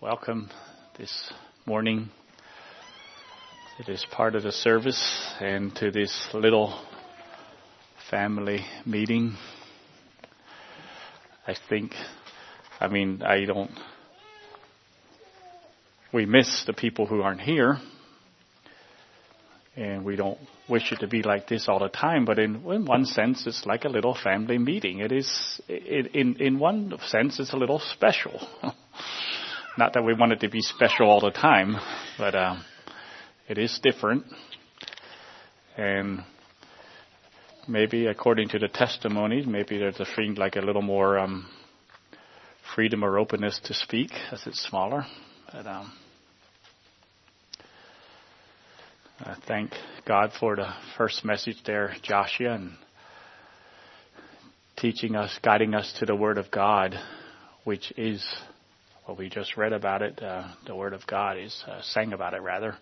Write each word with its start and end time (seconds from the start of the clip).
welcome 0.00 0.48
this 0.96 1.32
morning 1.66 2.08
to 3.76 3.82
this 3.82 4.06
part 4.12 4.36
of 4.36 4.44
the 4.44 4.52
service 4.52 5.34
and 5.40 5.74
to 5.74 5.90
this 5.90 6.28
little 6.32 6.80
family 8.08 8.64
meeting. 8.86 9.36
I 11.48 11.56
think, 11.68 11.94
I 12.78 12.86
mean, 12.86 13.22
I 13.22 13.44
don't, 13.44 13.72
we 16.12 16.26
miss 16.26 16.62
the 16.64 16.74
people 16.74 17.06
who 17.06 17.22
aren't 17.22 17.40
here 17.40 17.78
and 19.74 20.04
we 20.04 20.14
don't 20.14 20.38
wish 20.68 20.92
it 20.92 21.00
to 21.00 21.08
be 21.08 21.24
like 21.24 21.48
this 21.48 21.68
all 21.68 21.80
the 21.80 21.88
time, 21.88 22.24
but 22.24 22.38
in, 22.38 22.64
in 22.70 22.84
one 22.84 23.04
sense, 23.04 23.48
it's 23.48 23.66
like 23.66 23.84
a 23.84 23.88
little 23.88 24.14
family 24.14 24.58
meeting. 24.58 25.00
It 25.00 25.10
is, 25.10 25.60
in, 25.68 26.36
in 26.38 26.60
one 26.60 26.94
sense, 27.08 27.40
it's 27.40 27.52
a 27.52 27.56
little 27.56 27.80
special. 27.80 28.46
Not 29.78 29.92
that 29.92 30.02
we 30.02 30.12
want 30.12 30.32
it 30.32 30.40
to 30.40 30.48
be 30.48 30.60
special 30.60 31.08
all 31.08 31.20
the 31.20 31.30
time, 31.30 31.76
but 32.18 32.34
uh, 32.34 32.56
it 33.48 33.58
is 33.58 33.78
different. 33.80 34.24
And 35.76 36.24
maybe 37.68 38.06
according 38.06 38.48
to 38.48 38.58
the 38.58 38.66
testimonies, 38.66 39.46
maybe 39.46 39.78
there's 39.78 40.00
a 40.00 40.04
thing 40.16 40.34
like 40.34 40.56
a 40.56 40.62
little 40.62 40.82
more 40.82 41.16
um, 41.20 41.46
freedom 42.74 43.04
or 43.04 43.20
openness 43.20 43.60
to 43.66 43.74
speak 43.74 44.10
as 44.32 44.42
it's 44.48 44.60
smaller. 44.68 45.06
But 45.52 45.64
um, 45.68 45.92
I 49.20 49.36
thank 49.46 49.70
God 50.04 50.32
for 50.40 50.56
the 50.56 50.74
first 50.96 51.24
message 51.24 51.58
there, 51.64 51.94
Joshua, 52.02 52.54
and 52.54 52.72
teaching 54.76 55.14
us, 55.14 55.38
guiding 55.40 55.76
us 55.76 55.94
to 56.00 56.04
the 56.04 56.16
Word 56.16 56.36
of 56.36 56.50
God, 56.50 56.96
which 57.62 57.92
is 57.96 58.26
what 59.08 59.16
we 59.16 59.30
just 59.30 59.56
read 59.56 59.72
about 59.72 60.02
it. 60.02 60.22
Uh, 60.22 60.48
the 60.66 60.76
Word 60.76 60.92
of 60.92 61.06
God 61.06 61.38
is 61.38 61.64
uh, 61.66 61.80
sang 61.80 62.12
about 62.12 62.34
it 62.34 62.42
rather. 62.42 62.76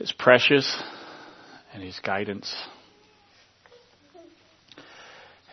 It's 0.00 0.12
precious, 0.12 0.82
and 1.74 1.82
His 1.82 2.00
guidance. 2.00 2.50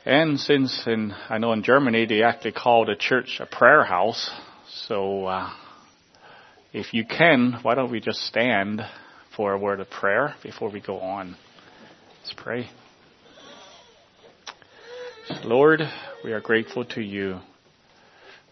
And 0.06 0.40
since 0.40 0.84
in 0.88 1.14
I 1.28 1.38
know 1.38 1.52
in 1.52 1.64
Germany 1.64 2.06
they 2.06 2.24
actually 2.24 2.54
call 2.54 2.86
the 2.86 2.96
church 2.96 3.42
a 3.42 3.46
prayer 3.46 3.84
house, 3.84 4.32
so 4.88 5.26
uh, 5.26 5.50
if 6.72 6.94
you 6.94 7.04
can, 7.04 7.60
why 7.62 7.76
don't 7.76 7.92
we 7.92 8.00
just 8.00 8.20
stand? 8.20 8.82
for 9.36 9.54
a 9.54 9.58
word 9.58 9.80
of 9.80 9.90
prayer 9.90 10.36
before 10.44 10.70
we 10.70 10.82
go 10.82 11.00
on. 11.00 11.38
Let's 12.18 12.34
pray. 12.36 12.70
Lord, 15.46 15.80
we 16.26 16.34
are 16.34 16.42
grateful 16.42 16.84
to 16.84 17.02
you 17.02 17.40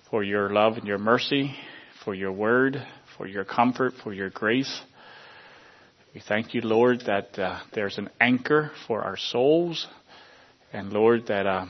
for 0.10 0.24
your 0.24 0.50
love 0.50 0.78
and 0.78 0.88
your 0.88 0.98
mercy, 0.98 1.56
for 2.04 2.14
your 2.14 2.32
word, 2.32 2.78
for 3.18 3.28
your 3.28 3.44
comfort, 3.44 3.94
for 4.04 4.14
your 4.14 4.30
grace. 4.30 4.82
We 6.14 6.22
thank 6.22 6.54
you, 6.54 6.62
Lord, 6.62 7.02
that 7.08 7.38
uh, 7.38 7.60
there's 7.74 7.98
an 7.98 8.10
anchor 8.20 8.72
for 8.88 9.04
our 9.04 9.18
souls, 9.18 9.88
and 10.72 10.92
Lord, 10.92 11.28
that 11.28 11.46
uh, 11.46 11.66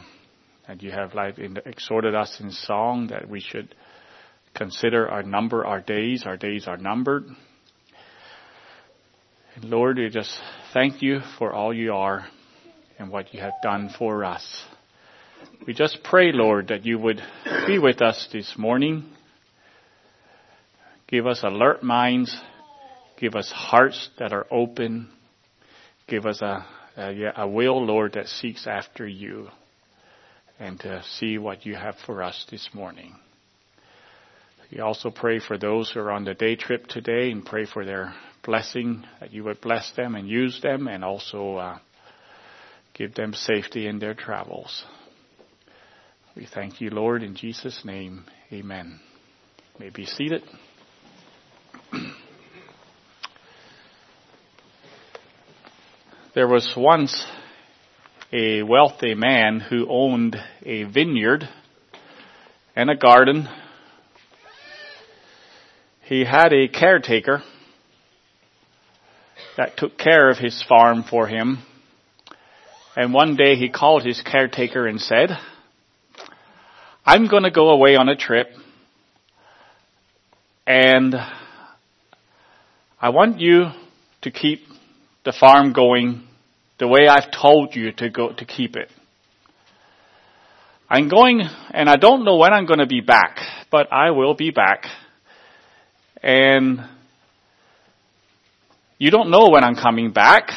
that 0.67 0.83
you 0.83 0.91
have 0.91 1.15
like 1.15 1.39
exhorted 1.65 2.13
us 2.13 2.39
in 2.39 2.51
song 2.51 3.07
that 3.07 3.27
we 3.27 3.39
should 3.39 3.73
consider 4.53 5.09
our 5.09 5.23
number 5.23 5.65
our 5.65 5.81
days. 5.81 6.23
Our 6.25 6.37
days 6.37 6.67
are 6.67 6.77
numbered. 6.77 7.25
And 9.55 9.65
Lord, 9.65 9.97
we 9.97 10.09
just 10.09 10.37
thank 10.73 11.01
you 11.01 11.21
for 11.39 11.51
all 11.51 11.73
you 11.73 11.93
are 11.93 12.27
and 12.99 13.09
what 13.09 13.33
you 13.33 13.39
have 13.39 13.53
done 13.63 13.89
for 13.97 14.23
us. 14.23 14.63
We 15.65 15.73
just 15.73 15.99
pray, 16.03 16.31
Lord, 16.31 16.69
that 16.69 16.85
you 16.85 16.97
would 16.97 17.21
be 17.67 17.77
with 17.77 18.01
us 18.01 18.29
this 18.31 18.53
morning. 18.57 19.03
Give 21.07 21.27
us 21.27 21.41
alert 21.43 21.83
minds. 21.83 22.35
Give 23.19 23.35
us 23.35 23.51
hearts 23.51 24.09
that 24.19 24.31
are 24.31 24.45
open. 24.49 25.09
Give 26.07 26.25
us 26.25 26.41
a, 26.41 26.65
a, 26.95 27.33
a 27.43 27.47
will, 27.47 27.85
Lord, 27.85 28.13
that 28.13 28.27
seeks 28.27 28.65
after 28.67 29.07
you 29.07 29.49
and 30.59 30.79
to 30.79 31.03
see 31.03 31.37
what 31.37 31.65
you 31.65 31.75
have 31.75 31.95
for 32.05 32.23
us 32.23 32.45
this 32.49 32.69
morning. 32.73 33.15
We 34.71 34.79
also 34.79 35.11
pray 35.11 35.39
for 35.39 35.57
those 35.57 35.91
who 35.91 35.99
are 35.99 36.11
on 36.11 36.25
the 36.25 36.33
day 36.33 36.55
trip 36.55 36.87
today 36.87 37.31
and 37.31 37.45
pray 37.45 37.65
for 37.65 37.85
their 37.85 38.13
blessing, 38.43 39.05
that 39.19 39.31
you 39.31 39.43
would 39.43 39.61
bless 39.61 39.91
them 39.95 40.15
and 40.15 40.27
use 40.27 40.61
them 40.61 40.87
and 40.87 41.03
also 41.03 41.55
uh, 41.55 41.79
give 42.93 43.13
them 43.15 43.33
safety 43.33 43.87
in 43.87 43.99
their 43.99 44.13
travels. 44.13 44.83
We 46.37 46.45
thank 46.45 46.79
you, 46.81 46.91
Lord, 46.91 47.23
in 47.23 47.35
Jesus' 47.35 47.81
name. 47.83 48.25
Amen. 48.53 48.99
You 49.57 49.85
may 49.85 49.89
be 49.89 50.05
seated. 50.05 50.43
there 56.35 56.47
was 56.47 56.71
once 56.77 57.25
a 58.31 58.61
wealthy 58.61 59.15
man 59.15 59.61
who 59.61 59.87
owned 59.89 60.35
a 60.63 60.83
vineyard 60.83 61.49
and 62.75 62.91
a 62.91 62.95
garden. 62.95 63.49
He 66.03 66.23
had 66.23 66.53
a 66.53 66.67
caretaker 66.67 67.41
that 69.57 69.75
took 69.75 69.97
care 69.97 70.29
of 70.29 70.37
his 70.37 70.63
farm 70.69 71.03
for 71.03 71.25
him. 71.25 71.63
And 72.95 73.11
one 73.11 73.35
day 73.35 73.55
he 73.55 73.69
called 73.69 74.05
his 74.05 74.21
caretaker 74.21 74.85
and 74.85 75.01
said, 75.01 75.35
I'm 77.09 77.27
going 77.27 77.43
to 77.43 77.51
go 77.51 77.69
away 77.69 77.95
on 77.95 78.09
a 78.09 78.17
trip 78.17 78.49
and 80.65 81.15
I 82.99 83.09
want 83.11 83.39
you 83.39 83.67
to 84.23 84.29
keep 84.29 84.67
the 85.23 85.31
farm 85.31 85.71
going 85.71 86.27
the 86.79 86.87
way 86.89 87.07
I've 87.07 87.31
told 87.31 87.77
you 87.77 87.93
to 87.93 88.09
go 88.09 88.33
to 88.33 88.43
keep 88.43 88.75
it. 88.75 88.89
I'm 90.89 91.07
going 91.07 91.43
and 91.71 91.89
I 91.89 91.95
don't 91.95 92.25
know 92.25 92.35
when 92.35 92.51
I'm 92.51 92.65
going 92.65 92.79
to 92.79 92.85
be 92.85 92.99
back, 92.99 93.39
but 93.71 93.87
I 93.89 94.11
will 94.11 94.33
be 94.35 94.51
back. 94.51 94.83
And 96.21 96.81
you 98.97 99.11
don't 99.11 99.31
know 99.31 99.47
when 99.47 99.63
I'm 99.63 99.75
coming 99.75 100.11
back, 100.11 100.49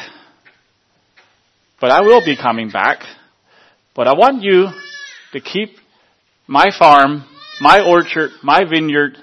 but 1.79 1.91
I 1.91 2.01
will 2.01 2.25
be 2.25 2.35
coming 2.35 2.69
back. 2.69 3.03
But 3.95 4.09
I 4.09 4.15
want 4.15 4.43
you 4.43 4.67
to 5.31 5.39
keep 5.39 5.77
my 6.51 6.69
farm, 6.77 7.23
my 7.61 7.79
orchard, 7.79 8.29
my 8.43 8.65
vineyard 8.65 9.15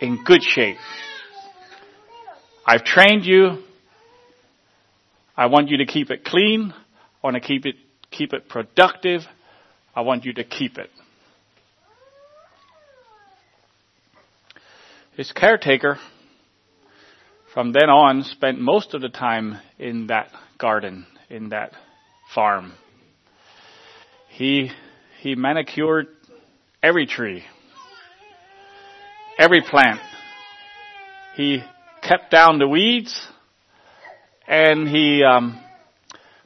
in 0.00 0.22
good 0.22 0.42
shape. 0.42 0.76
I've 2.66 2.84
trained 2.84 3.24
you. 3.24 3.62
I 5.34 5.46
want 5.46 5.70
you 5.70 5.78
to 5.78 5.86
keep 5.86 6.10
it 6.10 6.26
clean. 6.26 6.74
I 6.74 7.26
want 7.26 7.36
to 7.36 7.40
keep 7.40 7.64
it, 7.64 7.76
keep 8.10 8.34
it 8.34 8.50
productive. 8.50 9.22
I 9.94 10.02
want 10.02 10.26
you 10.26 10.34
to 10.34 10.44
keep 10.44 10.76
it. 10.76 10.90
His 15.16 15.32
caretaker 15.32 15.98
from 17.54 17.72
then 17.72 17.88
on 17.88 18.24
spent 18.24 18.60
most 18.60 18.92
of 18.92 19.00
the 19.00 19.08
time 19.08 19.58
in 19.78 20.08
that 20.08 20.28
garden, 20.58 21.06
in 21.30 21.48
that 21.48 21.72
farm. 22.34 22.74
He, 24.28 24.70
he 25.22 25.34
manicured 25.34 26.08
every 26.86 27.04
tree, 27.04 27.42
every 29.40 29.60
plant. 29.60 30.00
He 31.34 31.60
kept 32.00 32.30
down 32.30 32.60
the 32.60 32.68
weeds 32.68 33.26
and 34.46 34.88
he 34.88 35.24
um, 35.24 35.60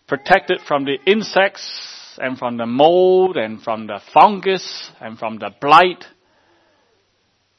protected 0.08 0.60
from 0.66 0.86
the 0.86 0.96
insects 1.06 2.18
and 2.18 2.38
from 2.38 2.56
the 2.56 2.64
mold 2.64 3.36
and 3.36 3.60
from 3.62 3.86
the 3.86 4.00
fungus 4.14 4.90
and 4.98 5.18
from 5.18 5.38
the 5.38 5.50
blight 5.60 6.06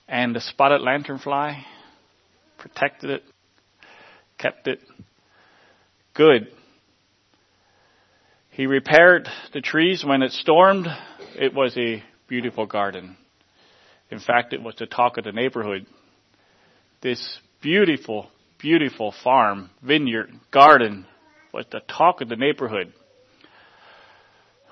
and 0.07 0.35
the 0.35 0.41
spotted 0.41 0.81
lanternfly. 0.81 1.61
Protected 2.57 3.11
it 3.11 3.23
kept 4.39 4.67
it 4.67 4.79
good. 6.15 6.47
He 8.49 8.65
repaired 8.65 9.29
the 9.53 9.61
trees 9.61 10.03
when 10.03 10.23
it 10.23 10.31
stormed. 10.31 10.87
It 11.35 11.53
was 11.53 11.77
a 11.77 12.03
beautiful 12.31 12.65
garden. 12.65 13.17
In 14.09 14.17
fact, 14.17 14.53
it 14.53 14.63
was 14.63 14.73
the 14.79 14.85
talk 14.85 15.17
of 15.17 15.25
the 15.25 15.33
neighborhood. 15.33 15.85
This 17.01 17.21
beautiful, 17.61 18.29
beautiful 18.57 19.13
farm, 19.21 19.69
vineyard, 19.83 20.29
garden 20.49 21.05
was 21.53 21.65
the 21.73 21.81
talk 21.81 22.21
of 22.21 22.29
the 22.29 22.37
neighborhood. 22.37 22.93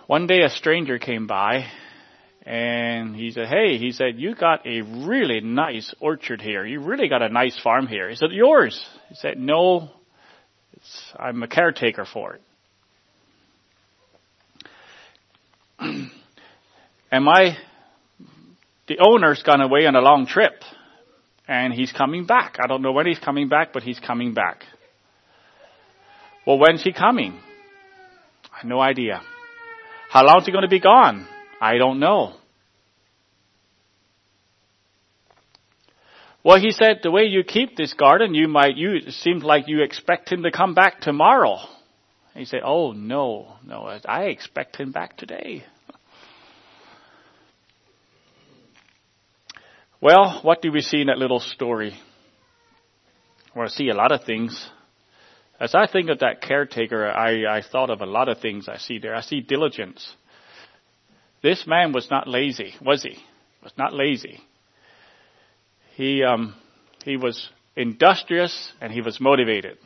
One 0.07 0.25
day 0.25 0.43
a 0.43 0.49
stranger 0.49 0.99
came 0.99 1.27
by 1.27 1.65
and 2.45 3.13
he 3.13 3.31
said, 3.31 3.49
hey, 3.49 3.77
he 3.77 3.91
said, 3.91 4.13
you 4.15 4.35
got 4.35 4.65
a 4.65 4.79
really 4.79 5.41
nice 5.41 5.93
orchard 5.99 6.39
here. 6.41 6.65
You 6.65 6.79
really 6.79 7.09
got 7.09 7.21
a 7.21 7.27
nice 7.27 7.59
farm 7.61 7.87
here. 7.87 8.09
He 8.09 8.15
said, 8.15 8.31
yours. 8.31 8.81
He 9.09 9.15
said, 9.15 9.37
no, 9.37 9.89
I'm 11.19 11.43
a 11.43 11.47
caretaker 11.49 12.05
for 12.05 12.35
it. 12.35 12.41
Am 17.11 17.27
I 17.27 17.57
the 18.89 18.97
owner's 18.99 19.43
gone 19.43 19.61
away 19.61 19.85
on 19.85 19.95
a 19.95 20.01
long 20.01 20.25
trip 20.25 20.63
and 21.47 21.73
he's 21.73 21.91
coming 21.91 22.25
back. 22.25 22.57
I 22.61 22.67
don't 22.67 22.81
know 22.81 22.91
when 22.91 23.05
he's 23.05 23.19
coming 23.19 23.47
back, 23.47 23.71
but 23.71 23.83
he's 23.83 23.99
coming 23.99 24.33
back. 24.33 24.63
Well, 26.45 26.57
when's 26.57 26.83
he 26.83 26.91
coming? 26.91 27.39
I 28.51 28.57
have 28.61 28.69
no 28.69 28.79
idea. 28.79 29.21
How 30.09 30.25
long 30.25 30.39
is 30.39 30.45
he 30.45 30.51
going 30.51 30.63
to 30.63 30.67
be 30.67 30.79
gone? 30.79 31.27
I 31.61 31.77
don't 31.77 31.99
know. 31.99 32.33
Well, 36.43 36.59
he 36.59 36.71
said, 36.71 37.01
the 37.03 37.11
way 37.11 37.23
you 37.23 37.43
keep 37.43 37.75
this 37.75 37.93
garden, 37.93 38.33
you 38.33 38.47
might, 38.47 38.75
you, 38.75 38.95
it 38.95 39.13
seems 39.13 39.43
like 39.43 39.67
you 39.67 39.83
expect 39.83 40.31
him 40.31 40.43
to 40.43 40.51
come 40.51 40.73
back 40.73 41.01
tomorrow. 41.01 41.57
he 42.33 42.45
said, 42.45 42.61
oh 42.63 42.93
no, 42.93 43.57
no, 43.63 43.99
I 44.05 44.25
expect 44.25 44.77
him 44.77 44.91
back 44.91 45.17
today. 45.17 45.63
Well, 50.01 50.39
what 50.43 50.61
do 50.61 50.71
we 50.71 50.81
see 50.81 51.01
in 51.01 51.07
that 51.07 51.17
little 51.17 51.41
story? 51.41 51.93
Well, 53.53 53.65
I 53.65 53.69
see 53.69 53.89
a 53.89 53.93
lot 53.93 54.13
of 54.13 54.23
things. 54.23 54.69
As 55.59 55.75
I 55.75 55.87
think 55.87 56.09
of 56.09 56.19
that 56.19 56.41
caretaker, 56.41 57.05
I, 57.05 57.57
I 57.57 57.61
thought 57.69 57.89
of 57.89 57.99
a 57.99 58.05
lot 58.05 58.29
of 58.29 58.39
things 58.39 58.69
I 58.69 58.77
see 58.77 58.99
there. 58.99 59.13
I 59.13 59.19
see 59.19 59.41
diligence. 59.41 60.15
This 61.43 61.67
man 61.67 61.91
was 61.91 62.09
not 62.09 62.29
lazy, 62.29 62.75
was 62.81 63.03
he? 63.03 63.17
Was 63.61 63.73
not 63.77 63.93
lazy. 63.93 64.39
He 65.95 66.23
um, 66.23 66.55
he 67.03 67.17
was 67.17 67.49
industrious 67.75 68.71
and 68.79 68.93
he 68.93 69.01
was 69.01 69.19
motivated. 69.19 69.77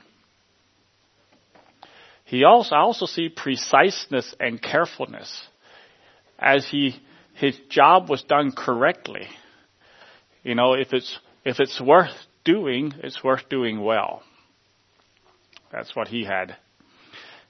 He 2.25 2.43
also 2.43 2.75
I 2.75 2.79
also 2.79 3.07
see 3.07 3.29
preciseness 3.29 4.35
and 4.39 4.61
carefulness 4.61 5.47
as 6.37 6.67
he 6.69 7.01
his 7.33 7.57
job 7.69 8.09
was 8.09 8.21
done 8.21 8.51
correctly. 8.51 9.27
You 10.43 10.55
know, 10.55 10.73
if 10.73 10.93
it's 10.93 11.19
if 11.45 11.59
it's 11.59 11.81
worth 11.81 12.15
doing, 12.43 12.93
it's 13.01 13.23
worth 13.23 13.49
doing 13.49 13.81
well. 13.81 14.23
That's 15.71 15.95
what 15.95 16.09
he 16.09 16.25
had. 16.25 16.55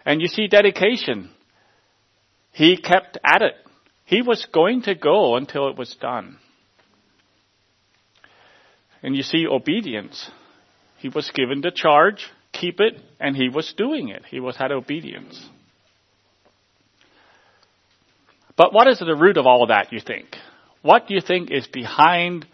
And 0.05 0.21
you 0.21 0.27
see 0.27 0.47
dedication. 0.47 1.29
He 2.51 2.77
kept 2.77 3.17
at 3.23 3.41
it. 3.41 3.55
He 4.05 4.21
was 4.21 4.45
going 4.51 4.83
to 4.83 4.95
go 4.95 5.35
until 5.35 5.69
it 5.69 5.77
was 5.77 5.95
done. 5.99 6.37
And 9.01 9.15
you 9.15 9.23
see 9.23 9.45
obedience. 9.47 10.29
He 10.99 11.09
was 11.09 11.29
given 11.33 11.61
the 11.61 11.71
charge, 11.71 12.27
keep 12.53 12.79
it, 12.79 13.01
and 13.19 13.35
he 13.35 13.49
was 13.49 13.73
doing 13.75 14.09
it. 14.09 14.23
He 14.29 14.39
was 14.39 14.55
had 14.55 14.71
obedience. 14.71 15.43
But 18.55 18.73
what 18.73 18.87
is 18.87 18.99
the 18.99 19.15
root 19.15 19.37
of 19.37 19.45
all 19.45 19.63
of 19.63 19.69
that, 19.69 19.91
you 19.91 19.99
think? 19.99 20.35
What 20.81 21.07
do 21.07 21.15
you 21.15 21.21
think 21.21 21.49
is 21.51 21.67
behind 21.67 22.45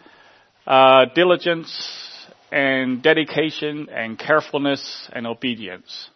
uh, 0.70 1.06
diligence 1.16 1.68
and 2.52 3.02
dedication 3.02 3.88
and 3.90 4.16
carefulness 4.16 5.08
and 5.12 5.26
obedience? 5.26 6.08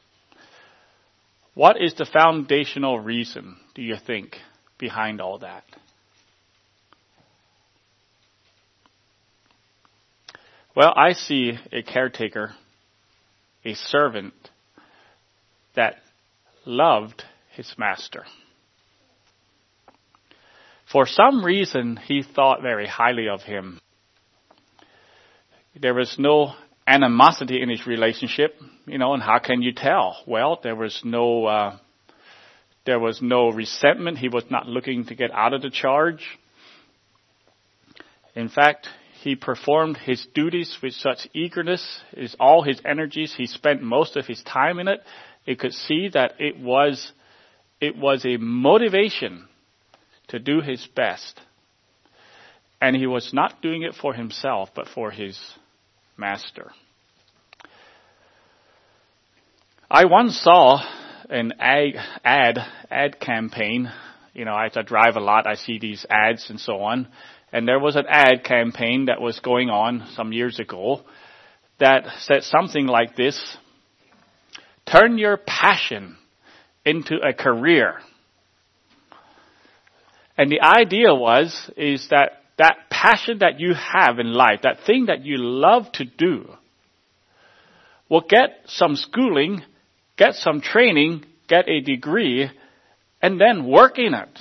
What 1.54 1.76
is 1.82 1.94
the 1.94 2.06
foundational 2.06 3.00
reason, 3.00 3.56
do 3.74 3.82
you 3.82 3.96
think, 4.06 4.36
behind 4.78 5.20
all 5.20 5.40
that? 5.40 5.64
Well, 10.76 10.92
I 10.96 11.14
see 11.14 11.58
a 11.72 11.82
caretaker, 11.82 12.52
a 13.64 13.74
servant 13.74 14.34
that 15.74 15.96
loved 16.64 17.24
his 17.56 17.74
master. 17.76 18.24
For 20.92 21.06
some 21.06 21.44
reason, 21.44 21.96
he 21.96 22.22
thought 22.22 22.62
very 22.62 22.86
highly 22.86 23.28
of 23.28 23.42
him. 23.42 23.80
There 25.80 25.94
was 25.94 26.16
no 26.18 26.54
animosity 26.86 27.60
in 27.60 27.68
his 27.68 27.86
relationship, 27.86 28.54
you 28.86 28.98
know, 28.98 29.14
and 29.14 29.22
how 29.22 29.38
can 29.40 29.60
you 29.60 29.72
tell? 29.72 30.16
Well, 30.26 30.60
there 30.62 30.76
was 30.76 31.00
no, 31.04 31.46
uh, 31.46 31.78
there 32.86 33.00
was 33.00 33.20
no 33.20 33.50
resentment. 33.50 34.18
He 34.18 34.28
was 34.28 34.44
not 34.50 34.68
looking 34.68 35.06
to 35.06 35.14
get 35.14 35.32
out 35.32 35.52
of 35.52 35.62
the 35.62 35.70
charge. 35.70 36.24
In 38.36 38.48
fact, 38.48 38.88
he 39.22 39.34
performed 39.34 39.96
his 39.96 40.26
duties 40.34 40.78
with 40.82 40.92
such 40.92 41.26
eagerness, 41.34 42.00
his, 42.14 42.36
all 42.38 42.62
his 42.62 42.80
energies. 42.84 43.34
He 43.36 43.46
spent 43.46 43.82
most 43.82 44.16
of 44.16 44.26
his 44.26 44.42
time 44.42 44.78
in 44.78 44.86
it. 44.86 45.00
You 45.44 45.56
could 45.56 45.72
see 45.72 46.08
that 46.12 46.34
it 46.38 46.58
was, 46.58 47.12
it 47.80 47.96
was 47.96 48.24
a 48.24 48.36
motivation 48.36 49.48
to 50.28 50.38
do 50.38 50.60
his 50.60 50.86
best. 50.94 51.40
And 52.80 52.94
he 52.94 53.06
was 53.06 53.32
not 53.32 53.62
doing 53.62 53.82
it 53.82 53.94
for 53.94 54.12
himself, 54.14 54.70
but 54.74 54.88
for 54.88 55.10
his 55.10 55.38
master. 56.16 56.70
I 59.90 60.06
once 60.06 60.38
saw 60.40 60.82
an 61.28 61.52
ad, 61.58 61.94
ad, 62.24 62.58
ad 62.90 63.20
campaign. 63.20 63.90
You 64.32 64.44
know, 64.44 64.54
I 64.54 64.68
drive 64.68 65.16
a 65.16 65.20
lot, 65.20 65.46
I 65.46 65.54
see 65.54 65.78
these 65.78 66.04
ads 66.10 66.50
and 66.50 66.58
so 66.58 66.80
on. 66.80 67.08
And 67.52 67.68
there 67.68 67.78
was 67.78 67.94
an 67.94 68.06
ad 68.08 68.42
campaign 68.44 69.06
that 69.06 69.20
was 69.20 69.38
going 69.40 69.70
on 69.70 70.08
some 70.14 70.32
years 70.32 70.58
ago 70.58 71.02
that 71.78 72.04
said 72.20 72.42
something 72.42 72.86
like 72.86 73.14
this. 73.16 73.56
Turn 74.90 75.18
your 75.18 75.36
passion 75.36 76.16
into 76.84 77.16
a 77.16 77.32
career. 77.32 78.00
And 80.36 80.50
the 80.50 80.60
idea 80.60 81.14
was, 81.14 81.70
is 81.76 82.08
that 82.10 82.42
that 82.58 82.76
passion 82.90 83.38
that 83.40 83.58
you 83.58 83.74
have 83.74 84.18
in 84.18 84.32
life, 84.32 84.60
that 84.62 84.84
thing 84.86 85.06
that 85.06 85.24
you 85.24 85.36
love 85.38 85.90
to 85.92 86.04
do, 86.04 86.48
will 88.08 88.24
get 88.28 88.50
some 88.66 88.96
schooling, 88.96 89.62
get 90.16 90.34
some 90.34 90.60
training, 90.60 91.24
get 91.48 91.68
a 91.68 91.80
degree, 91.80 92.50
and 93.20 93.40
then 93.40 93.66
work 93.66 93.98
in 93.98 94.14
it. 94.14 94.38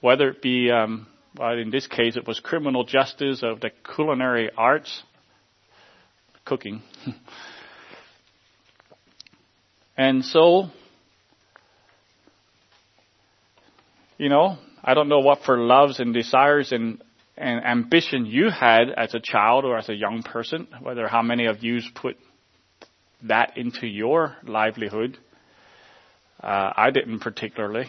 Whether 0.00 0.30
it 0.30 0.40
be 0.40 0.70
um, 0.70 1.08
well, 1.38 1.56
in 1.56 1.70
this 1.70 1.86
case, 1.86 2.16
it 2.16 2.26
was 2.26 2.40
criminal 2.40 2.84
justice 2.84 3.42
of 3.42 3.60
the 3.60 3.70
culinary 3.94 4.50
arts, 4.56 5.02
cooking. 6.44 6.82
and 9.96 10.24
so, 10.24 10.68
you 14.16 14.28
know, 14.28 14.58
I 14.82 14.94
don't 14.94 15.08
know 15.08 15.20
what 15.20 15.42
for 15.44 15.58
loves 15.58 16.00
and 16.00 16.14
desires 16.14 16.72
and, 16.72 17.02
and 17.36 17.64
ambition 17.64 18.26
you 18.26 18.50
had 18.50 18.90
as 18.96 19.14
a 19.14 19.20
child 19.20 19.64
or 19.64 19.76
as 19.78 19.88
a 19.88 19.94
young 19.94 20.22
person, 20.22 20.68
whether 20.80 21.08
how 21.08 21.22
many 21.22 21.46
of 21.46 21.62
you 21.62 21.80
put 21.94 22.16
that 23.24 23.56
into 23.56 23.86
your 23.86 24.36
livelihood. 24.44 25.18
Uh, 26.40 26.72
I 26.76 26.90
didn't 26.90 27.20
particularly. 27.20 27.86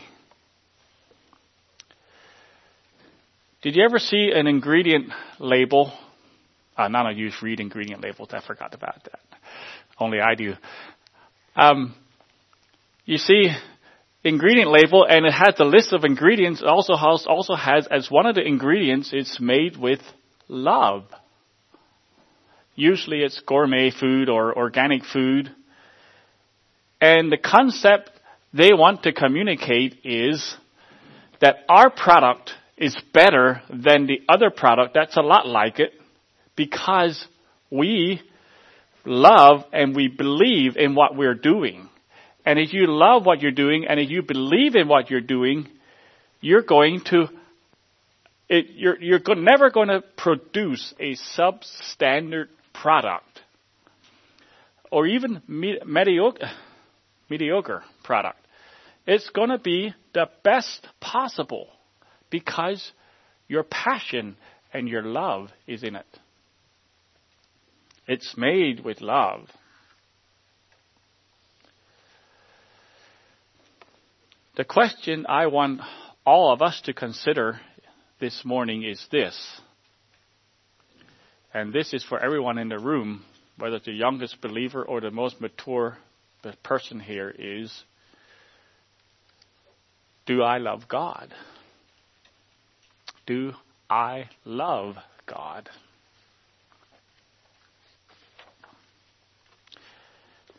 Did 3.61 3.75
you 3.75 3.83
ever 3.83 3.99
see 3.99 4.31
an 4.33 4.47
ingredient 4.47 5.11
label? 5.37 5.93
Uh, 6.77 6.87
none 6.87 7.07
of 7.07 7.17
you 7.17 7.29
read 7.41 7.59
ingredient 7.59 8.01
labels. 8.01 8.29
I 8.31 8.41
forgot 8.45 8.73
about 8.73 9.03
that. 9.03 9.19
Only 9.99 10.19
I 10.21 10.35
do. 10.35 10.53
Um, 11.55 11.93
you 13.05 13.17
see 13.17 13.49
ingredient 14.23 14.71
label 14.71 15.05
and 15.07 15.25
it 15.25 15.33
has 15.33 15.55
the 15.57 15.65
list 15.65 15.93
of 15.93 16.03
ingredients. 16.03 16.61
It 16.61 16.67
also 16.67 16.95
has, 16.95 17.25
also 17.27 17.55
has 17.55 17.87
as 17.89 18.11
one 18.11 18.25
of 18.25 18.35
the 18.35 18.45
ingredients, 18.45 19.11
it's 19.13 19.39
made 19.39 19.77
with 19.77 20.01
love. 20.47 21.05
Usually 22.75 23.19
it's 23.19 23.41
gourmet 23.45 23.91
food 23.91 24.29
or 24.29 24.57
organic 24.57 25.03
food. 25.05 25.53
And 27.01 27.31
the 27.31 27.37
concept 27.37 28.11
they 28.53 28.73
want 28.73 29.03
to 29.03 29.13
communicate 29.13 29.99
is 30.03 30.55
that 31.41 31.57
our 31.69 31.89
product 31.89 32.51
is 32.77 32.97
better 33.13 33.61
than 33.69 34.07
the 34.07 34.21
other 34.27 34.49
product 34.49 34.93
that's 34.93 35.17
a 35.17 35.21
lot 35.21 35.45
like 35.45 35.79
it 35.79 35.91
because 36.55 37.25
we 37.69 38.21
love 39.05 39.63
and 39.73 39.95
we 39.95 40.07
believe 40.07 40.77
in 40.77 40.95
what 40.95 41.15
we're 41.15 41.35
doing. 41.35 41.88
And 42.45 42.57
if 42.57 42.73
you 42.73 42.87
love 42.87 43.25
what 43.25 43.41
you're 43.41 43.51
doing 43.51 43.85
and 43.87 43.99
if 43.99 44.09
you 44.09 44.21
believe 44.23 44.75
in 44.75 44.87
what 44.87 45.09
you're 45.09 45.21
doing, 45.21 45.67
you're 46.41 46.63
going 46.63 47.01
to 47.05 47.27
it, 48.49 48.71
you're, 48.71 48.99
you're 48.99 49.21
never 49.35 49.69
going 49.69 49.89
to 49.89 50.01
produce 50.17 50.93
a 50.99 51.15
substandard 51.37 52.47
product 52.73 53.41
or 54.91 55.05
even 55.05 55.41
mediocre, 55.47 56.49
mediocre 57.29 57.83
product. 58.03 58.39
It's 59.05 59.29
going 59.29 59.49
to 59.49 59.59
be 59.59 59.93
the 60.13 60.29
best 60.43 60.87
possible 60.99 61.67
because 62.31 62.91
your 63.47 63.63
passion 63.63 64.35
and 64.73 64.87
your 64.87 65.03
love 65.03 65.49
is 65.67 65.83
in 65.83 65.95
it. 65.95 66.05
It's 68.07 68.35
made 68.35 68.83
with 68.83 69.01
love. 69.01 69.47
The 74.59 74.65
question 74.65 75.25
I 75.25 75.47
want 75.47 75.79
all 76.25 76.51
of 76.51 76.61
us 76.61 76.81
to 76.81 76.93
consider 76.93 77.61
this 78.19 78.43
morning 78.43 78.83
is 78.83 79.01
this. 79.09 79.61
And 81.53 81.71
this 81.71 81.93
is 81.93 82.03
for 82.03 82.19
everyone 82.19 82.57
in 82.57 82.67
the 82.67 82.77
room, 82.77 83.23
whether 83.57 83.79
the 83.79 83.93
youngest 83.93 84.41
believer 84.41 84.83
or 84.83 84.99
the 84.99 85.11
most 85.11 85.39
mature 85.39 85.97
person 86.61 86.99
here 86.99 87.33
is, 87.39 87.85
do 90.25 90.41
I 90.41 90.57
love 90.57 90.89
God? 90.89 91.33
Do 93.25 93.53
I 93.89 94.25
love 94.43 94.97
God? 95.25 95.69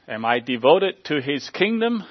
Am 0.09 0.25
I 0.25 0.38
devoted 0.38 1.04
to 1.04 1.21
His 1.21 1.50
kingdom? 1.50 2.04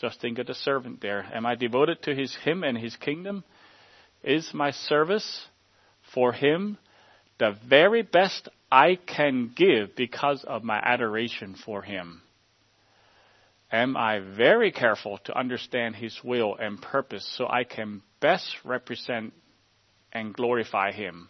Just 0.00 0.20
think 0.20 0.38
of 0.38 0.46
the 0.46 0.54
servant 0.54 1.00
there. 1.00 1.26
Am 1.32 1.46
I 1.46 1.54
devoted 1.54 2.02
to 2.02 2.14
his, 2.14 2.34
him 2.36 2.64
and 2.64 2.76
his 2.76 2.96
kingdom? 2.96 3.44
Is 4.22 4.52
my 4.52 4.72
service 4.72 5.46
for 6.12 6.32
him 6.32 6.78
the 7.38 7.56
very 7.68 8.02
best 8.02 8.48
I 8.70 8.96
can 8.96 9.52
give 9.54 9.94
because 9.94 10.44
of 10.44 10.64
my 10.64 10.78
adoration 10.78 11.54
for 11.64 11.82
him? 11.82 12.22
Am 13.70 13.96
I 13.96 14.20
very 14.20 14.70
careful 14.70 15.18
to 15.24 15.38
understand 15.38 15.96
his 15.96 16.18
will 16.22 16.56
and 16.56 16.80
purpose 16.80 17.28
so 17.36 17.48
I 17.48 17.64
can 17.64 18.02
best 18.20 18.56
represent 18.64 19.32
and 20.12 20.34
glorify 20.34 20.92
him, 20.92 21.28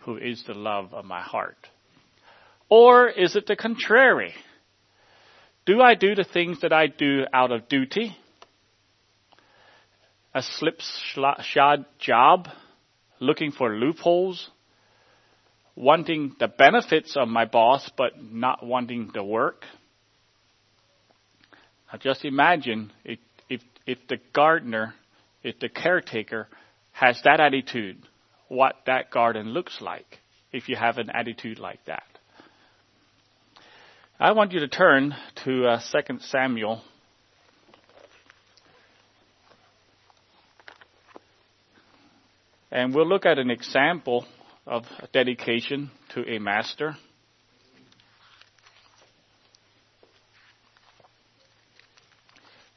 who 0.00 0.16
is 0.16 0.42
the 0.46 0.54
love 0.54 0.92
of 0.92 1.04
my 1.04 1.20
heart? 1.20 1.68
Or 2.68 3.08
is 3.08 3.36
it 3.36 3.46
the 3.46 3.56
contrary? 3.56 4.34
Do 5.64 5.80
I 5.80 5.94
do 5.94 6.14
the 6.14 6.24
things 6.24 6.60
that 6.62 6.72
I 6.72 6.88
do 6.88 7.24
out 7.32 7.52
of 7.52 7.68
duty? 7.68 8.16
A 10.34 10.42
slipshod 10.42 11.84
job, 11.98 12.48
looking 13.20 13.52
for 13.52 13.76
loopholes, 13.76 14.50
wanting 15.76 16.34
the 16.38 16.48
benefits 16.48 17.16
of 17.16 17.28
my 17.28 17.44
boss 17.44 17.88
but 17.96 18.22
not 18.22 18.64
wanting 18.64 19.10
the 19.14 19.22
work? 19.22 19.64
Now 21.92 21.98
just 21.98 22.24
imagine 22.24 22.92
if, 23.04 23.18
if, 23.48 23.60
if 23.86 23.98
the 24.08 24.18
gardener, 24.32 24.94
if 25.42 25.60
the 25.60 25.68
caretaker 25.68 26.48
has 26.92 27.20
that 27.24 27.40
attitude, 27.40 27.98
what 28.48 28.76
that 28.86 29.10
garden 29.10 29.50
looks 29.50 29.80
like 29.80 30.18
if 30.52 30.68
you 30.68 30.76
have 30.76 30.98
an 30.98 31.10
attitude 31.10 31.58
like 31.58 31.84
that. 31.86 32.04
I 34.20 34.32
want 34.32 34.52
you 34.52 34.60
to 34.60 34.68
turn 34.68 35.16
to 35.44 35.66
uh, 35.66 35.80
2 35.90 36.18
Samuel. 36.20 36.82
And 42.70 42.94
we'll 42.94 43.08
look 43.08 43.26
at 43.26 43.38
an 43.38 43.50
example 43.50 44.26
of 44.66 44.84
dedication 45.12 45.90
to 46.14 46.24
a 46.28 46.38
master. 46.38 46.96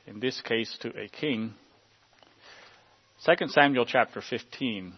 In 0.08 0.20
this 0.20 0.42
case, 0.42 0.76
to 0.82 0.90
a 0.90 1.08
king. 1.08 1.54
2 3.26 3.48
Samuel 3.50 3.86
chapter 3.86 4.22
15. 4.22 4.94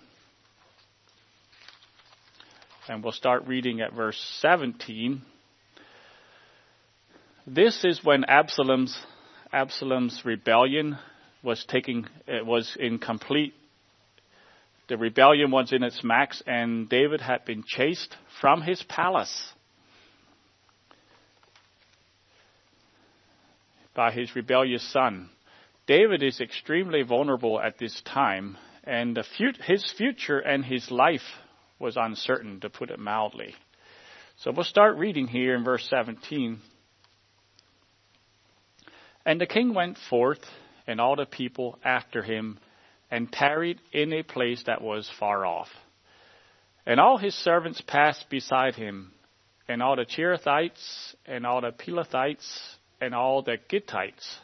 And 2.87 3.03
we'll 3.03 3.11
start 3.11 3.47
reading 3.47 3.81
at 3.81 3.93
verse 3.93 4.17
17. 4.39 5.23
This 7.49 7.85
is 7.85 8.03
when 8.03 8.25
Absalom's 8.25 8.99
Absalom's 9.53 10.21
rebellion 10.25 10.97
was 11.41 11.63
taking 11.65 12.05
was 12.27 12.75
in 12.77 12.99
complete 12.99 13.53
the 14.89 14.97
rebellion 14.97 15.49
was 15.49 15.71
in 15.71 15.81
its 15.81 16.03
max 16.03 16.43
and 16.45 16.89
David 16.89 17.21
had 17.21 17.45
been 17.45 17.63
chased 17.65 18.17
from 18.41 18.61
his 18.61 18.83
palace 18.83 19.53
by 23.95 24.11
his 24.11 24.35
rebellious 24.35 24.83
son. 24.91 25.29
David 25.87 26.23
is 26.23 26.41
extremely 26.41 27.01
vulnerable 27.01 27.61
at 27.61 27.77
this 27.77 28.01
time 28.01 28.57
and 28.83 29.17
fut- 29.37 29.63
his 29.63 29.89
future 29.97 30.39
and 30.39 30.65
his 30.65 30.91
life 30.91 31.39
was 31.79 31.95
uncertain 31.95 32.59
to 32.59 32.69
put 32.69 32.91
it 32.91 32.99
mildly. 32.99 33.55
So 34.39 34.51
we'll 34.51 34.65
start 34.65 34.97
reading 34.97 35.27
here 35.27 35.55
in 35.55 35.63
verse 35.63 35.87
17. 35.89 36.59
And 39.27 39.41
the 39.41 39.45
king 39.45 39.73
went 39.73 39.97
forth, 40.09 40.39
and 40.87 41.01
all 41.01 41.17
the 41.17 41.25
people 41.25 41.77
after 41.83 42.23
him, 42.23 42.59
and 43.11 43.29
tarried 43.29 43.81
in 43.91 44.13
a 44.13 44.23
place 44.23 44.63
that 44.67 44.81
was 44.81 45.11
far 45.19 45.45
off. 45.45 45.67
And 46.85 46.97
all 47.01 47.17
his 47.17 47.35
servants 47.35 47.81
passed 47.81 48.29
beside 48.29 48.75
him, 48.75 49.11
and 49.67 49.83
all 49.83 49.97
the 49.97 50.05
Cherethites, 50.05 51.13
and 51.25 51.45
all 51.45 51.59
the 51.59 51.73
Pelethites, 51.73 52.77
and 53.01 53.13
all 53.13 53.41
the 53.41 53.57
Gittites. 53.69 54.37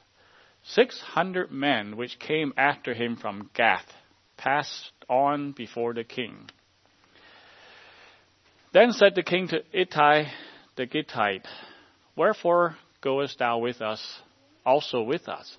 Six 0.63 1.00
hundred 1.00 1.50
men 1.50 1.96
which 1.96 2.20
came 2.20 2.54
after 2.58 2.94
him 2.94 3.16
from 3.16 3.50
Gath 3.54 3.90
passed 4.36 4.92
on 5.10 5.54
before 5.54 5.94
the 5.94 6.04
king. 6.04 6.50
Then 8.74 8.92
said 8.92 9.16
the 9.16 9.24
king 9.24 9.48
to 9.48 9.63
Ittai 9.72 10.25
the 10.75 10.86
Gittite, 10.86 11.48
Wherefore 12.18 12.75
goest 13.00 13.40
thou 13.40 13.60
with 13.60 13.82
us 13.82 14.22
also 14.65 15.01
with 15.01 15.27
us. 15.27 15.58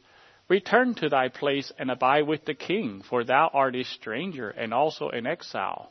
Return 0.49 0.95
to 0.97 1.09
thy 1.09 1.29
place 1.29 1.73
and 1.79 1.91
abide 1.91 2.27
with 2.27 2.45
the 2.45 2.55
king, 2.55 3.03
for 3.09 3.25
thou 3.25 3.51
art 3.53 3.75
a 3.75 3.85
stranger 3.85 4.51
and 4.51 4.75
also 4.75 5.09
an 5.09 5.27
exile. 5.27 5.91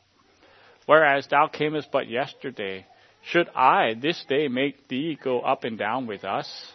Whereas 0.86 1.26
thou 1.26 1.48
camest 1.48 1.90
but 1.90 2.08
yesterday, 2.08 2.86
should 3.22 3.48
I 3.54 3.94
this 3.94 4.24
day 4.28 4.48
make 4.48 4.88
thee 4.88 5.18
go 5.22 5.40
up 5.40 5.64
and 5.64 5.78
down 5.78 6.06
with 6.06 6.24
us? 6.24 6.72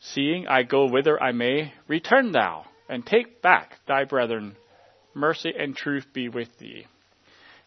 Seeing 0.00 0.46
I 0.46 0.64
go 0.64 0.86
whither 0.86 1.22
I 1.22 1.32
may, 1.32 1.72
return 1.88 2.32
thou, 2.32 2.66
and 2.88 3.06
take 3.06 3.40
back 3.40 3.78
thy 3.86 4.04
brethren. 4.04 4.56
Mercy 5.14 5.52
and 5.56 5.74
truth 5.74 6.06
be 6.12 6.28
with 6.28 6.58
thee. 6.58 6.86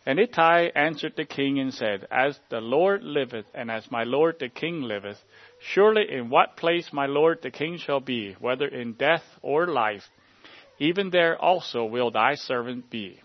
And 0.07 0.21
Ittai 0.21 0.71
answered 0.73 1.15
the 1.17 1.25
king 1.25 1.59
and 1.59 1.73
said, 1.73 2.07
As 2.09 2.39
the 2.49 2.61
Lord 2.61 3.03
liveth, 3.03 3.45
and 3.53 3.69
as 3.69 3.91
my 3.91 4.05
lord 4.05 4.37
the 4.39 4.47
king 4.47 4.81
liveth, 4.81 5.21
Surely 5.59 6.09
in 6.09 6.29
what 6.29 6.55
place 6.55 6.93
my 6.93 7.07
lord 7.07 7.39
the 7.41 7.51
king 7.51 7.77
shall 7.77 7.99
be, 7.99 8.31
whether 8.39 8.67
in 8.67 8.93
death 8.93 9.25
or 9.41 9.67
life, 9.67 10.03
even 10.79 11.09
there 11.09 11.37
also 11.37 11.83
will 11.83 12.09
thy 12.09 12.35
servant 12.35 12.89
be. 12.89 13.19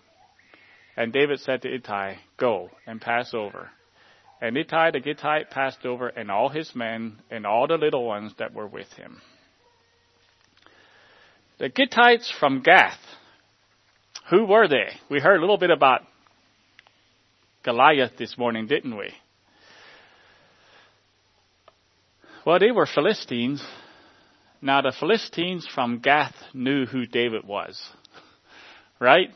And 0.97 1.13
David 1.13 1.39
said 1.39 1.61
to 1.61 1.73
Ittai, 1.73 2.15
Go 2.35 2.69
and 2.85 2.99
pass 2.99 3.33
over. 3.33 3.71
And 4.41 4.57
Ittai 4.57 4.91
the 4.91 4.99
Gittite 4.99 5.51
passed 5.51 5.85
over, 5.85 6.09
and 6.09 6.29
all 6.29 6.49
his 6.49 6.75
men, 6.75 7.21
and 7.31 7.45
all 7.45 7.65
the 7.65 7.77
little 7.77 8.05
ones 8.05 8.33
that 8.39 8.53
were 8.53 8.67
with 8.67 8.91
him. 8.91 9.21
The 11.59 11.69
Gittites 11.69 12.29
from 12.41 12.61
Gath. 12.61 12.99
Who 14.31 14.43
were 14.43 14.67
they? 14.67 14.89
We 15.09 15.21
heard 15.21 15.37
a 15.37 15.41
little 15.41 15.57
bit 15.57 15.71
about 15.71 16.01
Goliath 17.63 18.17
this 18.17 18.37
morning, 18.37 18.67
didn't 18.67 18.97
we? 18.97 19.09
Well, 22.45 22.59
they 22.59 22.71
were 22.71 22.85
Philistines. 22.85 23.63
Now, 24.61 24.81
the 24.81 24.93
Philistines 24.97 25.65
from 25.73 25.99
Gath 25.99 26.35
knew 26.53 26.85
who 26.85 27.05
David 27.05 27.45
was, 27.45 27.81
right? 28.99 29.29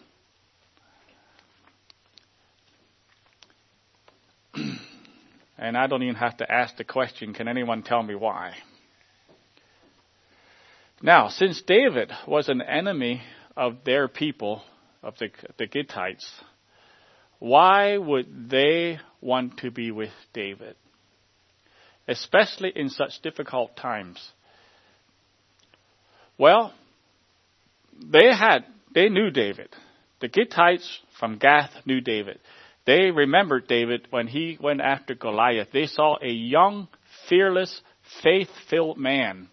and 5.57 5.77
I 5.77 5.87
don't 5.87 6.03
even 6.03 6.15
have 6.15 6.37
to 6.37 6.51
ask 6.51 6.75
the 6.75 6.83
question 6.83 7.33
can 7.33 7.47
anyone 7.47 7.81
tell 7.83 8.03
me 8.03 8.15
why? 8.15 8.55
Now, 11.01 11.29
since 11.29 11.61
David 11.61 12.11
was 12.27 12.49
an 12.49 12.61
enemy 12.61 13.21
of 13.55 13.83
their 13.85 14.07
people, 14.07 14.63
of 15.03 15.15
the, 15.17 15.29
the 15.57 15.67
Gittites, 15.67 16.25
why 17.39 17.97
would 17.97 18.49
they 18.49 18.99
want 19.21 19.57
to 19.59 19.71
be 19.71 19.91
with 19.91 20.11
David? 20.33 20.75
especially 22.07 22.71
in 22.75 22.89
such 22.89 23.21
difficult 23.21 23.75
times? 23.75 24.31
Well, 26.37 26.73
they 27.99 28.27
had, 28.27 28.65
they 28.93 29.09
knew 29.09 29.29
David. 29.31 29.69
The 30.21 30.29
Gittites 30.29 30.87
from 31.19 31.37
Gath 31.37 31.71
knew 31.85 32.01
David. 32.01 32.39
They 32.85 33.11
remembered 33.11 33.67
David 33.67 34.07
when 34.11 34.27
he 34.27 34.57
went 34.61 34.81
after 34.81 35.13
Goliath. 35.13 35.69
They 35.73 35.87
saw 35.87 36.15
a 36.21 36.31
young, 36.31 36.87
fearless, 37.27 37.81
faith-filled 38.23 38.97
man 38.97 39.49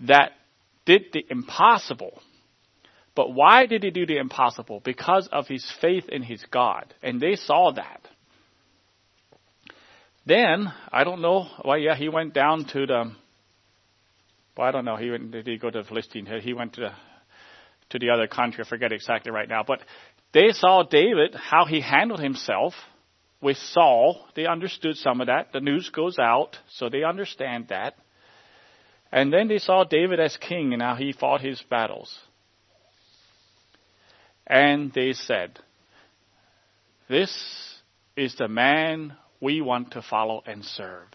that 0.00 0.32
did 0.86 1.06
the 1.12 1.24
impossible. 1.28 2.20
But 3.14 3.34
why 3.34 3.66
did 3.66 3.82
he 3.82 3.90
do 3.90 4.06
the 4.06 4.16
impossible? 4.16 4.80
Because 4.80 5.28
of 5.30 5.46
his 5.46 5.70
faith 5.80 6.08
in 6.08 6.22
his 6.22 6.44
God. 6.50 6.94
And 7.02 7.20
they 7.20 7.36
saw 7.36 7.72
that. 7.72 8.00
Then, 10.24 10.72
I 10.90 11.04
don't 11.04 11.20
know, 11.20 11.48
well, 11.64 11.76
yeah, 11.76 11.96
he 11.96 12.08
went 12.08 12.32
down 12.32 12.64
to 12.66 12.86
the, 12.86 13.12
well, 14.56 14.68
I 14.68 14.70
don't 14.70 14.84
know, 14.84 14.96
he 14.96 15.10
went, 15.10 15.32
did 15.32 15.46
he 15.46 15.58
go 15.58 15.68
to 15.68 15.84
Philistine? 15.84 16.26
He 16.42 16.54
went 16.54 16.74
to 16.74 16.94
to 17.92 17.98
the 17.98 18.10
other 18.10 18.26
country. 18.26 18.64
I 18.64 18.68
forget 18.68 18.90
exactly 18.92 19.30
right 19.30 19.48
now, 19.48 19.62
but 19.66 19.80
they 20.32 20.50
saw 20.52 20.82
David, 20.82 21.34
how 21.34 21.66
he 21.66 21.80
handled 21.80 22.20
himself 22.20 22.74
with 23.40 23.56
Saul. 23.58 24.26
They 24.34 24.46
understood 24.46 24.96
some 24.96 25.20
of 25.20 25.26
that. 25.26 25.52
The 25.52 25.60
news 25.60 25.90
goes 25.90 26.18
out, 26.18 26.56
so 26.70 26.88
they 26.88 27.04
understand 27.04 27.68
that. 27.68 27.94
And 29.12 29.30
then 29.30 29.46
they 29.48 29.58
saw 29.58 29.84
David 29.84 30.20
as 30.20 30.36
king 30.38 30.72
and 30.72 30.80
how 30.80 30.94
he 30.94 31.12
fought 31.12 31.42
his 31.42 31.62
battles. 31.68 32.18
And 34.52 34.92
they 34.92 35.14
said, 35.14 35.58
This 37.08 37.32
is 38.14 38.34
the 38.36 38.48
man 38.48 39.16
we 39.40 39.62
want 39.62 39.92
to 39.92 40.02
follow 40.02 40.42
and 40.44 40.62
serve. 40.62 41.08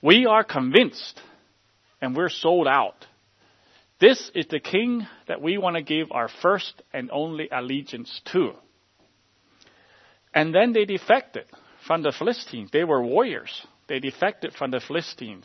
We 0.00 0.24
are 0.24 0.44
convinced 0.44 1.20
and 2.00 2.16
we're 2.16 2.30
sold 2.30 2.66
out. 2.66 3.04
This 4.00 4.30
is 4.34 4.46
the 4.48 4.60
king 4.60 5.06
that 5.26 5.42
we 5.42 5.58
want 5.58 5.76
to 5.76 5.82
give 5.82 6.10
our 6.10 6.30
first 6.40 6.80
and 6.94 7.10
only 7.10 7.50
allegiance 7.52 8.22
to. 8.32 8.52
And 10.32 10.54
then 10.54 10.72
they 10.72 10.86
defected 10.86 11.44
from 11.86 12.02
the 12.02 12.14
Philistines. 12.18 12.70
They 12.72 12.84
were 12.84 13.04
warriors. 13.04 13.66
They 13.88 13.98
defected 14.00 14.54
from 14.54 14.70
the 14.70 14.80
Philistines, 14.80 15.44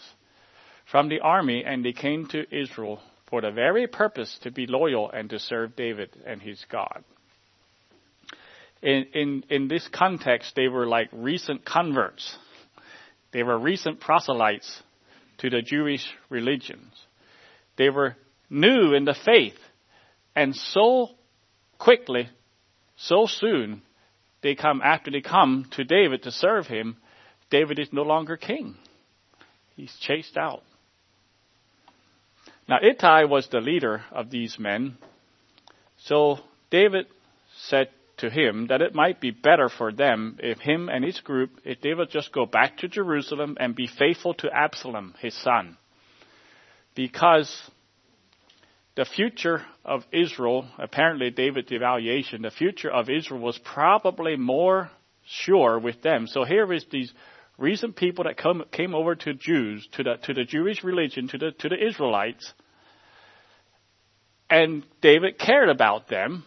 from 0.89 1.09
the 1.09 1.19
army, 1.19 1.65
and 1.65 1.83
they 1.83 1.91
came 1.91 2.27
to 2.27 2.45
Israel 2.49 3.01
for 3.33 3.41
the 3.41 3.49
very 3.49 3.87
purpose 3.87 4.37
to 4.43 4.51
be 4.51 4.67
loyal 4.67 5.09
and 5.09 5.27
to 5.31 5.39
serve 5.39 5.75
David 5.75 6.11
and 6.23 6.39
his 6.39 6.63
God. 6.71 7.03
In, 8.83 9.07
in, 9.15 9.43
in 9.49 9.67
this 9.67 9.89
context, 9.91 10.53
they 10.55 10.67
were 10.67 10.85
like 10.85 11.09
recent 11.11 11.65
converts. 11.65 12.37
They 13.31 13.41
were 13.41 13.57
recent 13.57 13.99
proselytes 13.99 14.83
to 15.39 15.49
the 15.49 15.63
Jewish 15.63 16.05
religions. 16.29 16.93
They 17.75 17.89
were 17.89 18.15
new 18.51 18.93
in 18.93 19.03
the 19.03 19.15
faith. 19.25 19.57
And 20.35 20.55
so 20.55 21.07
quickly, 21.79 22.29
so 22.97 23.25
soon, 23.25 23.81
they 24.43 24.53
come, 24.53 24.79
after 24.83 25.09
they 25.09 25.21
come 25.21 25.65
to 25.71 25.83
David 25.83 26.21
to 26.21 26.31
serve 26.31 26.67
him, 26.67 26.97
David 27.49 27.79
is 27.79 27.91
no 27.91 28.03
longer 28.03 28.37
king. 28.37 28.75
He's 29.75 29.95
chased 30.01 30.37
out. 30.37 30.61
Now, 32.67 32.77
Ittai 32.81 33.25
was 33.25 33.47
the 33.47 33.59
leader 33.59 34.03
of 34.11 34.29
these 34.29 34.57
men. 34.57 34.97
So 35.97 36.39
David 36.69 37.07
said 37.55 37.89
to 38.17 38.29
him 38.29 38.67
that 38.67 38.81
it 38.81 38.95
might 38.95 39.19
be 39.19 39.31
better 39.31 39.69
for 39.69 39.91
them 39.91 40.37
if 40.41 40.59
him 40.59 40.89
and 40.89 41.03
his 41.03 41.19
group, 41.19 41.59
if 41.65 41.81
they 41.81 41.93
would 41.93 42.09
just 42.09 42.31
go 42.31 42.45
back 42.45 42.77
to 42.77 42.87
Jerusalem 42.87 43.57
and 43.59 43.75
be 43.75 43.87
faithful 43.87 44.33
to 44.35 44.49
Absalom, 44.51 45.15
his 45.19 45.33
son. 45.33 45.77
Because 46.95 47.69
the 48.95 49.05
future 49.05 49.65
of 49.83 50.05
Israel, 50.11 50.65
apparently 50.77 51.31
David's 51.31 51.71
evaluation, 51.71 52.43
the 52.43 52.51
future 52.51 52.91
of 52.91 53.09
Israel 53.09 53.41
was 53.41 53.57
probably 53.57 54.35
more 54.37 54.91
sure 55.25 55.79
with 55.79 56.01
them. 56.01 56.27
So 56.27 56.43
here 56.43 56.71
is 56.71 56.85
these 56.91 57.11
recent 57.57 57.95
people 57.95 58.25
that 58.25 58.37
come, 58.37 58.63
came 58.71 58.95
over 58.95 59.15
to 59.15 59.33
Jews, 59.33 59.87
to 59.93 60.03
the, 60.03 60.15
to 60.23 60.33
the 60.33 60.43
Jewish 60.43 60.83
religion, 60.83 61.27
to 61.29 61.37
the, 61.37 61.51
to 61.59 61.69
the 61.69 61.87
Israelites. 61.87 62.53
And 64.49 64.83
David 65.01 65.39
cared 65.39 65.69
about 65.69 66.07
them. 66.07 66.43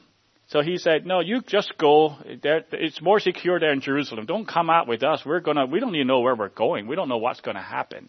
So 0.48 0.62
he 0.62 0.78
said, 0.78 1.06
no, 1.06 1.20
you 1.20 1.42
just 1.42 1.75
go. 1.76 2.16
It's 2.25 3.02
more 3.02 3.18
secure 3.18 3.58
there 3.58 3.72
in 3.72 3.80
Jerusalem. 3.80 4.26
Don't 4.26 4.46
come 4.46 4.70
out 4.70 4.86
with 4.86 5.02
us. 5.02 5.22
We're 5.26 5.40
gonna, 5.40 5.66
we 5.66 5.80
don't 5.80 5.94
even 5.94 6.06
know 6.06 6.20
where 6.20 6.36
we're 6.36 6.50
going. 6.50 6.86
We 6.86 6.94
don't 6.94 7.08
know 7.08 7.16
what's 7.16 7.40
gonna 7.40 7.62
happen. 7.62 8.08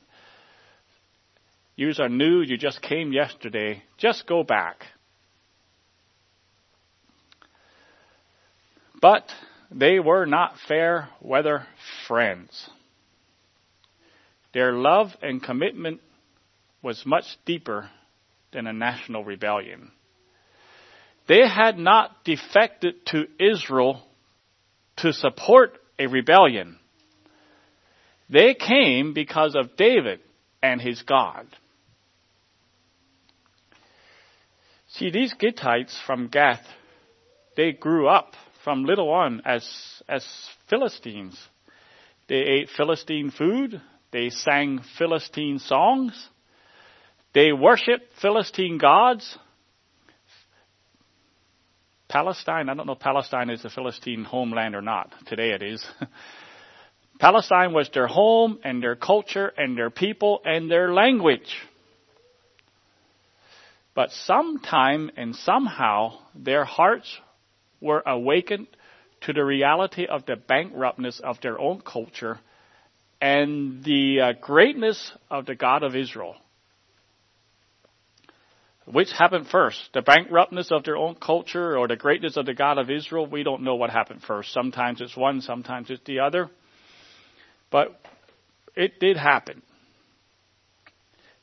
You 1.76 1.92
are 2.00 2.10
new. 2.10 2.42
You 2.42 2.58
just 2.58 2.82
came 2.82 3.12
yesterday. 3.12 3.84
Just 3.98 4.28
go 4.28 4.44
back. 4.44 4.84
But 9.02 9.24
they 9.72 10.00
were 10.00 10.26
not 10.26 10.56
fair 10.68 11.10
weather 11.22 11.66
friends. 12.08 12.70
Their 14.58 14.74
love 14.74 15.10
and 15.22 15.44
commitment 15.44 16.02
was 16.82 17.06
much 17.06 17.26
deeper 17.46 17.92
than 18.52 18.66
a 18.66 18.74
national 18.74 19.24
rebellion. 19.24 19.92
They 21.28 21.48
had 21.48 21.78
not 21.78 22.26
defected 22.26 23.06
to 23.12 23.28
Israel 23.40 24.02
to 24.96 25.14
support 25.14 25.78
a 26.00 26.08
rebellion. 26.08 26.80
They 28.32 28.56
came 28.56 29.14
because 29.14 29.54
of 29.56 29.78
David 29.78 30.22
and 30.64 30.82
his 30.82 31.04
God. 31.04 31.46
See, 34.88 35.12
these 35.12 35.36
Gittites 35.36 35.96
from 36.08 36.30
Gath, 36.30 36.66
they 37.56 37.74
grew 37.74 38.08
up 38.08 38.34
from 38.64 38.86
little 38.86 39.12
on 39.12 39.44
as, 39.46 39.70
as 40.10 40.26
Philistines. 40.68 41.40
They 42.28 42.38
ate 42.38 42.70
Philistine 42.76 43.30
food. 43.30 43.80
They 44.18 44.32
sang 44.32 44.80
Philistine 44.98 45.60
songs. 45.60 46.12
They 47.36 47.54
worshiped 47.54 48.14
Philistine 48.20 48.80
gods. 48.80 49.38
Palestine, 52.08 52.68
I 52.68 52.74
don't 52.74 52.88
know 52.88 52.94
if 52.94 53.00
Palestine 53.00 53.52
is 53.52 53.62
the 53.62 53.70
Philistine 53.70 54.24
homeland 54.24 54.74
or 54.74 54.82
not. 54.82 55.14
Today 55.28 55.52
it 55.52 55.62
is. 55.62 55.86
Palestine 57.20 57.74
was 57.74 57.92
their 57.94 58.08
home 58.08 58.58
and 58.64 58.82
their 58.82 58.96
culture 58.96 59.54
and 59.56 59.78
their 59.78 59.92
people 59.92 60.42
and 60.44 60.72
their 60.72 60.92
language. 60.92 61.56
But 63.94 64.10
sometime 64.10 65.12
and 65.16 65.36
somehow 65.36 66.18
their 66.34 66.66
hearts 66.66 67.20
were 67.80 68.02
awakened 68.04 68.66
to 69.22 69.34
the 69.34 69.46
reality 69.46 70.08
of 70.08 70.26
the 70.26 70.38
bankruptness 70.38 71.20
of 71.20 71.40
their 71.42 71.60
own 71.60 71.82
culture 71.82 72.40
and 73.22 73.84
the 73.84 74.22
uh, 74.22 74.34
greatness 74.40 75.12
of 75.30 75.46
the 75.46 75.56
God 75.56 75.84
of 75.84 75.96
Israel. 75.96 76.36
Which 78.86 79.12
happened 79.12 79.48
first? 79.48 79.90
The 79.94 80.02
bankruptness 80.02 80.72
of 80.72 80.84
their 80.84 80.96
own 80.96 81.16
culture 81.16 81.78
or 81.78 81.88
the 81.88 81.98
greatness 81.98 82.38
of 82.38 82.46
the 82.46 82.54
God 82.54 82.78
of 82.78 82.90
Israel? 82.90 83.28
We 83.28 83.44
don't 83.44 83.64
know 83.64 83.76
what 83.76 83.90
happened 83.90 84.22
first. 84.26 84.54
Sometimes 84.54 85.02
it's 85.02 85.18
one, 85.18 85.42
sometimes 85.42 85.90
it's 85.90 86.04
the 86.06 86.20
other. 86.20 86.50
But 87.70 88.00
it 88.76 89.00
did 89.00 89.18
happen. 89.18 89.62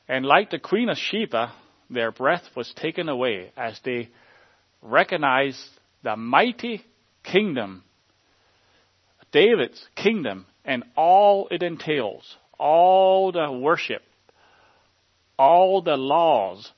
And 0.07 0.25
like 0.25 0.49
the 0.49 0.59
Queen 0.59 0.89
of 0.89 0.97
Sheba, 0.97 1.53
their 1.89 2.11
breath 2.11 2.43
was 2.55 2.73
taken 2.75 3.09
away 3.09 3.51
as 3.55 3.79
they 3.83 4.09
recognized 4.81 5.59
the 6.03 6.15
mighty 6.15 6.83
kingdom, 7.23 7.83
David's 9.31 9.83
kingdom, 9.95 10.45
and 10.65 10.83
all 10.95 11.47
it 11.51 11.63
entails, 11.63 12.35
all 12.59 13.31
the 13.31 13.51
worship, 13.51 14.01
all 15.37 15.81
the 15.81 15.97
laws, 15.97 16.71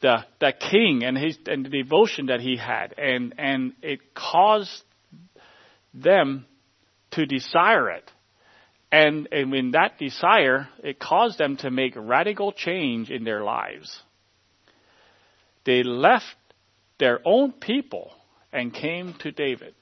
the 0.00 0.24
the 0.40 0.52
king 0.52 1.04
and 1.04 1.16
his 1.16 1.38
and 1.46 1.64
the 1.64 1.70
devotion 1.70 2.26
that 2.26 2.40
he 2.40 2.56
had, 2.56 2.94
and 2.98 3.34
and 3.38 3.72
it 3.82 4.14
caused 4.14 4.82
them 5.94 6.46
to 7.12 7.26
desire 7.26 7.90
it. 7.90 8.10
And, 8.92 9.28
and 9.30 9.54
in 9.54 9.70
that 9.72 9.98
desire, 9.98 10.68
it 10.82 10.98
caused 10.98 11.38
them 11.38 11.56
to 11.58 11.70
make 11.70 11.94
radical 11.96 12.52
change 12.52 13.10
in 13.10 13.24
their 13.24 13.44
lives. 13.44 14.00
They 15.64 15.82
left 15.82 16.24
their 16.98 17.20
own 17.24 17.52
people 17.52 18.12
and 18.52 18.74
came 18.74 19.14
to 19.20 19.30
David. 19.30 19.74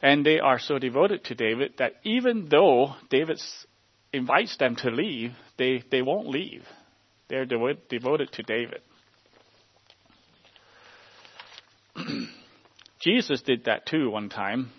And 0.00 0.24
they 0.24 0.38
are 0.38 0.58
so 0.58 0.78
devoted 0.78 1.24
to 1.24 1.34
David 1.34 1.74
that 1.78 1.94
even 2.04 2.48
though 2.48 2.94
David 3.10 3.40
invites 4.12 4.56
them 4.56 4.76
to 4.76 4.90
leave, 4.90 5.32
they, 5.56 5.82
they 5.90 6.02
won't 6.02 6.28
leave. 6.28 6.62
They're 7.28 7.44
devoted 7.44 8.32
to 8.32 8.42
David. 8.42 8.80
Jesus 13.00 13.42
did 13.42 13.64
that 13.64 13.86
too 13.86 14.10
one 14.10 14.28
time. 14.28 14.70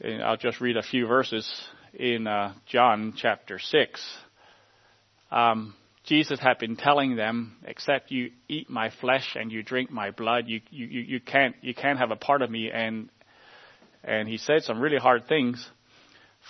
And 0.00 0.22
I'll 0.22 0.38
just 0.38 0.60
read 0.60 0.78
a 0.78 0.82
few 0.82 1.06
verses 1.06 1.46
in 1.92 2.26
uh, 2.26 2.54
John 2.66 3.12
chapter 3.16 3.58
6. 3.58 4.16
Um, 5.30 5.74
Jesus 6.04 6.40
had 6.40 6.58
been 6.58 6.76
telling 6.76 7.16
them, 7.16 7.56
except 7.64 8.10
you 8.10 8.30
eat 8.48 8.70
my 8.70 8.90
flesh 9.00 9.36
and 9.36 9.52
you 9.52 9.62
drink 9.62 9.90
my 9.90 10.10
blood, 10.10 10.44
you, 10.46 10.60
you, 10.70 10.86
you, 10.86 11.20
can't, 11.20 11.54
you 11.60 11.74
can't 11.74 11.98
have 11.98 12.10
a 12.10 12.16
part 12.16 12.42
of 12.42 12.50
me. 12.50 12.70
And, 12.72 13.10
and 14.02 14.28
he 14.28 14.38
said 14.38 14.62
some 14.62 14.80
really 14.80 14.96
hard 14.96 15.28
things. 15.28 15.68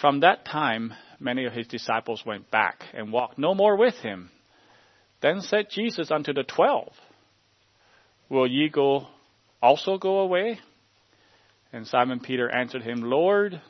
From 0.00 0.20
that 0.20 0.44
time, 0.44 0.94
many 1.18 1.46
of 1.46 1.52
his 1.52 1.66
disciples 1.66 2.22
went 2.24 2.50
back 2.50 2.84
and 2.94 3.12
walked 3.12 3.38
no 3.38 3.54
more 3.54 3.76
with 3.76 3.96
him. 3.96 4.30
Then 5.20 5.40
said 5.40 5.66
Jesus 5.70 6.10
unto 6.10 6.32
the 6.32 6.44
twelve, 6.44 6.92
Will 8.28 8.46
ye 8.46 8.68
go 8.68 9.08
also 9.60 9.98
go 9.98 10.20
away? 10.20 10.60
And 11.72 11.86
Simon 11.86 12.20
Peter 12.20 12.48
answered 12.48 12.82
him, 12.82 13.02
Lord, 13.02 13.60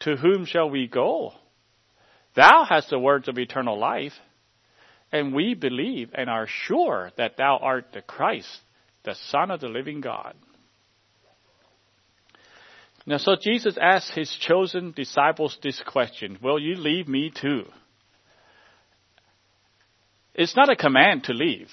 to 0.00 0.16
whom 0.16 0.44
shall 0.44 0.68
we 0.68 0.86
go? 0.86 1.32
Thou 2.34 2.64
hast 2.68 2.90
the 2.90 2.98
words 2.98 3.28
of 3.28 3.38
eternal 3.38 3.78
life, 3.78 4.12
and 5.14 5.32
we 5.32 5.54
believe 5.54 6.10
and 6.12 6.28
are 6.28 6.48
sure 6.48 7.12
that 7.16 7.36
thou 7.36 7.56
art 7.62 7.92
the 7.92 8.02
Christ, 8.02 8.60
the 9.04 9.14
Son 9.14 9.52
of 9.52 9.60
the 9.60 9.68
living 9.68 10.00
God. 10.00 10.34
Now, 13.06 13.18
so 13.18 13.36
Jesus 13.40 13.78
asked 13.80 14.10
his 14.10 14.34
chosen 14.34 14.90
disciples 14.90 15.56
this 15.62 15.80
question 15.86 16.38
Will 16.42 16.58
you 16.58 16.74
leave 16.74 17.06
me 17.06 17.30
too? 17.30 17.66
It's 20.34 20.56
not 20.56 20.68
a 20.68 20.74
command 20.74 21.24
to 21.24 21.32
leave, 21.32 21.70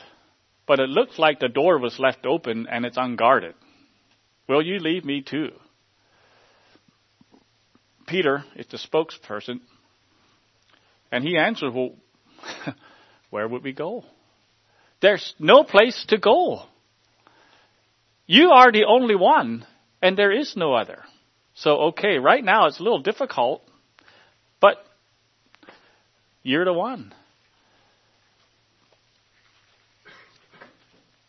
but 0.67 0.79
it 0.79 0.89
looks 0.89 1.17
like 1.17 1.39
the 1.39 1.49
door 1.49 1.79
was 1.79 1.97
left 1.97 2.27
open 2.27 2.67
and 2.71 2.85
it's 2.85 2.97
unguarded. 2.97 3.55
Will 4.47 4.61
you 4.61 4.77
leave 4.77 5.03
me 5.03 5.23
too? 5.23 5.49
Peter 8.05 8.43
is 8.55 8.67
the 8.67 8.77
spokesperson, 8.77 9.61
and 11.11 11.23
he 11.23 11.39
answers, 11.39 11.73
Well, 11.73 11.95
where 13.31 13.47
would 13.47 13.63
we 13.63 13.73
go? 13.73 14.03
There's 15.01 15.33
no 15.39 15.63
place 15.63 16.05
to 16.09 16.19
go. 16.19 16.63
You 18.27 18.51
are 18.51 18.71
the 18.71 18.85
only 18.87 19.15
one, 19.15 19.65
and 20.01 20.15
there 20.15 20.31
is 20.31 20.53
no 20.55 20.75
other. 20.75 21.03
So, 21.55 21.77
okay, 21.87 22.17
right 22.17 22.43
now 22.43 22.67
it's 22.67 22.79
a 22.79 22.83
little 22.83 23.01
difficult, 23.01 23.63
but 24.59 24.77
you're 26.43 26.65
the 26.65 26.73
one. 26.73 27.13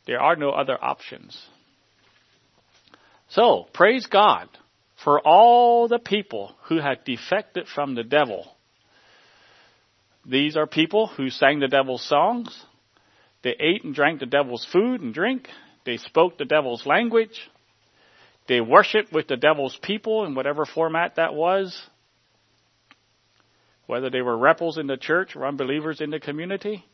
There 0.06 0.20
are 0.20 0.36
no 0.36 0.50
other 0.50 0.76
options. 0.82 1.40
So, 3.30 3.66
praise 3.72 4.06
God 4.06 4.48
for 5.02 5.20
all 5.20 5.88
the 5.88 5.98
people 5.98 6.54
who 6.64 6.78
had 6.78 7.04
defected 7.04 7.66
from 7.66 7.94
the 7.94 8.04
devil. 8.04 8.54
These 10.24 10.56
are 10.56 10.66
people 10.66 11.08
who 11.08 11.30
sang 11.30 11.58
the 11.60 11.68
devil's 11.68 12.06
songs. 12.06 12.64
They 13.42 13.56
ate 13.58 13.84
and 13.84 13.94
drank 13.94 14.20
the 14.20 14.26
devil's 14.26 14.66
food 14.72 15.00
and 15.00 15.12
drink. 15.12 15.48
They 15.84 15.96
spoke 15.96 16.38
the 16.38 16.44
devil's 16.44 16.86
language. 16.86 17.50
They 18.46 18.60
worshiped 18.60 19.12
with 19.12 19.28
the 19.28 19.36
devil's 19.36 19.76
people 19.82 20.24
in 20.24 20.34
whatever 20.34 20.64
format 20.64 21.16
that 21.16 21.34
was. 21.34 21.80
Whether 23.86 24.10
they 24.10 24.22
were 24.22 24.36
rebels 24.36 24.78
in 24.78 24.86
the 24.86 24.96
church 24.96 25.34
or 25.34 25.46
unbelievers 25.46 26.00
in 26.00 26.10
the 26.10 26.20
community. 26.20 26.84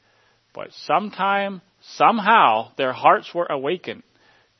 But 0.54 0.72
sometime, 0.86 1.60
somehow, 1.82 2.72
their 2.76 2.92
hearts 2.92 3.34
were 3.34 3.46
awakened 3.46 4.02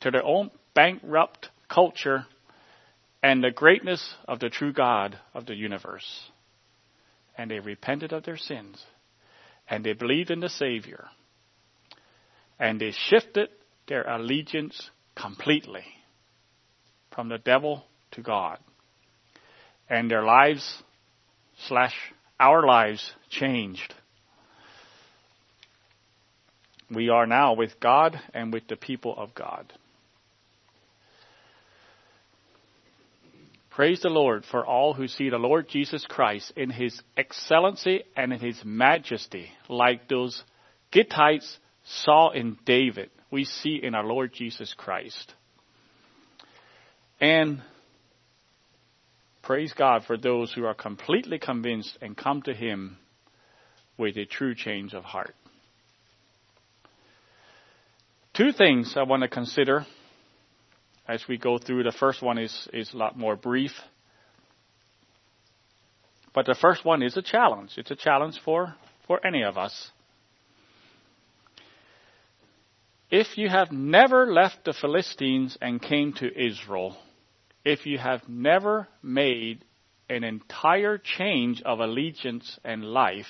to 0.01 0.11
their 0.11 0.23
own 0.23 0.51
bankrupt 0.75 1.49
culture 1.67 2.25
and 3.21 3.43
the 3.43 3.51
greatness 3.51 4.13
of 4.27 4.39
the 4.39 4.49
true 4.49 4.71
God 4.71 5.17
of 5.33 5.45
the 5.45 5.55
universe. 5.55 6.29
And 7.39 7.49
they 7.49 7.59
repented 7.59 8.11
of 8.11 8.25
their 8.25 8.35
sins. 8.35 8.83
And 9.69 9.85
they 9.85 9.93
believed 9.93 10.29
in 10.29 10.41
the 10.41 10.49
Savior. 10.49 11.05
And 12.59 12.81
they 12.81 12.91
shifted 12.91 13.47
their 13.87 14.03
allegiance 14.03 14.89
completely 15.15 15.85
from 17.15 17.29
the 17.29 17.37
devil 17.37 17.85
to 18.11 18.21
God. 18.21 18.57
And 19.89 20.11
their 20.11 20.25
lives 20.25 20.83
slash 21.69 21.93
our 22.41 22.67
lives 22.67 23.13
changed. 23.29 23.93
We 26.93 27.07
are 27.07 27.25
now 27.25 27.53
with 27.53 27.79
God 27.79 28.19
and 28.33 28.51
with 28.51 28.67
the 28.67 28.75
people 28.75 29.15
of 29.17 29.33
God. 29.33 29.71
Praise 33.69 34.01
the 34.01 34.09
Lord 34.09 34.45
for 34.45 34.65
all 34.65 34.93
who 34.93 35.07
see 35.07 35.29
the 35.29 35.37
Lord 35.37 35.69
Jesus 35.69 36.05
Christ 36.07 36.51
in 36.55 36.69
his 36.69 36.99
excellency 37.15 38.03
and 38.15 38.33
in 38.33 38.39
his 38.39 38.59
majesty, 38.65 39.51
like 39.69 40.07
those 40.07 40.43
Gittites 40.91 41.57
saw 41.85 42.31
in 42.31 42.57
David, 42.65 43.09
we 43.31 43.45
see 43.45 43.79
in 43.81 43.93
our 43.95 44.03
Lord 44.03 44.33
Jesus 44.33 44.73
Christ. 44.75 45.33
And 47.21 47.61
praise 49.43 49.73
God 49.73 50.03
for 50.05 50.17
those 50.17 50.51
who 50.51 50.65
are 50.65 50.73
completely 50.73 51.37
convinced 51.37 51.97
and 52.01 52.17
come 52.17 52.41
to 52.43 52.53
him 52.53 52.97
with 53.97 54.17
a 54.17 54.25
true 54.25 54.55
change 54.55 54.93
of 54.93 55.03
heart. 55.03 55.35
Two 58.33 58.51
things 58.51 58.93
I 58.95 59.03
want 59.03 59.23
to 59.23 59.27
consider 59.27 59.85
as 61.09 61.27
we 61.27 61.37
go 61.37 61.57
through. 61.57 61.83
The 61.83 61.91
first 61.91 62.21
one 62.21 62.37
is, 62.37 62.69
is 62.71 62.93
a 62.93 62.97
lot 62.97 63.17
more 63.17 63.35
brief. 63.35 63.71
But 66.33 66.45
the 66.45 66.55
first 66.55 66.85
one 66.85 67.01
is 67.01 67.17
a 67.17 67.23
challenge. 67.23 67.71
It's 67.77 67.89
a 67.89 67.95
challenge 67.95 68.39
for, 68.45 68.75
for 69.07 69.25
any 69.25 69.43
of 69.43 69.57
us. 69.57 69.89
If 73.09 73.39
you 73.39 73.49
have 73.49 73.71
never 73.71 74.31
left 74.31 74.65
the 74.65 74.73
Philistines 74.79 75.57
and 75.59 75.81
came 75.81 76.13
to 76.13 76.27
Israel, 76.27 76.95
if 77.65 77.87
you 77.87 77.97
have 77.97 78.29
never 78.29 78.87
made 79.01 79.65
an 80.09 80.23
entire 80.23 80.99
change 80.99 81.63
of 81.63 81.79
allegiance 81.79 82.59
and 82.63 82.83
life, 82.83 83.25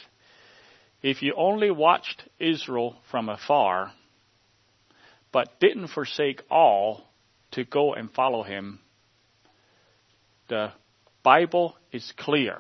if 1.01 1.21
you 1.21 1.33
only 1.37 1.71
watched 1.71 2.23
Israel 2.39 2.97
from 3.09 3.29
afar, 3.29 3.93
but 5.31 5.61
didn't 5.61 5.87
forsake 5.87 6.41
all 6.51 7.08
to 7.51 7.63
go 7.63 7.93
and 7.93 8.11
follow 8.11 8.43
him, 8.43 8.79
the 10.47 10.71
Bible 11.23 11.75
is 11.91 12.13
clear. 12.17 12.57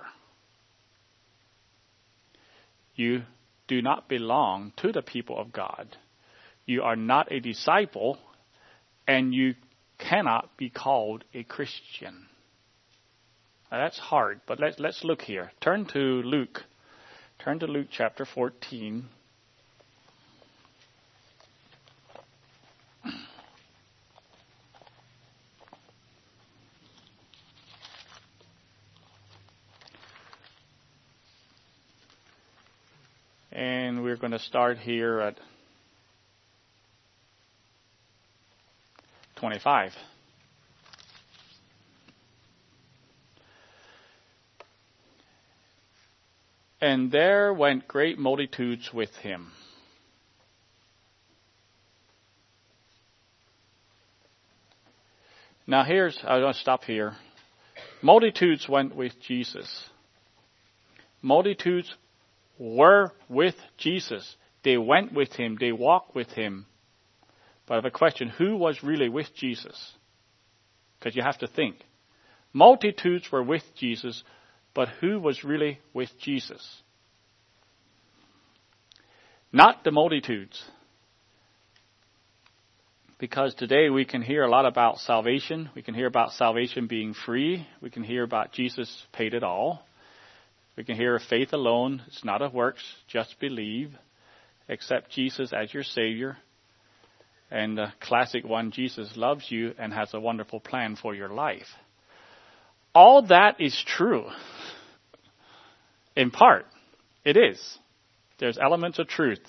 You 2.95 3.23
do 3.67 3.81
not 3.81 4.09
belong 4.09 4.73
to 4.77 4.91
the 4.91 5.01
people 5.01 5.39
of 5.39 5.53
God. 5.53 5.95
You 6.65 6.83
are 6.83 6.95
not 6.95 7.31
a 7.31 7.39
disciple, 7.39 8.17
and 9.07 9.33
you 9.33 9.55
cannot 9.97 10.57
be 10.57 10.69
called 10.69 11.23
a 11.33 11.43
Christian. 11.43 12.27
Now 13.71 13.77
that's 13.77 13.99
hard, 13.99 14.41
but 14.47 14.59
let's, 14.59 14.79
let's 14.79 15.03
look 15.03 15.21
here. 15.21 15.51
Turn 15.61 15.85
to 15.93 15.99
Luke. 15.99 16.63
Turn 17.39 17.59
to 17.59 17.67
Luke 17.67 17.87
chapter 17.91 18.25
14. 18.25 19.05
we're 34.08 34.08
going 34.19 34.31
to 34.31 34.39
start 34.39 34.77
here 34.77 35.19
at 35.21 35.35
25. 39.37 39.93
And 46.81 47.11
there 47.11 47.53
went 47.53 47.87
great 47.87 48.19
multitudes 48.19 48.91
with 48.93 49.15
him. 49.17 49.51
Now 55.65 55.83
here's, 55.83 56.17
I'm 56.23 56.41
going 56.41 56.53
to 56.53 56.59
stop 56.59 56.83
here. 56.83 57.15
Multitudes 58.01 58.67
went 58.67 58.95
with 58.95 59.19
Jesus. 59.21 59.89
Multitudes 61.21 61.93
were 62.59 63.11
with 63.27 63.55
Jesus. 63.77 64.35
They 64.63 64.77
went 64.77 65.13
with 65.13 65.31
him. 65.31 65.57
They 65.59 65.71
walked 65.71 66.13
with 66.13 66.29
him. 66.29 66.67
But 67.65 67.75
I 67.75 67.77
have 67.77 67.85
a 67.85 67.91
question. 67.91 68.29
Who 68.29 68.57
was 68.57 68.83
really 68.83 69.09
with 69.09 69.33
Jesus? 69.35 69.93
Because 70.99 71.15
you 71.15 71.23
have 71.23 71.39
to 71.39 71.47
think. 71.47 71.77
Multitudes 72.51 73.31
were 73.31 73.43
with 73.43 73.63
Jesus, 73.77 74.23
but 74.73 74.89
who 74.99 75.19
was 75.19 75.43
really 75.43 75.79
with 75.93 76.09
Jesus? 76.19 76.81
Not 79.53 79.83
the 79.83 79.91
multitudes. 79.91 80.61
Because 83.19 83.53
today 83.53 83.89
we 83.89 84.05
can 84.05 84.21
hear 84.21 84.43
a 84.43 84.49
lot 84.49 84.65
about 84.65 84.97
salvation. 84.99 85.69
We 85.75 85.81
can 85.81 85.93
hear 85.93 86.07
about 86.07 86.31
salvation 86.31 86.87
being 86.87 87.13
free. 87.13 87.67
We 87.81 87.89
can 87.89 88.03
hear 88.03 88.23
about 88.23 88.53
Jesus 88.53 89.05
paid 89.11 89.33
it 89.33 89.43
all. 89.43 89.85
We 90.79 90.85
can 90.85 90.95
hear 90.95 91.17
of 91.17 91.23
faith 91.23 91.51
alone. 91.51 92.03
It's 92.07 92.23
not 92.23 92.41
of 92.41 92.53
works. 92.53 92.81
Just 93.09 93.37
believe. 93.41 93.91
Accept 94.69 95.11
Jesus 95.11 95.51
as 95.51 95.73
your 95.73 95.83
Savior. 95.83 96.37
And 97.51 97.77
the 97.77 97.91
classic 97.99 98.45
one, 98.45 98.71
Jesus 98.71 99.17
loves 99.17 99.51
you 99.51 99.73
and 99.77 99.93
has 99.93 100.13
a 100.13 100.21
wonderful 100.21 100.61
plan 100.61 100.95
for 100.95 101.13
your 101.13 101.27
life. 101.27 101.67
All 102.95 103.23
that 103.23 103.59
is 103.59 103.83
true. 103.85 104.27
In 106.15 106.31
part, 106.31 106.65
it 107.25 107.35
is. 107.35 107.59
There's 108.39 108.57
elements 108.57 108.99
of 108.99 109.09
truth. 109.09 109.41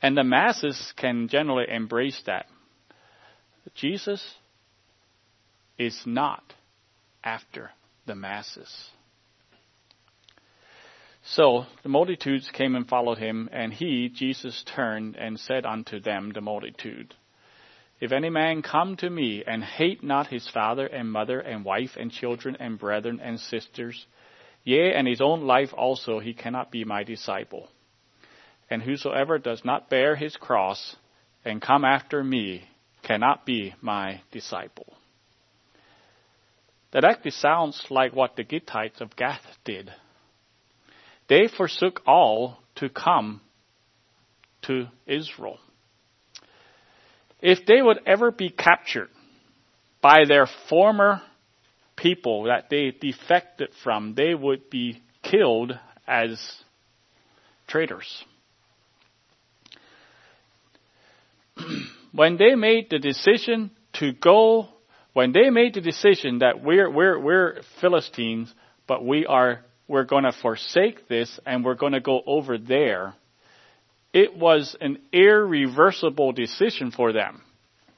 And 0.00 0.16
the 0.16 0.24
masses 0.24 0.94
can 0.96 1.28
generally 1.28 1.66
embrace 1.68 2.22
that. 2.24 2.46
Jesus 3.74 4.26
is 5.76 6.00
not 6.06 6.54
after 7.22 7.72
the 8.06 8.14
masses. 8.14 8.88
So 11.28 11.66
the 11.82 11.88
multitudes 11.88 12.48
came 12.52 12.76
and 12.76 12.88
followed 12.88 13.18
him, 13.18 13.48
and 13.52 13.72
he, 13.72 14.08
Jesus, 14.08 14.62
turned 14.64 15.16
and 15.16 15.40
said 15.40 15.66
unto 15.66 15.98
them, 15.98 16.30
the 16.32 16.40
multitude, 16.40 17.14
If 18.00 18.12
any 18.12 18.30
man 18.30 18.62
come 18.62 18.96
to 18.98 19.10
me 19.10 19.42
and 19.44 19.64
hate 19.64 20.04
not 20.04 20.28
his 20.28 20.48
father 20.48 20.86
and 20.86 21.10
mother 21.10 21.40
and 21.40 21.64
wife 21.64 21.96
and 21.96 22.12
children 22.12 22.56
and 22.60 22.78
brethren 22.78 23.18
and 23.20 23.40
sisters, 23.40 24.06
yea, 24.62 24.94
and 24.94 25.08
his 25.08 25.20
own 25.20 25.48
life 25.48 25.70
also, 25.76 26.20
he 26.20 26.32
cannot 26.32 26.70
be 26.70 26.84
my 26.84 27.02
disciple. 27.02 27.68
And 28.70 28.80
whosoever 28.82 29.38
does 29.38 29.64
not 29.64 29.90
bear 29.90 30.14
his 30.14 30.36
cross 30.36 30.94
and 31.44 31.60
come 31.60 31.84
after 31.84 32.22
me 32.22 32.68
cannot 33.02 33.44
be 33.44 33.74
my 33.80 34.20
disciple. 34.30 34.96
That 36.92 37.04
actually 37.04 37.32
sounds 37.32 37.84
like 37.90 38.14
what 38.14 38.36
the 38.36 38.44
Gittites 38.44 39.00
of 39.00 39.16
Gath 39.16 39.44
did 39.64 39.92
they 41.28 41.48
forsook 41.48 42.02
all 42.06 42.58
to 42.76 42.88
come 42.88 43.40
to 44.62 44.86
Israel. 45.06 45.58
If 47.40 47.66
they 47.66 47.82
would 47.82 48.00
ever 48.06 48.30
be 48.30 48.50
captured 48.50 49.08
by 50.00 50.24
their 50.26 50.46
former 50.68 51.22
people 51.96 52.44
that 52.44 52.68
they 52.70 52.92
defected 52.98 53.70
from, 53.82 54.14
they 54.14 54.34
would 54.34 54.70
be 54.70 55.02
killed 55.22 55.78
as 56.06 56.38
traitors. 57.66 58.24
when 62.12 62.36
they 62.36 62.54
made 62.54 62.88
the 62.90 62.98
decision 62.98 63.70
to 63.94 64.12
go, 64.12 64.68
when 65.12 65.32
they 65.32 65.50
made 65.50 65.74
the 65.74 65.80
decision 65.80 66.40
that 66.40 66.62
we're, 66.62 66.90
we're, 66.90 67.18
we're 67.18 67.62
Philistines, 67.80 68.52
but 68.86 69.04
we 69.04 69.26
are 69.26 69.64
we're 69.88 70.04
going 70.04 70.24
to 70.24 70.32
forsake 70.32 71.08
this 71.08 71.38
and 71.46 71.64
we're 71.64 71.74
going 71.74 71.92
to 71.92 72.00
go 72.00 72.22
over 72.26 72.58
there. 72.58 73.14
It 74.12 74.36
was 74.36 74.76
an 74.80 74.98
irreversible 75.12 76.32
decision 76.32 76.90
for 76.90 77.12
them. 77.12 77.42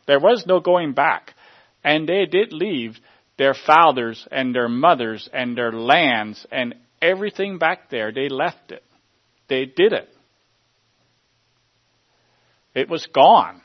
There 0.06 0.20
was 0.20 0.44
no 0.46 0.60
going 0.60 0.92
back. 0.92 1.34
And 1.84 2.08
they 2.08 2.26
did 2.26 2.52
leave 2.52 2.98
their 3.36 3.54
fathers 3.54 4.26
and 4.30 4.54
their 4.54 4.68
mothers 4.68 5.28
and 5.32 5.56
their 5.56 5.72
lands 5.72 6.44
and 6.50 6.74
everything 7.00 7.58
back 7.58 7.88
there. 7.90 8.12
They 8.12 8.28
left 8.28 8.72
it. 8.72 8.82
They 9.48 9.64
did 9.64 9.92
it. 9.92 10.08
It 12.74 12.88
was 12.88 13.06
gone. 13.06 13.62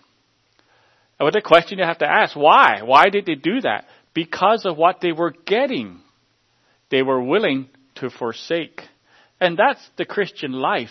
And 1.19 1.27
But 1.27 1.33
the 1.33 1.41
question 1.41 1.79
you 1.79 1.85
have 1.85 1.99
to 1.99 2.09
ask, 2.09 2.35
why? 2.35 2.81
Why 2.83 3.09
did 3.09 3.25
they 3.25 3.35
do 3.35 3.61
that? 3.61 3.85
Because 4.13 4.65
of 4.65 4.77
what 4.77 5.01
they 5.01 5.11
were 5.11 5.33
getting. 5.45 6.01
They 6.89 7.01
were 7.01 7.21
willing 7.21 7.69
to 7.95 8.09
forsake. 8.09 8.81
And 9.39 9.57
that's 9.57 9.81
the 9.97 10.05
Christian 10.05 10.53
life. 10.53 10.89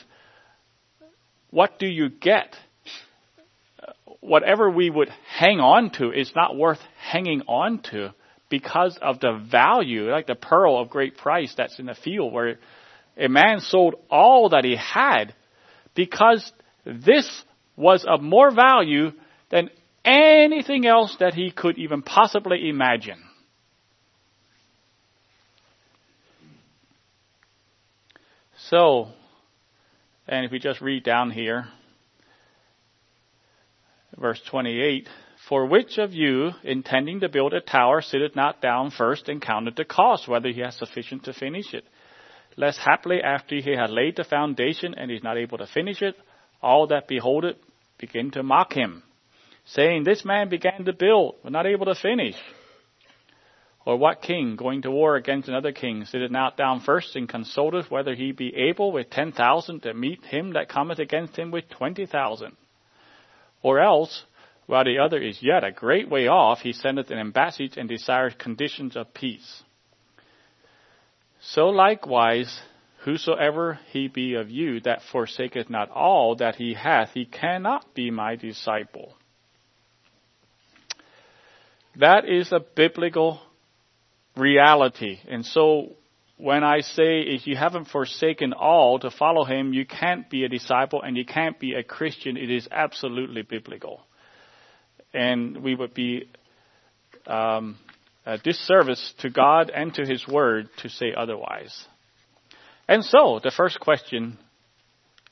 What 1.50 1.78
do 1.78 1.86
you 1.86 2.08
get? 2.08 2.56
Whatever 4.20 4.70
we 4.70 4.88
would 4.88 5.10
hang 5.36 5.60
on 5.60 5.90
to 5.92 6.10
is 6.12 6.32
not 6.34 6.56
worth 6.56 6.80
hanging 6.98 7.42
on 7.42 7.82
to 7.90 8.14
because 8.48 8.98
of 9.00 9.20
the 9.20 9.32
value, 9.50 10.10
like 10.10 10.26
the 10.26 10.34
pearl 10.34 10.78
of 10.78 10.90
great 10.90 11.16
price 11.16 11.54
that's 11.56 11.78
in 11.78 11.86
the 11.86 11.94
field 11.94 12.32
where 12.32 12.58
a 13.16 13.28
man 13.28 13.60
sold 13.60 13.94
all 14.10 14.50
that 14.50 14.64
he 14.64 14.76
had 14.76 15.34
because 15.94 16.52
this 16.84 17.44
was 17.76 18.04
of 18.04 18.20
more 18.20 18.54
value 18.54 19.12
than 19.50 19.70
anything 20.04 20.86
else 20.86 21.16
that 21.20 21.34
he 21.34 21.50
could 21.50 21.78
even 21.78 22.02
possibly 22.02 22.68
imagine. 22.68 23.22
So, 28.72 29.08
and 30.26 30.46
if 30.46 30.50
we 30.50 30.58
just 30.58 30.80
read 30.80 31.04
down 31.04 31.30
here, 31.30 31.66
verse 34.18 34.40
28, 34.48 35.06
For 35.46 35.66
which 35.66 35.98
of 35.98 36.14
you, 36.14 36.52
intending 36.64 37.20
to 37.20 37.28
build 37.28 37.52
a 37.52 37.60
tower, 37.60 38.00
sitteth 38.00 38.34
not 38.34 38.62
down 38.62 38.90
first 38.90 39.28
and 39.28 39.42
counteth 39.42 39.74
the 39.74 39.84
cost, 39.84 40.26
whether 40.26 40.48
he 40.48 40.62
has 40.62 40.74
sufficient 40.74 41.24
to 41.24 41.34
finish 41.34 41.74
it? 41.74 41.84
Lest 42.56 42.78
haply 42.78 43.20
after 43.22 43.56
he 43.56 43.72
had 43.72 43.90
laid 43.90 44.16
the 44.16 44.24
foundation 44.24 44.94
and 44.96 45.10
is 45.10 45.22
not 45.22 45.36
able 45.36 45.58
to 45.58 45.66
finish 45.66 46.00
it, 46.00 46.14
all 46.62 46.86
that 46.86 47.06
behold 47.06 47.44
it 47.44 47.62
begin 47.98 48.30
to 48.30 48.42
mock 48.42 48.72
him, 48.72 49.02
saying, 49.66 50.04
This 50.04 50.24
man 50.24 50.48
began 50.48 50.86
to 50.86 50.94
build, 50.94 51.34
but 51.42 51.52
not 51.52 51.66
able 51.66 51.84
to 51.84 51.94
finish. 51.94 52.36
Or 53.84 53.96
what 53.96 54.22
king 54.22 54.54
going 54.54 54.82
to 54.82 54.90
war 54.90 55.16
against 55.16 55.48
another 55.48 55.72
king 55.72 56.04
sitteth 56.04 56.30
not 56.30 56.56
down 56.56 56.80
first 56.80 57.16
and 57.16 57.28
consulteth 57.28 57.90
whether 57.90 58.14
he 58.14 58.30
be 58.30 58.54
able 58.54 58.92
with 58.92 59.10
ten 59.10 59.32
thousand 59.32 59.82
to 59.82 59.92
meet 59.92 60.24
him 60.24 60.52
that 60.52 60.68
cometh 60.68 61.00
against 61.00 61.36
him 61.36 61.50
with 61.50 61.68
twenty 61.68 62.06
thousand? 62.06 62.56
Or 63.60 63.80
else, 63.80 64.24
while 64.66 64.84
the 64.84 64.98
other 64.98 65.18
is 65.18 65.42
yet 65.42 65.64
a 65.64 65.72
great 65.72 66.08
way 66.08 66.28
off, 66.28 66.60
he 66.60 66.72
sendeth 66.72 67.10
an 67.10 67.18
embassage 67.18 67.76
and 67.76 67.88
desireth 67.88 68.38
conditions 68.38 68.96
of 68.96 69.12
peace. 69.12 69.62
So 71.40 71.66
likewise, 71.66 72.60
whosoever 73.04 73.80
he 73.90 74.06
be 74.06 74.34
of 74.34 74.48
you 74.48 74.80
that 74.80 75.02
forsaketh 75.10 75.68
not 75.68 75.90
all 75.90 76.36
that 76.36 76.54
he 76.54 76.74
hath, 76.74 77.10
he 77.14 77.24
cannot 77.24 77.94
be 77.94 78.12
my 78.12 78.36
disciple. 78.36 79.14
That 81.96 82.28
is 82.28 82.52
a 82.52 82.60
biblical 82.60 83.40
reality. 84.36 85.18
And 85.28 85.44
so 85.44 85.92
when 86.36 86.64
I 86.64 86.80
say 86.80 87.20
if 87.20 87.46
you 87.46 87.56
haven't 87.56 87.86
forsaken 87.86 88.52
all 88.52 88.98
to 89.00 89.10
follow 89.10 89.44
him, 89.44 89.72
you 89.72 89.86
can't 89.86 90.28
be 90.28 90.44
a 90.44 90.48
disciple 90.48 91.02
and 91.02 91.16
you 91.16 91.24
can't 91.24 91.58
be 91.58 91.74
a 91.74 91.82
Christian. 91.82 92.36
It 92.36 92.50
is 92.50 92.68
absolutely 92.70 93.42
biblical. 93.42 94.00
And 95.14 95.62
we 95.62 95.74
would 95.74 95.94
be 95.94 96.28
um, 97.26 97.76
a 98.26 98.38
disservice 98.38 99.14
to 99.18 99.30
God 99.30 99.70
and 99.70 99.94
to 99.94 100.04
his 100.04 100.26
word 100.26 100.68
to 100.78 100.88
say 100.88 101.12
otherwise. 101.16 101.86
And 102.88 103.04
so 103.04 103.40
the 103.42 103.50
first 103.50 103.78
question 103.78 104.38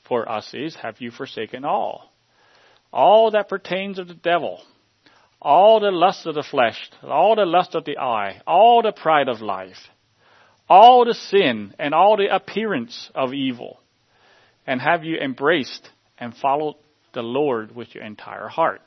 for 0.07 0.29
us 0.29 0.53
is, 0.53 0.75
have 0.75 1.01
you 1.01 1.11
forsaken 1.11 1.65
all? 1.65 2.11
All 2.93 3.31
that 3.31 3.49
pertains 3.49 3.99
of 3.99 4.07
the 4.07 4.13
devil 4.13 4.61
all 5.41 5.79
the 5.79 5.91
lust 5.91 6.25
of 6.25 6.35
the 6.35 6.43
flesh, 6.43 6.77
all 7.03 7.35
the 7.35 7.45
lust 7.45 7.73
of 7.73 7.85
the 7.85 7.97
eye, 7.97 8.41
all 8.45 8.81
the 8.81 8.91
pride 8.91 9.27
of 9.27 9.41
life, 9.41 9.77
all 10.69 11.03
the 11.03 11.13
sin 11.13 11.73
and 11.79 11.93
all 11.93 12.15
the 12.15 12.33
appearance 12.33 13.09
of 13.15 13.33
evil, 13.33 13.79
and 14.67 14.79
have 14.79 15.03
you 15.03 15.17
embraced 15.17 15.89
and 16.17 16.35
followed 16.35 16.75
the 17.13 17.23
Lord 17.23 17.75
with 17.75 17.95
your 17.95 18.03
entire 18.03 18.47
heart? 18.47 18.81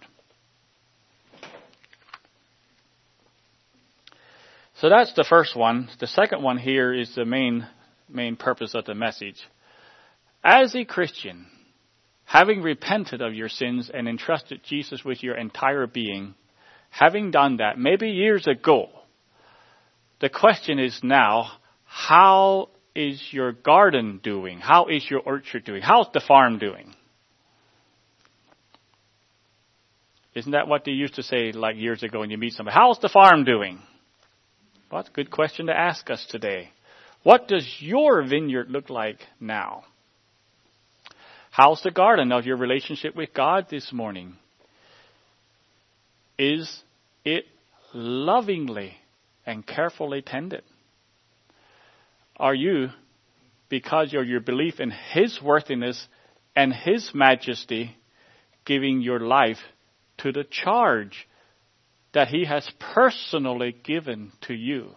So 4.77 4.89
that's 4.89 5.15
the 5.15 5.27
first 5.29 5.57
one. 5.57 5.89
The 5.99 6.07
second 6.07 6.43
one 6.43 6.59
here 6.59 6.93
is 6.93 7.15
the 7.15 7.25
main 7.25 7.67
main 8.09 8.37
purpose 8.37 8.75
of 8.75 8.85
the 8.85 8.95
message. 8.95 9.41
As 10.43 10.75
a 10.75 10.85
Christian, 10.85 11.47
having 12.25 12.63
repented 12.63 13.23
of 13.23 13.35
your 13.35 13.49
sins 13.49 13.91
and 13.93 14.09
entrusted 14.09 14.61
Jesus 14.65 15.05
with 15.05 15.23
your 15.23 15.37
entire 15.37 15.87
being, 15.87 16.35
having 16.95 17.31
done 17.31 17.57
that, 17.57 17.79
maybe 17.79 18.11
years 18.11 18.47
ago, 18.47 18.89
the 20.21 20.29
question 20.29 20.79
is 20.79 21.01
now, 21.03 21.51
how 21.85 22.69
is 22.95 23.21
your 23.33 23.53
garden 23.53 24.21
doing? 24.23 24.59
How 24.59 24.87
is 24.87 25.05
your 25.11 25.21
orchard 25.21 25.65
doing? 25.65 25.83
How's 25.83 26.07
the 26.13 26.23
farm 26.27 26.59
doing? 26.59 26.95
Isn't 30.35 30.53
that 30.53 30.69
what 30.69 30.85
they 30.85 30.93
used 30.93 31.15
to 31.15 31.23
say 31.23 31.53
like 31.53 31.77
years 31.77 32.03
ago 32.03 32.21
when 32.21 32.31
you 32.31 32.39
meet 32.39 32.53
somebody? 32.53 32.75
How's 32.75 32.99
the 33.01 33.09
farm 33.09 33.45
doing? 33.45 33.81
Well, 34.91 35.03
a 35.03 35.13
good 35.13 35.31
question 35.31 35.67
to 35.67 35.77
ask 35.77 36.09
us 36.11 36.25
today. 36.31 36.71
What 37.25 37.49
does 37.49 37.67
your 37.81 38.23
vineyard 38.23 38.71
look 38.71 38.91
like 38.91 39.19
now? 39.41 39.85
How's 41.51 41.83
the 41.83 41.91
garden 41.91 42.33
of 42.33 42.47
your 42.47 42.57
relationship 42.57 43.17
with 43.17 43.33
God 43.35 43.67
this 43.71 43.93
morning? 43.93 44.37
Is 46.39 46.83
it 47.25 47.45
lovingly 47.93 48.95
and 49.47 49.67
carefully 49.67 50.23
tended? 50.23 50.63
Are 52.37 52.55
you, 52.55 52.89
because 53.69 54.13
of 54.15 54.27
your 54.27 54.41
belief 54.41 54.81
in 54.81 54.91
His 54.91 55.41
worthiness 55.41 56.09
and 56.57 56.73
His 56.73 57.11
majesty, 57.15 57.97
giving 58.65 59.01
your 59.01 59.21
life 59.21 59.59
to 60.19 60.33
the 60.33 60.45
charge 60.45 61.29
that 62.13 62.29
He 62.29 62.45
has 62.45 62.69
personally 62.95 63.77
given 63.85 64.33
to 64.43 64.55
you? 64.55 64.91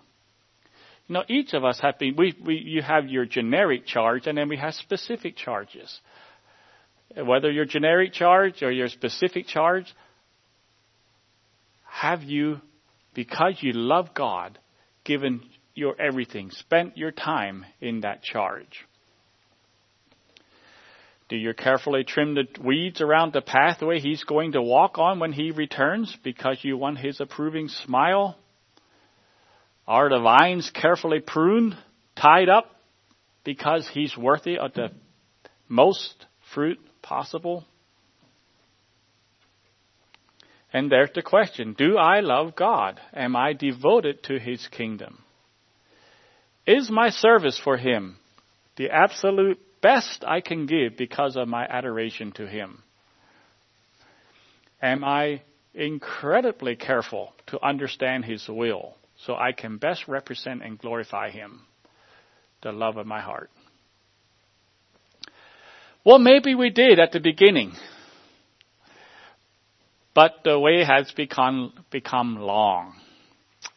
You 1.08 1.14
know, 1.14 1.24
each 1.30 1.54
of 1.54 1.64
us 1.64 1.80
have 1.82 2.00
been, 2.00 2.16
we, 2.18 2.36
we, 2.44 2.56
you 2.56 2.82
have 2.82 3.08
your 3.08 3.26
generic 3.26 3.86
charge 3.86 4.28
and 4.28 4.38
then 4.38 4.50
we 4.50 4.58
have 4.58 4.74
specific 4.74 5.38
charges. 5.38 6.00
Whether 7.16 7.50
your 7.50 7.66
generic 7.66 8.12
charge 8.12 8.62
or 8.62 8.72
your 8.72 8.90
specific 8.90 9.48
charge, 9.48 9.86
have 12.00 12.24
you, 12.24 12.62
because 13.16 13.56
you 13.62 13.74
love 13.74 14.14
God, 14.14 14.60
given 15.04 15.42
your 15.74 16.00
everything, 16.00 16.52
spent 16.52 16.96
your 16.96 17.12
time 17.12 17.66
in 17.82 18.02
that 18.02 18.22
charge? 18.22 18.86
Do 21.28 21.36
you 21.36 21.54
carefully 21.56 22.04
trim 22.04 22.36
the 22.36 22.46
weeds 22.64 23.02
around 23.02 23.34
the 23.34 23.42
pathway 23.42 24.00
he's 24.00 24.24
going 24.24 24.52
to 24.52 24.62
walk 24.62 25.00
on 25.00 25.20
when 25.20 25.34
he 25.34 25.50
returns 25.50 26.16
because 26.24 26.60
you 26.62 26.78
want 26.78 27.00
his 27.00 27.20
approving 27.20 27.68
smile? 27.68 28.38
Are 29.88 30.10
the 30.10 30.20
vines 30.20 30.70
carefully 30.70 31.20
pruned, 31.20 31.76
tied 32.16 32.48
up 32.48 32.70
because 33.44 33.90
he's 33.92 34.16
worthy 34.16 34.60
of 34.60 34.74
the 34.74 34.90
most 35.68 36.28
fruit 36.54 36.80
possible? 37.02 37.66
And 40.74 40.92
there's 40.92 41.12
the 41.16 41.22
question 41.22 41.76
Do 41.78 41.98
I 41.98 42.20
love 42.20 42.56
God? 42.56 43.00
Am 43.14 43.36
I 43.36 43.54
devoted 43.54 44.24
to 44.24 44.40
His 44.40 44.68
kingdom? 44.68 45.20
Is 46.66 46.90
my 46.90 47.10
service 47.10 47.60
for 47.64 47.78
Him 47.78 48.18
the 48.76 48.90
absolute 48.90 49.60
best 49.82 50.24
I 50.28 50.42
can 50.42 50.66
give 50.66 50.98
because 50.98 51.38
of 51.38 51.48
my 51.48 51.66
adoration 51.66 52.32
to 52.34 52.48
Him? 52.48 52.84
Am 54.82 55.04
I 55.04 55.42
incredibly 55.74 56.76
careful 56.76 57.34
to 57.48 57.66
understand 57.66 58.26
His 58.26 58.48
will 58.48 58.96
so 59.26 59.36
I 59.36 59.54
can 59.54 59.78
best 59.78 60.08
represent 60.08 60.64
and 60.64 60.78
glorify 60.78 61.30
Him? 61.30 61.62
The 62.62 62.72
love 62.72 62.98
of 62.98 63.08
my 63.08 63.22
heart. 63.22 63.50
Well, 66.04 66.20
maybe 66.20 66.56
we 66.56 66.70
did 66.70 67.00
at 67.00 67.12
the 67.12 67.20
beginning. 67.20 67.74
But 70.18 70.40
the 70.44 70.58
way 70.58 70.84
has 70.84 71.12
become, 71.12 71.74
become 71.92 72.38
long. 72.38 72.96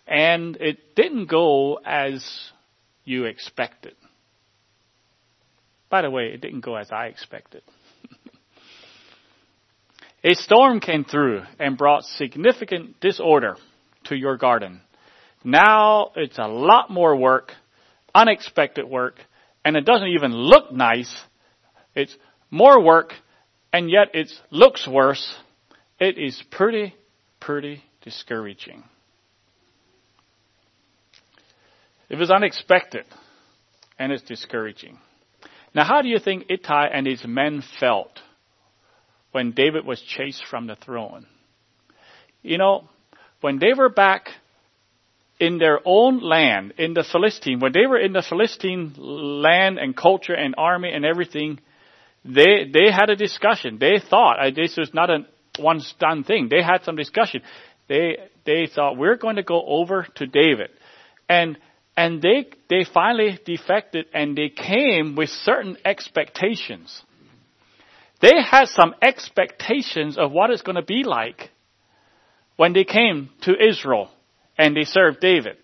And 0.07 0.57
it 0.57 0.95
didn't 0.97 1.27
go 1.27 1.79
as 1.85 2.25
you 3.05 3.27
expected. 3.27 3.93
By 5.91 6.01
the 6.01 6.09
way, 6.09 6.31
it 6.33 6.41
didn't 6.41 6.63
go 6.63 6.77
as 6.77 6.91
I 6.91 7.09
expected. 7.09 7.61
A 10.25 10.33
storm 10.33 10.81
came 10.81 11.05
through 11.05 11.43
and 11.59 11.77
brought 11.77 12.05
significant 12.05 13.01
disorder 13.01 13.57
to 14.05 14.17
your 14.17 14.39
garden. 14.39 14.81
Now 15.45 16.13
it's 16.17 16.39
a 16.39 16.49
lot 16.49 16.89
more 16.89 17.17
work, 17.17 17.53
unexpected 18.15 18.89
work, 18.89 19.17
and 19.63 19.77
it 19.77 19.85
doesn't 19.85 20.09
even 20.09 20.33
look 20.33 20.73
nice. 20.73 21.15
It's 21.95 22.17
more 22.51 22.83
work, 22.83 23.13
and 23.75 23.91
yet 23.91 24.15
it 24.15 24.33
looks 24.51 24.89
worse 24.89 25.37
it 26.01 26.19
is 26.19 26.43
pretty, 26.51 26.95
pretty 27.39 27.85
discouraging. 28.03 28.83
It 32.09 32.17
was 32.17 32.31
unexpected 32.31 33.05
and 33.99 34.11
it's 34.11 34.23
discouraging. 34.23 34.99
Now, 35.75 35.85
how 35.85 36.03
do 36.03 36.09
you 36.09 36.19
think 36.19 36.47
Ittai 36.49 36.89
and 36.93 37.07
his 37.07 37.25
men 37.25 37.63
felt 37.79 38.19
when 39.31 39.53
David 39.53 39.87
was 39.87 40.01
chased 40.01 40.45
from 40.51 40.67
the 40.67 40.75
throne? 40.75 41.27
You 42.43 42.59
know, 42.59 42.89
when 43.43 43.59
they 43.59 43.75
were 43.77 43.91
back 43.91 44.31
in 45.39 45.59
their 45.59 45.81
own 45.85 46.21
land, 46.21 46.75
in 46.79 46.95
the 46.95 47.05
Philistine, 47.05 47.61
when 47.61 47.73
they 47.73 47.87
were 47.87 47.99
in 47.99 48.13
the 48.13 48.25
Philistine 48.27 48.95
land 48.97 49.79
and 49.79 49.97
culture 49.97 50.35
and 50.35 50.55
army 50.59 50.91
and 50.93 51.05
everything, 51.05 51.61
they 52.25 52.69
they 52.71 52.91
had 52.91 53.09
a 53.09 53.17
discussion. 53.17 53.79
They 53.79 53.99
thought 53.99 54.39
uh, 54.39 54.51
this 54.51 54.77
was 54.77 54.93
not 54.93 55.09
an 55.11 55.27
once 55.61 55.95
done 55.99 56.25
thing. 56.25 56.49
They 56.49 56.63
had 56.63 56.85
some 56.85 56.97
discussion. 56.97 57.43
They 57.89 58.17
they 58.45 58.67
thought 58.67 58.97
we're 58.97 59.17
going 59.17 59.37
to 59.37 59.43
go 59.43 59.63
over 59.67 60.07
to 60.17 60.27
David, 60.27 60.71
and 61.29 61.59
and 61.97 62.23
they 62.23 62.47
they 62.69 62.85
finally 62.85 63.39
defected 63.45 64.07
and 64.15 64.37
they 64.37 64.49
came 64.49 65.17
with 65.17 65.29
certain 65.29 65.77
expectations. 65.85 67.03
They 68.21 68.43
had 68.43 68.69
some 68.69 68.95
expectations 69.03 70.19
of 70.19 70.31
what 70.31 70.51
it's 70.51 70.63
going 70.63 70.77
to 70.77 70.83
be 70.83 71.05
like 71.05 71.51
when 72.57 72.75
they 72.75 72.85
came 72.85 73.31
to 73.43 73.53
Israel 73.53 74.11
and 74.59 74.77
they 74.77 74.85
served 74.85 75.21
David. 75.21 75.57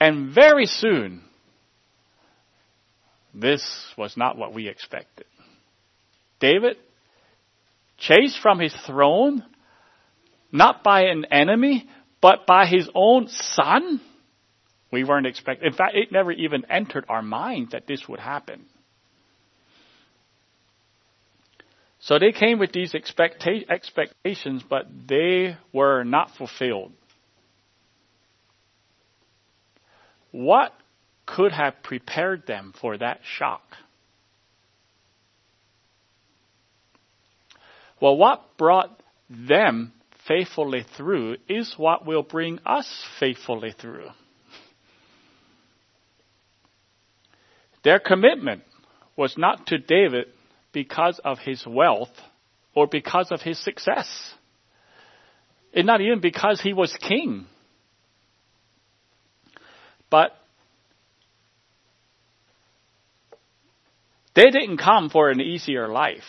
And 0.00 0.34
very 0.34 0.66
soon, 0.66 1.22
this 3.32 3.64
was 3.96 4.16
not 4.16 4.36
what 4.36 4.52
we 4.52 4.68
expected. 4.68 5.26
David 6.40 6.76
chased 7.98 8.38
from 8.40 8.58
his 8.58 8.74
throne, 8.86 9.44
not 10.52 10.82
by 10.82 11.02
an 11.06 11.26
enemy, 11.30 11.88
but 12.20 12.46
by 12.46 12.66
his 12.66 12.88
own 12.94 13.28
son? 13.28 14.00
We 14.90 15.04
weren't 15.04 15.26
expecting. 15.26 15.66
In 15.66 15.74
fact, 15.74 15.96
it 15.96 16.12
never 16.12 16.30
even 16.32 16.64
entered 16.70 17.04
our 17.08 17.22
mind 17.22 17.70
that 17.72 17.86
this 17.86 18.08
would 18.08 18.20
happen. 18.20 18.66
So 21.98 22.18
they 22.18 22.32
came 22.32 22.58
with 22.58 22.72
these 22.72 22.92
expecta- 22.92 23.68
expectations, 23.68 24.62
but 24.68 24.86
they 25.08 25.56
were 25.72 26.04
not 26.04 26.30
fulfilled. 26.36 26.92
What 30.30 30.72
could 31.26 31.52
have 31.52 31.82
prepared 31.82 32.46
them 32.46 32.74
for 32.78 32.98
that 32.98 33.20
shock? 33.22 33.62
Well, 38.04 38.18
what 38.18 38.58
brought 38.58 39.00
them 39.30 39.94
faithfully 40.28 40.84
through 40.94 41.38
is 41.48 41.72
what 41.78 42.04
will 42.04 42.22
bring 42.22 42.58
us 42.66 42.86
faithfully 43.18 43.72
through. 43.80 44.08
Their 47.82 47.98
commitment 47.98 48.60
was 49.16 49.38
not 49.38 49.68
to 49.68 49.78
David 49.78 50.26
because 50.70 51.18
of 51.24 51.38
his 51.38 51.64
wealth 51.66 52.12
or 52.74 52.86
because 52.86 53.32
of 53.32 53.40
his 53.40 53.58
success. 53.64 54.34
And 55.72 55.86
not 55.86 56.02
even 56.02 56.20
because 56.20 56.60
he 56.60 56.74
was 56.74 56.94
king. 57.00 57.46
But 60.10 60.32
they 64.34 64.50
didn't 64.50 64.76
come 64.76 65.08
for 65.08 65.30
an 65.30 65.40
easier 65.40 65.88
life 65.88 66.24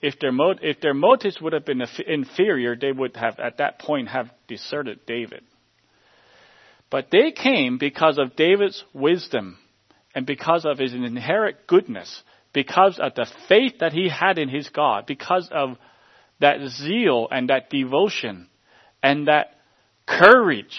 if 0.00 0.18
their, 0.20 0.32
mot- 0.32 0.62
if 0.62 0.80
their 0.80 0.94
motives 0.94 1.40
would 1.40 1.52
have 1.52 1.64
been 1.64 1.82
inferior, 2.06 2.76
they 2.76 2.92
would 2.92 3.16
have 3.16 3.38
at 3.38 3.58
that 3.58 3.78
point 3.78 4.08
have 4.08 4.30
deserted 4.48 5.06
David. 5.06 5.42
But 6.90 7.08
they 7.10 7.32
came 7.32 7.78
because 7.78 8.18
of 8.18 8.36
David's 8.36 8.84
wisdom 8.92 9.58
and 10.14 10.24
because 10.26 10.64
of 10.64 10.78
his 10.78 10.94
inherent 10.94 11.66
goodness, 11.66 12.22
because 12.52 12.98
of 12.98 13.14
the 13.14 13.26
faith 13.48 13.74
that 13.80 13.92
he 13.92 14.08
had 14.08 14.38
in 14.38 14.48
his 14.48 14.68
God, 14.68 15.04
because 15.06 15.48
of 15.50 15.76
that 16.40 16.60
zeal 16.68 17.28
and 17.30 17.50
that 17.50 17.70
devotion 17.70 18.48
and 19.02 19.26
that 19.26 19.58
courage. 20.06 20.78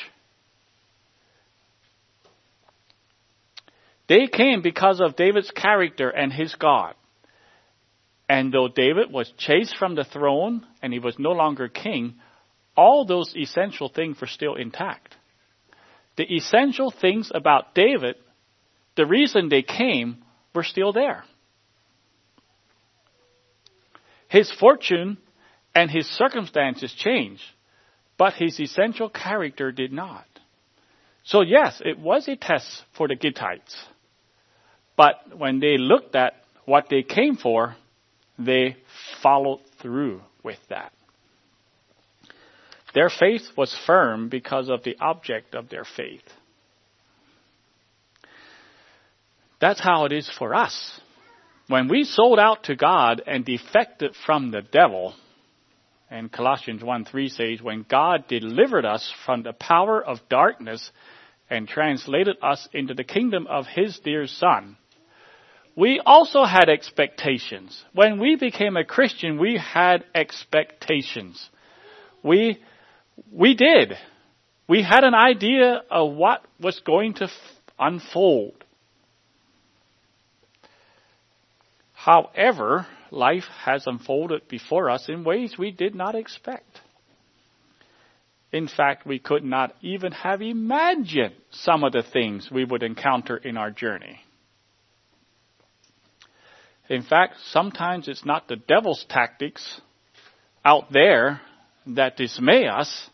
They 4.07 4.27
came 4.27 4.61
because 4.61 5.01
of 5.01 5.15
David's 5.15 5.51
character 5.51 6.09
and 6.09 6.31
his 6.31 6.55
God. 6.55 6.95
And 8.29 8.53
though 8.53 8.67
David 8.67 9.11
was 9.11 9.31
chased 9.37 9.77
from 9.77 9.95
the 9.95 10.03
throne 10.03 10.65
and 10.81 10.91
he 10.91 10.99
was 10.99 11.17
no 11.17 11.31
longer 11.31 11.69
king, 11.69 12.15
all 12.75 13.05
those 13.05 13.33
essential 13.35 13.89
things 13.89 14.19
were 14.19 14.27
still 14.27 14.55
intact. 14.55 15.15
The 16.17 16.23
essential 16.35 16.91
things 16.91 17.31
about 17.33 17.73
David, 17.73 18.15
the 18.95 19.05
reason 19.05 19.49
they 19.49 19.61
came, 19.61 20.23
were 20.53 20.63
still 20.63 20.91
there. 20.91 21.23
His 24.27 24.51
fortune 24.59 25.17
and 25.73 25.89
his 25.89 26.07
circumstances 26.07 26.93
changed, 26.93 27.43
but 28.17 28.33
his 28.33 28.59
essential 28.59 29.09
character 29.09 29.71
did 29.71 29.93
not. 29.93 30.25
So 31.23 31.41
yes, 31.41 31.81
it 31.85 31.99
was 31.99 32.27
a 32.27 32.35
test 32.35 32.83
for 32.95 33.07
the 33.07 33.15
Gittites. 33.15 33.75
But 34.95 35.37
when 35.37 35.59
they 35.59 35.77
looked 35.77 36.15
at 36.15 36.33
what 36.65 36.87
they 36.89 37.03
came 37.03 37.37
for, 37.37 37.75
they 38.37 38.77
followed 39.21 39.61
through 39.81 40.21
with 40.43 40.59
that. 40.69 40.91
Their 42.93 43.09
faith 43.09 43.43
was 43.55 43.77
firm 43.85 44.29
because 44.29 44.69
of 44.69 44.83
the 44.83 44.95
object 44.99 45.55
of 45.55 45.69
their 45.69 45.85
faith. 45.85 46.23
That's 49.59 49.79
how 49.79 50.05
it 50.05 50.11
is 50.11 50.29
for 50.37 50.53
us. 50.55 50.99
When 51.67 51.89
we 51.89 52.05
sold 52.05 52.39
out 52.39 52.63
to 52.65 52.75
God 52.75 53.21
and 53.25 53.43
defected 53.43 54.15
from 54.25 54.51
the 54.51 54.61
devil, 54.61 55.13
and 56.09 56.31
Colossians 56.31 56.83
1 56.83 57.05
3 57.05 57.29
says, 57.29 57.61
when 57.61 57.85
God 57.89 58.27
delivered 58.27 58.85
us 58.85 59.11
from 59.25 59.43
the 59.43 59.53
power 59.53 60.03
of 60.03 60.19
darkness 60.29 60.91
and 61.49 61.67
translated 61.67 62.37
us 62.41 62.67
into 62.73 62.93
the 62.93 63.03
kingdom 63.03 63.47
of 63.47 63.65
His 63.67 63.99
dear 63.99 64.27
Son, 64.27 64.77
we 65.77 66.01
also 66.03 66.43
had 66.43 66.69
expectations. 66.69 67.85
When 67.93 68.19
we 68.19 68.35
became 68.35 68.75
a 68.75 68.83
Christian, 68.83 69.37
we 69.37 69.57
had 69.63 70.03
expectations. 70.15 71.49
We, 72.23 72.57
we 73.31 73.53
did. 73.53 73.93
We 74.67 74.81
had 74.81 75.03
an 75.03 75.13
idea 75.13 75.83
of 75.91 76.13
what 76.13 76.43
was 76.59 76.81
going 76.83 77.13
to 77.15 77.25
f- 77.25 77.31
unfold. 77.77 78.55
However, 81.93 82.87
life 83.11 83.45
has 83.63 83.85
unfolded 83.85 84.47
before 84.47 84.89
us 84.89 85.07
in 85.07 85.23
ways 85.23 85.57
we 85.59 85.69
did 85.69 85.93
not 85.93 86.15
expect. 86.15 86.81
In 88.51 88.67
fact, 88.67 89.05
we 89.05 89.19
could 89.19 89.43
not 89.43 89.75
even 89.81 90.11
have 90.11 90.41
imagined 90.41 91.35
some 91.51 91.83
of 91.83 91.91
the 91.91 92.01
things 92.01 92.49
we 92.51 92.65
would 92.65 92.81
encounter 92.81 93.37
in 93.37 93.57
our 93.57 93.69
journey. 93.69 94.21
In 96.89 97.03
fact, 97.03 97.35
sometimes 97.51 98.07
it's 98.07 98.25
not 98.25 98.47
the 98.47 98.55
devil's 98.55 99.05
tactics 99.09 99.81
out 100.63 100.91
there 100.91 101.41
that 101.87 102.17
dismay 102.17 102.67
us. 102.67 103.09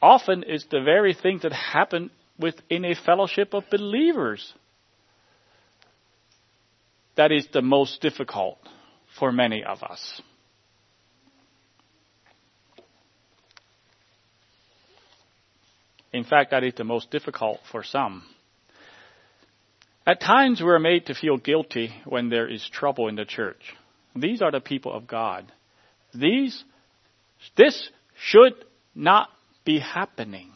Often 0.00 0.44
it's 0.46 0.66
the 0.70 0.82
very 0.82 1.14
things 1.14 1.42
that 1.42 1.52
happen 1.52 2.10
within 2.38 2.84
a 2.84 2.94
fellowship 2.94 3.54
of 3.54 3.64
believers 3.70 4.52
that 7.16 7.32
is 7.32 7.48
the 7.52 7.62
most 7.62 8.00
difficult 8.00 8.58
for 9.18 9.32
many 9.32 9.64
of 9.64 9.82
us. 9.82 10.20
In 16.12 16.24
fact, 16.24 16.50
that 16.52 16.62
is 16.62 16.74
the 16.74 16.84
most 16.84 17.10
difficult 17.10 17.60
for 17.70 17.82
some. 17.82 18.22
At 20.06 20.20
times 20.20 20.60
we 20.60 20.68
are 20.68 20.78
made 20.78 21.06
to 21.06 21.14
feel 21.14 21.36
guilty 21.36 21.92
when 22.04 22.28
there 22.28 22.48
is 22.48 22.66
trouble 22.72 23.08
in 23.08 23.16
the 23.16 23.24
church. 23.24 23.60
These 24.14 24.40
are 24.40 24.52
the 24.52 24.60
people 24.60 24.92
of 24.92 25.06
God. 25.06 25.50
These, 26.14 26.62
this 27.56 27.90
should 28.16 28.54
not 28.94 29.28
be 29.64 29.80
happening. 29.80 30.52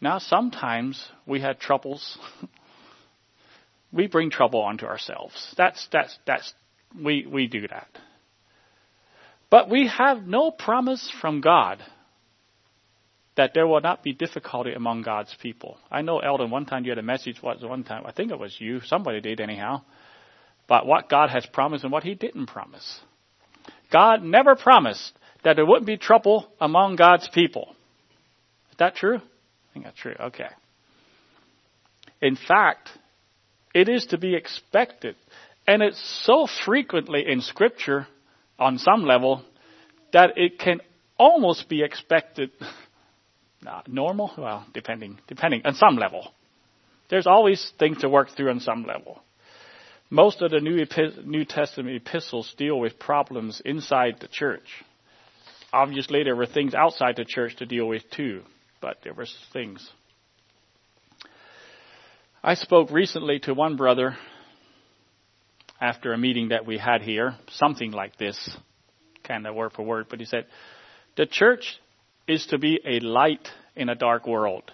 Now 0.00 0.18
sometimes 0.18 1.04
we 1.26 1.40
have 1.40 1.58
troubles. 1.58 2.16
we 3.92 4.06
bring 4.06 4.30
trouble 4.30 4.60
onto 4.60 4.86
ourselves. 4.86 5.54
That's, 5.58 5.86
that's, 5.92 6.16
that's, 6.26 6.54
we, 6.98 7.26
we 7.26 7.48
do 7.48 7.66
that. 7.68 7.88
But 9.50 9.68
we 9.68 9.88
have 9.88 10.22
no 10.22 10.52
promise 10.52 11.12
from 11.20 11.40
God 11.40 11.82
that 13.36 13.52
there 13.54 13.66
will 13.66 13.80
not 13.80 14.02
be 14.02 14.12
difficulty 14.12 14.72
among 14.72 15.02
God's 15.02 15.34
people. 15.40 15.78
I 15.90 16.02
know, 16.02 16.18
Eldon, 16.18 16.50
one 16.50 16.66
time 16.66 16.84
you 16.84 16.90
had 16.90 16.98
a 16.98 17.02
message, 17.02 17.42
was 17.42 17.62
one 17.62 17.84
time, 17.84 18.04
I 18.06 18.12
think 18.12 18.30
it 18.30 18.38
was 18.38 18.56
you, 18.58 18.80
somebody 18.80 19.20
did 19.20 19.40
anyhow, 19.40 19.82
but 20.68 20.86
what 20.86 21.08
God 21.08 21.30
has 21.30 21.46
promised 21.46 21.84
and 21.84 21.92
what 21.92 22.04
He 22.04 22.14
didn't 22.14 22.46
promise. 22.46 23.00
God 23.92 24.22
never 24.22 24.56
promised 24.56 25.12
that 25.44 25.56
there 25.56 25.66
wouldn't 25.66 25.86
be 25.86 25.96
trouble 25.96 26.48
among 26.60 26.96
God's 26.96 27.28
people. 27.28 27.74
Is 28.70 28.76
that 28.78 28.94
true? 28.94 29.16
I 29.16 29.72
think 29.72 29.84
that's 29.84 29.98
true. 29.98 30.14
Okay. 30.18 30.48
In 32.20 32.36
fact, 32.36 32.90
it 33.74 33.88
is 33.88 34.06
to 34.06 34.18
be 34.18 34.34
expected. 34.34 35.16
And 35.66 35.82
it's 35.82 36.22
so 36.24 36.46
frequently 36.64 37.24
in 37.26 37.40
Scripture, 37.40 38.06
on 38.58 38.78
some 38.78 39.04
level, 39.04 39.42
that 40.12 40.30
it 40.36 40.58
can 40.58 40.80
almost 41.18 41.68
be 41.68 41.82
expected 41.82 42.50
Uh, 43.66 43.82
normal? 43.86 44.32
Well, 44.38 44.66
depending, 44.72 45.18
depending, 45.28 45.62
on 45.64 45.74
some 45.74 45.96
level. 45.96 46.32
There's 47.10 47.26
always 47.26 47.72
things 47.78 47.98
to 47.98 48.08
work 48.08 48.28
through 48.36 48.50
on 48.50 48.60
some 48.60 48.84
level. 48.84 49.20
Most 50.08 50.42
of 50.42 50.50
the 50.50 50.60
New, 50.60 50.80
Epi- 50.82 51.22
New 51.24 51.44
Testament 51.44 51.96
epistles 51.96 52.52
deal 52.56 52.78
with 52.78 52.98
problems 52.98 53.60
inside 53.64 54.16
the 54.20 54.28
church. 54.28 54.66
Obviously, 55.72 56.24
there 56.24 56.34
were 56.34 56.46
things 56.46 56.74
outside 56.74 57.16
the 57.16 57.24
church 57.24 57.56
to 57.56 57.66
deal 57.66 57.86
with 57.86 58.02
too, 58.10 58.42
but 58.80 58.98
there 59.04 59.14
were 59.14 59.26
things. 59.52 59.88
I 62.42 62.54
spoke 62.54 62.90
recently 62.90 63.38
to 63.40 63.54
one 63.54 63.76
brother 63.76 64.16
after 65.80 66.12
a 66.12 66.18
meeting 66.18 66.48
that 66.48 66.66
we 66.66 66.78
had 66.78 67.02
here, 67.02 67.36
something 67.50 67.92
like 67.92 68.16
this, 68.16 68.50
kind 69.22 69.46
of 69.46 69.54
word 69.54 69.72
for 69.72 69.82
word, 69.82 70.06
but 70.10 70.18
he 70.18 70.24
said, 70.24 70.46
the 71.16 71.26
church 71.26 71.78
is 72.30 72.46
to 72.46 72.58
be 72.58 72.80
a 72.86 73.00
light 73.00 73.48
in 73.74 73.88
a 73.88 73.94
dark 73.96 74.26
world. 74.26 74.70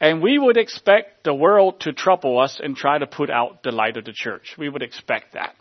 And 0.00 0.20
we 0.20 0.38
would 0.38 0.56
expect 0.56 1.22
the 1.22 1.32
world 1.32 1.80
to 1.80 1.92
trouble 1.92 2.40
us 2.40 2.60
and 2.62 2.76
try 2.76 2.98
to 2.98 3.06
put 3.06 3.30
out 3.30 3.62
the 3.62 3.70
light 3.70 3.96
of 3.96 4.04
the 4.04 4.12
church. 4.12 4.56
We 4.58 4.68
would 4.68 4.82
expect 4.82 5.34
that. 5.34 5.54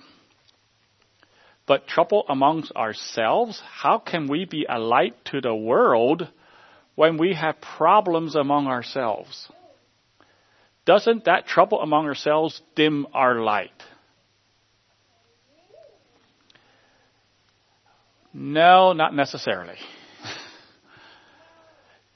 But 1.67 1.87
trouble 1.87 2.25
amongst 2.27 2.71
ourselves, 2.75 3.61
how 3.63 3.99
can 3.99 4.27
we 4.27 4.45
be 4.45 4.65
a 4.67 4.79
light 4.79 5.13
to 5.25 5.39
the 5.39 5.55
world 5.55 6.27
when 6.95 7.17
we 7.17 7.35
have 7.35 7.61
problems 7.61 8.35
among 8.35 8.67
ourselves? 8.67 9.49
Doesn't 10.85 11.25
that 11.25 11.45
trouble 11.45 11.79
among 11.79 12.07
ourselves 12.07 12.59
dim 12.75 13.07
our 13.13 13.35
light? 13.35 13.71
No, 18.33 18.93
not 18.93 19.13
necessarily. 19.13 19.77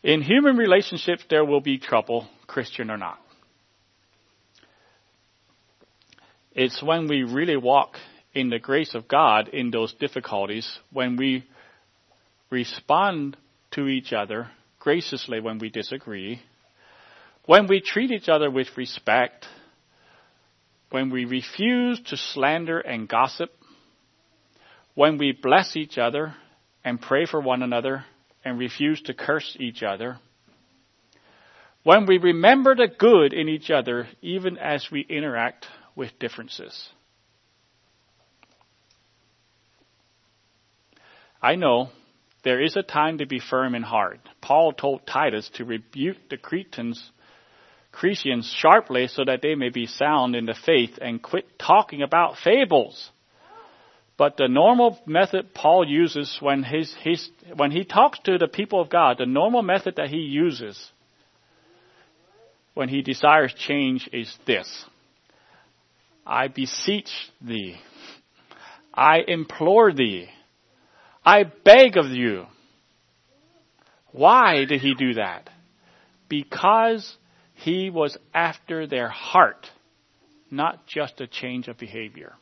In 0.08 0.22
human 0.22 0.56
relationships, 0.56 1.26
there 1.30 1.44
will 1.44 1.60
be 1.60 1.80
trouble, 1.80 2.30
Christian 2.48 2.90
or 2.90 2.96
not. 2.96 3.20
It's 6.54 6.82
when 6.82 7.10
we 7.10 7.24
really 7.24 7.58
walk 7.58 7.98
in 8.34 8.50
the 8.50 8.58
grace 8.58 8.96
of 8.96 9.10
God 9.10 9.50
in 9.50 9.70
those 9.70 9.94
difficulties, 9.96 10.80
when 10.94 11.18
we 11.18 11.44
respond 12.50 13.36
to 13.72 13.90
each 13.90 14.14
other 14.14 14.50
graciously 14.80 15.42
when 15.42 15.60
we 15.60 15.68
disagree, 15.68 16.42
when 17.46 17.68
we 17.68 17.82
treat 17.82 18.10
each 18.10 18.30
other 18.30 18.50
with 18.50 18.68
respect, 18.78 19.46
when 20.90 21.10
we 21.10 21.26
refuse 21.26 22.00
to 22.06 22.16
slander 22.16 22.80
and 22.80 23.10
gossip, 23.10 23.50
when 24.96 25.18
we 25.18 25.34
bless 25.34 25.76
each 25.76 25.98
other 25.98 26.34
and 26.86 27.02
pray 27.02 27.26
for 27.26 27.42
one 27.42 27.62
another 27.62 28.06
and 28.48 28.58
refuse 28.58 29.02
to 29.04 29.14
curse 29.14 29.58
each 29.60 29.84
other, 29.84 30.18
when 31.84 32.06
we 32.06 32.18
remember 32.18 32.76
the 32.76 32.88
good 32.88 33.34
in 33.34 33.48
each 33.48 33.70
other 33.70 34.08
even 34.22 34.58
as 34.58 34.88
we 34.92 35.02
interact 35.02 35.68
with 35.96 36.18
differences. 36.20 36.90
I 41.42 41.56
know 41.56 41.90
there 42.44 42.62
is 42.62 42.76
a 42.76 42.84
time 42.84 43.20
to 43.20 43.26
be 43.26 43.40
firm 43.40 43.76
and 43.76 43.86
hard. 43.86 44.20
Paul 44.42 44.74
told 44.74 45.06
Titus 45.06 45.50
to 45.56 45.66
rebuke 45.66 46.30
the 46.30 46.38
Cretans, 46.38 47.12
Cretians 47.94 48.52
sharply 48.56 49.08
so 49.08 49.24
that 49.26 49.42
they 49.42 49.56
may 49.56 49.70
be 49.70 49.88
sound 49.88 50.36
in 50.36 50.46
the 50.46 50.56
faith 50.66 50.98
and 51.02 51.22
quit 51.22 51.60
talking 51.60 52.02
about 52.02 52.38
fables. 52.38 53.12
But 54.18 54.36
the 54.36 54.48
normal 54.48 55.00
method 55.06 55.54
Paul 55.54 55.88
uses 55.88 56.38
when, 56.42 56.64
he's, 56.64 57.30
when 57.56 57.72
he 57.72 57.84
talks 57.84 58.20
to 58.26 58.40
the 58.40 58.48
people 58.48 58.82
of 58.82 58.90
God, 58.90 59.18
the 59.20 59.28
normal 59.28 59.62
method 59.62 59.96
that 59.98 60.10
he 60.10 60.18
uses 60.18 60.92
when 62.74 62.90
he 62.90 63.02
desires 63.02 63.54
change 63.54 64.10
is 64.12 64.36
this. 64.46 64.86
I 66.26 66.48
beseech 66.48 67.10
thee. 67.42 67.78
I 68.94 69.20
implore 69.28 69.94
thee. 69.94 70.28
I 71.24 71.44
beg 71.44 71.98
of 71.98 72.08
you. 72.08 72.46
Why 74.12 74.66
did 74.66 74.82
he 74.82 74.96
do 74.96 75.14
that? 75.16 75.50
Because 76.28 77.16
he 77.54 77.90
was 77.90 78.18
after 78.34 78.88
their 78.88 79.10
heart, 79.10 79.68
not 80.50 80.88
just 80.88 81.22
a 81.22 81.28
change 81.28 81.68
of 81.68 81.78
behavior. 81.78 82.34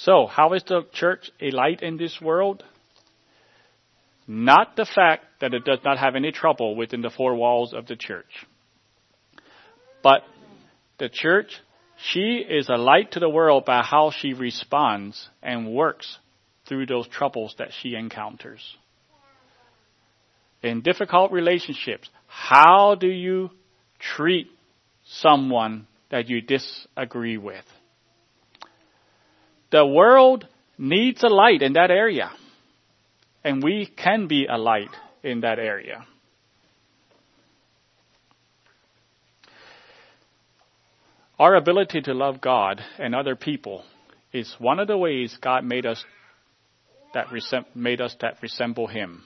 So, 0.00 0.26
how 0.26 0.52
is 0.52 0.62
the 0.62 0.82
church 0.92 1.30
a 1.40 1.50
light 1.50 1.82
in 1.82 1.96
this 1.96 2.20
world? 2.20 2.62
Not 4.28 4.76
the 4.76 4.84
fact 4.84 5.24
that 5.40 5.54
it 5.54 5.64
does 5.64 5.80
not 5.84 5.98
have 5.98 6.14
any 6.14 6.30
trouble 6.30 6.76
within 6.76 7.00
the 7.00 7.10
four 7.10 7.34
walls 7.34 7.74
of 7.74 7.86
the 7.86 7.96
church. 7.96 8.46
But 10.02 10.22
the 10.98 11.08
church, 11.08 11.52
she 11.96 12.44
is 12.48 12.68
a 12.68 12.76
light 12.76 13.12
to 13.12 13.20
the 13.20 13.28
world 13.28 13.64
by 13.64 13.82
how 13.82 14.12
she 14.12 14.34
responds 14.34 15.28
and 15.42 15.72
works 15.72 16.18
through 16.68 16.86
those 16.86 17.08
troubles 17.08 17.56
that 17.58 17.70
she 17.80 17.94
encounters. 17.94 18.76
In 20.62 20.82
difficult 20.82 21.32
relationships, 21.32 22.08
how 22.28 22.94
do 22.94 23.08
you 23.08 23.50
treat 23.98 24.48
someone 25.06 25.88
that 26.10 26.28
you 26.28 26.40
disagree 26.40 27.38
with? 27.38 27.64
The 29.70 29.86
world 29.86 30.46
needs 30.78 31.22
a 31.22 31.28
light 31.28 31.62
in 31.62 31.74
that 31.74 31.90
area. 31.90 32.30
And 33.44 33.62
we 33.62 33.86
can 33.86 34.26
be 34.26 34.46
a 34.46 34.56
light 34.56 34.90
in 35.22 35.40
that 35.40 35.58
area. 35.58 36.06
Our 41.38 41.54
ability 41.54 42.02
to 42.02 42.14
love 42.14 42.40
God 42.40 42.80
and 42.98 43.14
other 43.14 43.36
people 43.36 43.84
is 44.32 44.54
one 44.58 44.80
of 44.80 44.88
the 44.88 44.98
ways 44.98 45.38
God 45.40 45.64
made 45.64 45.86
us 45.86 46.04
that 47.14 47.26
made 47.74 48.00
us 48.00 48.14
that 48.20 48.38
resemble 48.42 48.86
Him. 48.86 49.22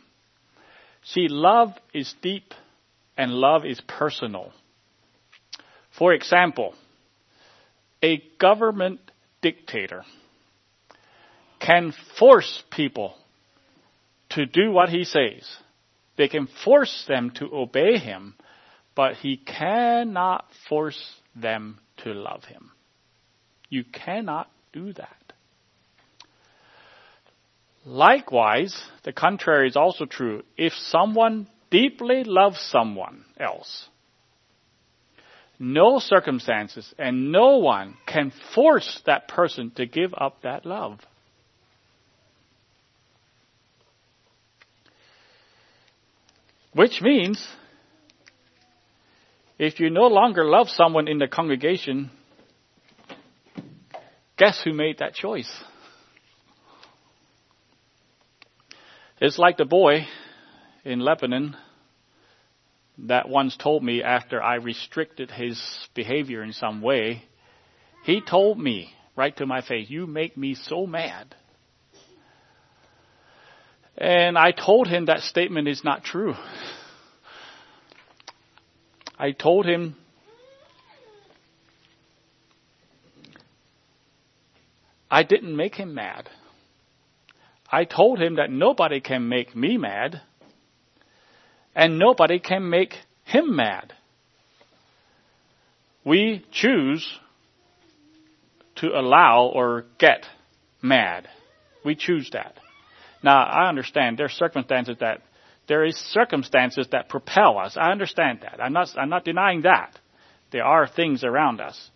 See, 1.05 1.27
love 1.29 1.71
is 1.93 2.15
deep 2.23 2.55
and 3.17 3.33
love 3.33 3.65
is 3.65 3.81
personal. 3.81 4.53
For 5.99 6.13
example, 6.13 6.75
a 8.03 8.23
government 8.39 9.01
dictator 9.41 10.05
can 11.65 11.93
force 12.19 12.63
people 12.71 13.15
to 14.31 14.47
do 14.47 14.71
what 14.71 14.89
he 14.89 15.05
says. 15.05 15.49
They 16.17 16.29
can 16.29 16.49
force 16.65 17.05
them 17.09 17.31
to 17.37 17.49
obey 17.53 17.99
him, 17.99 18.35
but 18.95 19.15
he 19.15 19.37
cannot 19.37 20.47
force 20.69 21.01
them 21.35 21.79
to 21.99 22.13
love 22.13 22.45
him. 22.45 22.73
You 23.69 23.85
cannot 23.85 24.51
do 24.73 24.93
that. 24.95 25.17
Likewise, 27.85 28.81
the 29.05 29.13
contrary 29.13 29.69
is 29.69 29.77
also 29.77 30.05
true. 30.05 30.43
If 30.57 30.73
someone 30.73 31.49
deeply 31.71 32.23
loves 32.25 32.61
someone 32.61 33.25
else, 33.39 33.89
no 35.59 35.99
circumstances 35.99 36.93
and 36.99 37.33
no 37.33 37.59
one 37.59 37.97
can 38.07 38.33
force 38.55 39.01
that 39.07 39.29
person 39.29 39.71
to 39.77 39.87
give 39.87 40.13
up 40.17 40.43
that 40.43 40.67
love. 40.67 41.01
Which 46.75 47.03
means, 47.03 47.47
if 49.59 49.79
you 49.79 49.91
no 49.91 50.07
longer 50.07 50.45
love 50.45 50.69
someone 50.69 51.07
in 51.07 51.19
the 51.19 51.29
congregation, 51.29 52.11
guess 54.39 54.61
who 54.65 54.73
made 54.73 54.99
that 54.99 55.15
choice? 55.15 55.53
It's 59.21 59.39
like 59.39 59.59
the 59.59 59.67
boy 59.67 60.07
in 60.85 61.01
Lebanon 61.01 61.57
that 62.99 63.29
once 63.29 63.57
told 63.57 63.83
me 63.83 64.03
after 64.03 64.43
I 64.43 64.57
restricted 64.57 65.31
his 65.31 65.61
behavior 65.95 66.43
in 66.43 66.53
some 66.53 66.81
way. 66.81 67.25
He 68.05 68.21
told 68.21 68.59
me 68.59 68.93
right 69.15 69.37
to 69.37 69.47
my 69.47 69.61
face, 69.61 69.91
You 69.91 70.07
make 70.07 70.37
me 70.37 70.55
so 70.55 70.87
mad. 70.87 71.35
And 73.97 74.39
I 74.39 74.53
told 74.53 74.89
him 74.89 75.07
that 75.07 75.21
statement 75.21 75.69
is 75.69 75.85
not 75.85 76.05
true. 76.05 76.35
I 79.19 79.33
told 79.33 79.67
him 79.67 79.97
I 85.13 85.25
didn't 85.25 85.55
make 85.55 85.75
him 85.75 85.95
mad. 85.95 86.31
I 87.71 87.85
told 87.85 88.19
him 88.19 88.37
that 88.37 88.51
nobody 88.51 89.01
can 89.01 89.29
make 89.29 89.55
me 89.55 89.77
mad, 89.77 90.23
and 91.75 91.99
nobody 91.99 92.39
can 92.39 92.69
make 92.69 92.95
him 93.25 93.55
mad. 93.55 93.93
We 96.05 96.45
choose 96.51 97.07
to 98.77 98.89
allow 98.89 99.51
or 99.55 99.85
get 99.99 100.25
mad. 100.81 101.29
We 101.85 101.95
choose 101.95 102.31
that. 102.33 102.57
Now, 103.23 103.45
I 103.45 103.69
understand 103.69 104.19
there 104.19 104.27
are 104.27 104.31
circumstances 104.31 104.97
that 105.01 105.23
there 105.69 105.85
is 105.85 105.97
circumstances 105.97 106.89
that 106.91 107.09
propel 107.09 107.59
us. 107.59 107.77
I 107.77 107.93
understand 107.93 108.41
that. 108.43 108.61
I'm 108.61 108.73
not, 108.73 108.89
I'm 108.97 109.09
not 109.09 109.25
denying 109.25 109.63
that. 109.63 109.99
There 110.51 110.65
are 110.65 110.89
things 110.89 111.23
around 111.23 111.61
us. 111.61 111.91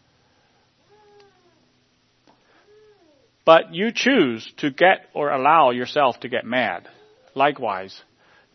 But 3.44 3.74
you 3.74 3.92
choose 3.94 4.52
to 4.58 4.70
get 4.70 5.08
or 5.14 5.30
allow 5.30 5.70
yourself 5.70 6.18
to 6.20 6.28
get 6.28 6.44
mad. 6.44 6.88
Likewise, 7.34 8.00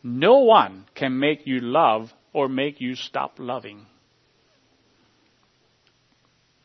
no 0.03 0.39
one 0.39 0.86
can 0.95 1.19
make 1.19 1.45
you 1.45 1.59
love 1.59 2.11
or 2.34 2.49
make 2.49 2.82
you 2.82 2.95
stop 2.95 3.36
loving. 3.38 3.86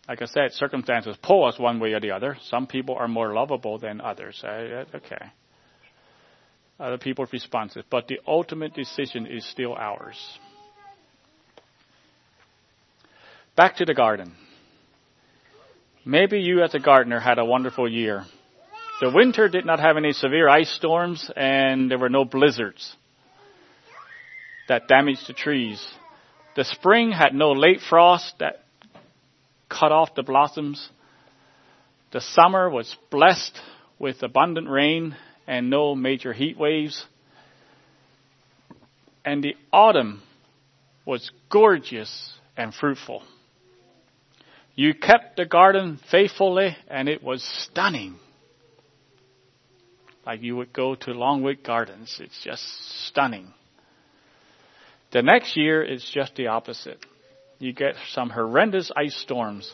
Like 0.09 0.23
I 0.23 0.27
said, 0.27 0.53
circumstances 0.53 1.17
pull 1.21 1.45
us 1.45 1.59
one 1.59 1.81
way 1.81 1.93
or 1.93 2.01
the 2.01 2.13
other. 2.13 2.37
Some 2.49 2.69
people 2.69 2.95
are 2.95 3.09
more 3.09 3.35
lovable 3.35 3.79
than 3.79 4.01
others. 4.01 4.41
Uh, 4.43 4.49
uh, 4.49 4.97
okay 4.97 5.33
Uh, 6.79 6.83
other 6.83 6.99
people's 6.99 7.33
responses, 7.33 7.85
but 7.91 8.09
the 8.09 8.21
ultimate 8.27 8.75
decision 8.75 9.27
is 9.27 9.49
still 9.49 9.75
ours. 9.75 10.17
Back 13.57 13.77
to 13.77 13.85
the 13.85 13.95
garden. 13.95 14.35
Maybe 16.05 16.41
you 16.41 16.63
as 16.63 16.75
a 16.75 16.79
gardener 16.79 17.19
had 17.19 17.39
a 17.39 17.45
wonderful 17.45 17.91
year. 17.91 18.25
The 19.01 19.11
winter 19.11 19.49
did 19.49 19.67
not 19.67 19.81
have 19.81 19.97
any 19.97 20.13
severe 20.13 20.49
ice 20.49 20.71
storms 20.71 21.31
and 21.35 21.91
there 21.91 21.99
were 21.99 22.09
no 22.09 22.25
blizzards 22.25 22.95
that 24.69 24.89
damaged 24.89 25.29
the 25.29 25.33
trees. 25.33 25.85
The 26.55 26.65
spring 26.65 27.13
had 27.13 27.35
no 27.35 27.53
late 27.53 27.81
frost 27.81 28.35
that 28.39 28.65
cut 29.69 29.93
off 29.93 30.15
the 30.15 30.23
blossoms. 30.23 30.89
The 32.13 32.21
summer 32.21 32.71
was 32.71 32.95
blessed 33.11 33.59
with 33.99 34.23
abundant 34.23 34.69
rain 34.69 35.17
and 35.47 35.71
no 35.71 35.95
major 35.95 36.33
heat 36.33 36.59
waves. 36.59 37.05
And 39.25 39.43
the 39.43 39.57
autumn 39.73 40.23
was 41.05 41.31
gorgeous 41.51 42.33
and 42.57 42.75
fruitful. 42.75 43.23
You 44.75 44.93
kept 44.95 45.37
the 45.37 45.47
garden 45.47 45.99
faithfully 46.11 46.77
and 46.89 47.09
it 47.09 47.23
was 47.23 47.43
stunning. 47.43 48.17
Like 50.27 50.43
you 50.43 50.57
would 50.57 50.73
go 50.73 50.97
to 50.97 51.13
Longwood 51.13 51.63
Gardens. 51.63 52.19
It's 52.21 52.43
just 52.43 52.63
stunning. 53.07 53.55
The 55.13 55.23
next 55.23 55.57
year 55.57 55.83
it's 55.83 56.09
just 56.11 56.35
the 56.35 56.49
opposite. 56.49 57.05
You 57.59 57.73
get 57.73 57.95
some 58.11 58.29
horrendous 58.29 58.91
ice 58.95 59.17
storms. 59.17 59.73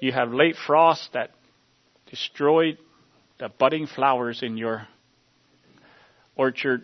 You 0.00 0.12
have 0.12 0.32
late 0.32 0.56
frost 0.56 1.10
that 1.12 1.30
destroyed 2.10 2.78
the 3.38 3.48
budding 3.48 3.86
flowers 3.86 4.42
in 4.42 4.56
your 4.56 4.88
orchard. 6.36 6.82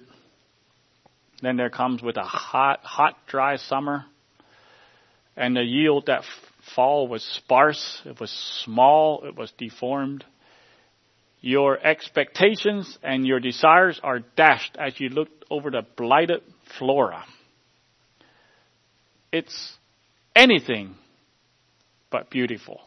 Then 1.42 1.56
there 1.56 1.70
comes 1.70 2.02
with 2.02 2.16
a 2.16 2.24
hot, 2.24 2.80
hot, 2.82 3.16
dry 3.26 3.56
summer. 3.56 4.04
And 5.36 5.56
the 5.56 5.62
yield 5.62 6.06
that 6.06 6.24
fall 6.74 7.06
was 7.06 7.22
sparse. 7.22 8.02
It 8.04 8.20
was 8.20 8.30
small. 8.64 9.22
It 9.24 9.36
was 9.36 9.52
deformed. 9.56 10.24
Your 11.40 11.78
expectations 11.78 12.98
and 13.02 13.24
your 13.24 13.38
desires 13.38 14.00
are 14.02 14.18
dashed 14.18 14.76
as 14.78 14.98
you 14.98 15.08
look 15.08 15.28
over 15.50 15.70
the 15.70 15.82
blighted 15.96 16.42
flora. 16.76 17.24
It's 19.30 19.76
anything 20.34 20.96
but 22.10 22.30
beautiful. 22.30 22.80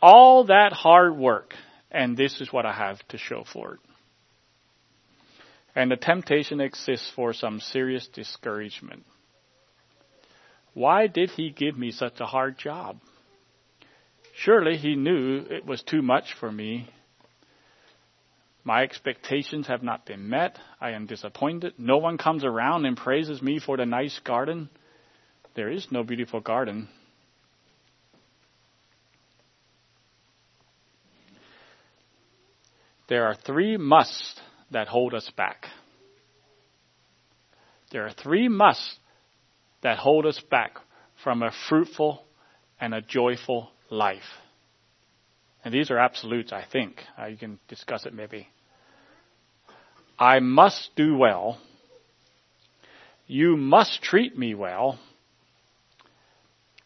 All 0.00 0.44
that 0.44 0.72
hard 0.72 1.16
work, 1.16 1.54
and 1.90 2.16
this 2.16 2.40
is 2.40 2.52
what 2.52 2.64
I 2.64 2.72
have 2.72 3.06
to 3.08 3.18
show 3.18 3.44
for 3.52 3.74
it. 3.74 3.80
And 5.74 5.90
the 5.90 5.96
temptation 5.96 6.60
exists 6.60 7.10
for 7.16 7.32
some 7.32 7.60
serious 7.60 8.06
discouragement. 8.08 9.04
Why 10.74 11.06
did 11.06 11.30
he 11.30 11.50
give 11.50 11.78
me 11.78 11.90
such 11.90 12.20
a 12.20 12.26
hard 12.26 12.58
job? 12.58 12.98
Surely 14.34 14.76
he 14.76 14.96
knew 14.96 15.44
it 15.50 15.66
was 15.66 15.82
too 15.82 16.02
much 16.02 16.34
for 16.38 16.50
me. 16.50 16.88
My 18.64 18.82
expectations 18.82 19.66
have 19.66 19.82
not 19.82 20.06
been 20.06 20.28
met. 20.28 20.58
I 20.80 20.90
am 20.90 21.06
disappointed. 21.06 21.74
No 21.78 21.98
one 21.98 22.16
comes 22.16 22.44
around 22.44 22.86
and 22.86 22.96
praises 22.96 23.42
me 23.42 23.58
for 23.58 23.76
the 23.76 23.86
nice 23.86 24.18
garden. 24.20 24.68
There 25.54 25.70
is 25.70 25.88
no 25.90 26.04
beautiful 26.04 26.40
garden. 26.40 26.88
There 33.08 33.26
are 33.26 33.34
three 33.34 33.76
musts 33.76 34.40
that 34.72 34.88
hold 34.88 35.14
us 35.14 35.30
back. 35.36 35.66
There 37.90 38.06
are 38.06 38.12
three 38.12 38.48
musts 38.48 38.96
that 39.82 39.98
hold 39.98 40.26
us 40.26 40.40
back 40.50 40.76
from 41.22 41.42
a 41.42 41.52
fruitful 41.68 42.24
and 42.80 42.94
a 42.94 43.02
joyful 43.02 43.70
life. 43.90 44.22
And 45.64 45.72
these 45.72 45.90
are 45.90 45.98
absolutes, 45.98 46.52
I 46.52 46.64
think. 46.70 46.96
Uh, 47.20 47.26
you 47.26 47.36
can 47.36 47.58
discuss 47.68 48.06
it 48.06 48.14
maybe. 48.14 48.48
I 50.18 50.40
must 50.40 50.90
do 50.96 51.16
well. 51.16 51.58
You 53.26 53.56
must 53.56 54.02
treat 54.02 54.36
me 54.36 54.54
well. 54.54 54.98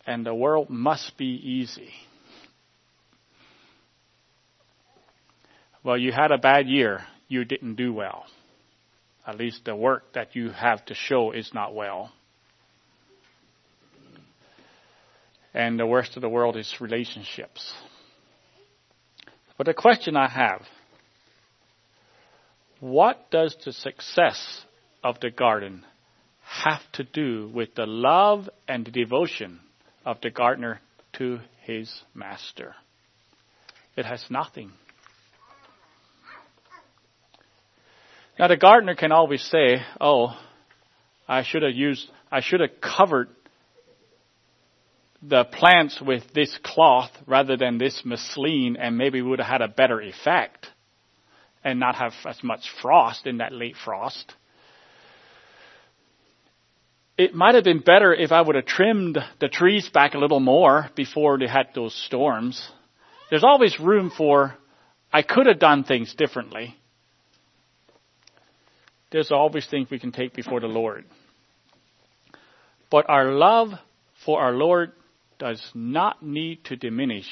And 0.07 0.25
the 0.25 0.35
world 0.35 0.71
must 0.71 1.17
be 1.17 1.41
easy. 1.43 1.91
Well, 5.83 5.97
you 5.97 6.13
had 6.13 6.33
a 6.33 6.39
bad 6.39 6.69
year 6.69 7.05
you 7.29 7.45
didn't 7.45 7.77
do 7.77 7.93
well. 7.93 8.27
At 9.27 9.39
least 9.39 9.65
the 9.65 9.75
work 9.75 10.13
that 10.15 10.37
you 10.37 10.51
have 10.51 10.85
to 10.87 10.95
show 10.95 11.33
is 11.33 11.51
not 11.53 11.75
well. 11.75 12.13
And 15.53 15.79
the 15.79 15.87
worst 15.87 16.17
of 16.17 16.23
the 16.23 16.29
world 16.29 16.57
is 16.57 16.81
relationships. 16.81 17.75
But 19.57 19.67
the 19.67 19.75
question 19.75 20.17
I 20.17 20.29
have, 20.29 20.63
what 22.81 23.31
does 23.31 23.57
the 23.65 23.73
success 23.73 24.65
of 25.03 25.19
the 25.21 25.31
garden 25.31 25.85
have 26.47 26.83
to 26.93 27.05
do 27.05 27.51
with 27.53 27.75
the 27.75 27.87
love 27.87 28.49
and 28.69 28.87
the 28.87 28.91
devotion 28.91 29.61
of 30.05 30.21
the 30.21 30.31
gardener 30.31 30.81
to 31.15 31.41
his 31.63 31.93
master. 32.15 32.75
It 33.97 34.07
has 34.07 34.25
nothing. 34.31 34.73
Now 38.39 38.49
the 38.49 38.57
gardener 38.57 38.95
can 38.95 39.13
always 39.13 39.43
say, 39.43 39.83
oh, 40.01 40.39
I 41.27 41.43
should 41.43 41.63
have 41.63 41.75
used, 41.75 42.09
I 42.31 42.41
should 42.41 42.61
have 42.61 42.81
covered 42.81 43.29
the 45.23 45.45
plants 45.45 46.01
with 46.01 46.23
this 46.35 46.57
cloth 46.63 47.11
rather 47.27 47.57
than 47.57 47.79
this 47.79 48.03
muslin 48.05 48.77
and 48.79 48.99
maybe 48.99 49.23
would 49.23 49.39
have 49.39 49.49
had 49.49 49.63
a 49.63 49.69
better 49.69 50.01
effect 50.01 50.69
and 51.65 51.81
not 51.81 51.97
have 51.97 52.13
as 52.27 52.43
much 52.45 52.71
frost 52.83 53.27
in 53.27 53.39
that 53.39 53.53
late 53.53 53.77
frost. 53.83 54.35
It 57.17 57.35
might 57.35 57.55
have 57.55 57.65
been 57.65 57.81
better 57.81 58.13
if 58.13 58.31
I 58.31 58.43
would 58.43 58.57
have 58.57 58.67
trimmed 58.67 59.19
the 59.41 59.49
trees 59.49 59.89
back 59.89 60.13
a 60.15 60.19
little 60.19 60.39
more 60.39 60.91
before 60.95 61.39
they 61.39 61.49
had 61.49 61.69
those 61.75 61.95
storms. 61.95 62.71
There's 63.31 63.43
always 63.43 63.81
room 63.81 64.13
for, 64.15 64.55
I 65.11 65.23
could 65.23 65.47
have 65.47 65.59
done 65.59 65.85
things 65.85 66.15
differently. 66.15 66.77
There's 69.11 69.31
always 69.31 69.67
things 69.67 69.91
we 69.91 69.99
can 69.99 70.13
take 70.13 70.35
before 70.35 70.61
the 70.61 70.67
Lord. 70.67 71.05
But 72.91 73.09
our 73.09 73.33
love 73.33 73.71
for 74.25 74.41
our 74.41 74.53
Lord 74.53 74.93
does 75.39 75.63
not 75.75 76.23
need 76.23 76.65
to 76.65 76.77
diminish 76.77 77.27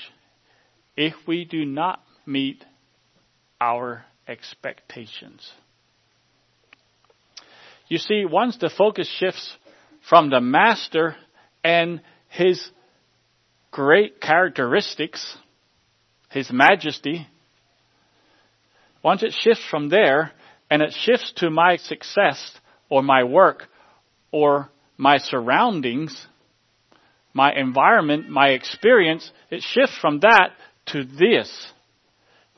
if 0.97 1.14
we 1.27 1.45
do 1.45 1.64
not 1.64 2.03
meet 2.27 2.64
our 3.61 4.05
expectations. 4.29 5.51
You 7.89 7.99
see, 7.99 8.25
once 8.25 8.57
the 8.57 8.70
focus 8.70 9.09
shifts 9.18 9.57
from 10.09 10.31
the 10.31 10.41
master 10.41 11.16
and 11.62 12.01
his 12.29 12.62
great 13.70 14.20
characteristics, 14.20 15.37
his 16.31 16.51
majesty, 16.51 17.27
once 19.03 19.22
it 19.22 19.33
shifts 19.33 19.64
from 19.70 19.89
there 19.89 20.33
and 20.75 20.83
it 20.83 20.93
shifts 20.93 21.33
to 21.37 21.51
my 21.51 21.77
success 21.77 22.51
or 22.89 23.01
my 23.01 23.22
work 23.22 23.68
or 24.33 24.68
my 24.97 25.18
surroundings, 25.18 26.27
my 27.33 27.53
environment, 27.55 28.29
my 28.29 28.49
experience, 28.49 29.31
it 29.53 29.62
shifts 29.62 29.97
from 30.01 30.18
that 30.18 30.51
to 30.87 31.05
this. 31.05 31.68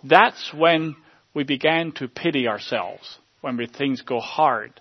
That's 0.02 0.50
when 0.54 0.96
we 1.34 1.44
began 1.44 1.92
to 1.96 2.08
pity 2.08 2.48
ourselves, 2.48 3.18
when 3.42 3.58
we, 3.58 3.66
things 3.66 4.00
go 4.00 4.18
hard. 4.18 4.80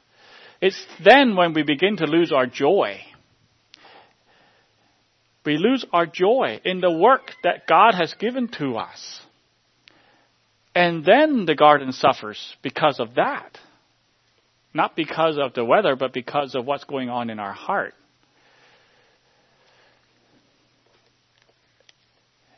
It's 0.62 0.82
then 1.04 1.36
when 1.36 1.54
we 1.54 1.64
begin 1.64 1.98
to 1.98 2.06
lose 2.06 2.32
our 2.32 2.48
joy. 2.48 3.02
We 5.46 5.58
lose 5.58 5.84
our 5.92 6.06
joy 6.06 6.62
in 6.64 6.80
the 6.80 6.90
work 6.90 7.34
that 7.44 7.68
God 7.68 7.96
has 7.96 8.14
given 8.14 8.48
to 8.60 8.78
us. 8.78 9.25
And 10.76 11.06
then 11.06 11.46
the 11.46 11.56
garden 11.56 11.94
suffers 11.94 12.56
because 12.62 13.00
of 13.00 13.16
that. 13.16 13.58
Not 14.74 14.94
because 14.96 15.38
of 15.38 15.54
the 15.54 15.64
weather, 15.64 15.96
but 15.96 16.12
because 16.12 16.54
of 16.54 16.66
what's 16.66 16.84
going 16.84 17.10
on 17.10 17.30
in 17.30 17.40
our 17.40 17.54
heart. 17.54 17.94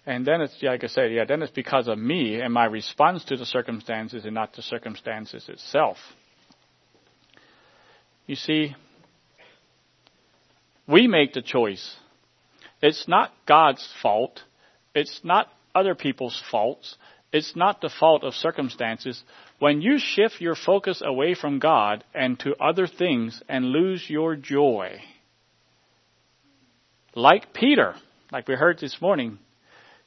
And 0.08 0.26
then 0.26 0.42
it's, 0.42 0.56
like 0.64 0.84
I 0.84 0.88
said, 0.88 1.12
yeah, 1.12 1.26
then 1.26 1.44
it's 1.44 1.52
because 1.52 1.88
of 1.88 2.00
me 2.00 2.42
and 2.42 2.52
my 2.52 2.66
response 2.66 3.24
to 3.26 3.38
the 3.38 3.46
circumstances 3.46 4.26
and 4.26 4.34
not 4.34 4.56
the 4.56 4.62
circumstances 4.62 5.48
itself. 5.48 5.98
You 8.26 8.36
see, 8.36 8.74
we 10.88 11.08
make 11.08 11.34
the 11.34 11.42
choice. 11.42 11.96
It's 12.82 13.08
not 13.08 13.32
God's 13.46 13.88
fault. 14.02 14.42
It's 14.96 15.20
not 15.24 15.50
other 15.76 15.94
people's 15.94 16.42
faults. 16.50 16.96
It's 17.32 17.56
not 17.56 17.82
the 17.82 17.90
fault 17.90 18.24
of 18.24 18.34
circumstances. 18.34 19.22
When 19.60 19.82
you 19.82 20.00
shift 20.00 20.40
your 20.40 20.56
focus 20.56 21.02
away 21.04 21.34
from 21.34 21.60
God 21.60 22.04
and 22.14 22.40
to 22.40 22.56
other 22.56 22.88
things 22.88 23.42
and 23.50 23.66
lose 23.66 24.10
your 24.10 24.36
joy, 24.36 25.02
like 27.16 27.54
Peter, 27.54 27.96
like 28.32 28.48
we 28.48 28.56
heard 28.56 28.80
this 28.80 29.02
morning, 29.02 29.40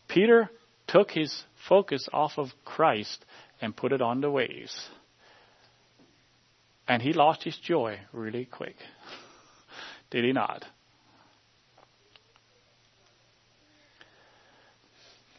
Peter 0.09 0.51
took 0.87 1.11
his 1.11 1.45
focus 1.68 2.09
off 2.12 2.33
of 2.39 2.49
Christ 2.64 3.25
and 3.61 3.77
put 3.77 3.93
it 3.93 4.01
on 4.01 4.21
the 4.21 4.31
waves. 4.31 4.89
And 6.89 7.03
he 7.03 7.12
lost 7.12 7.45
his 7.45 7.57
joy 7.57 8.01
really 8.12 8.47
quick. 8.47 8.77
Did 10.11 10.25
he 10.25 10.33
not? 10.33 10.64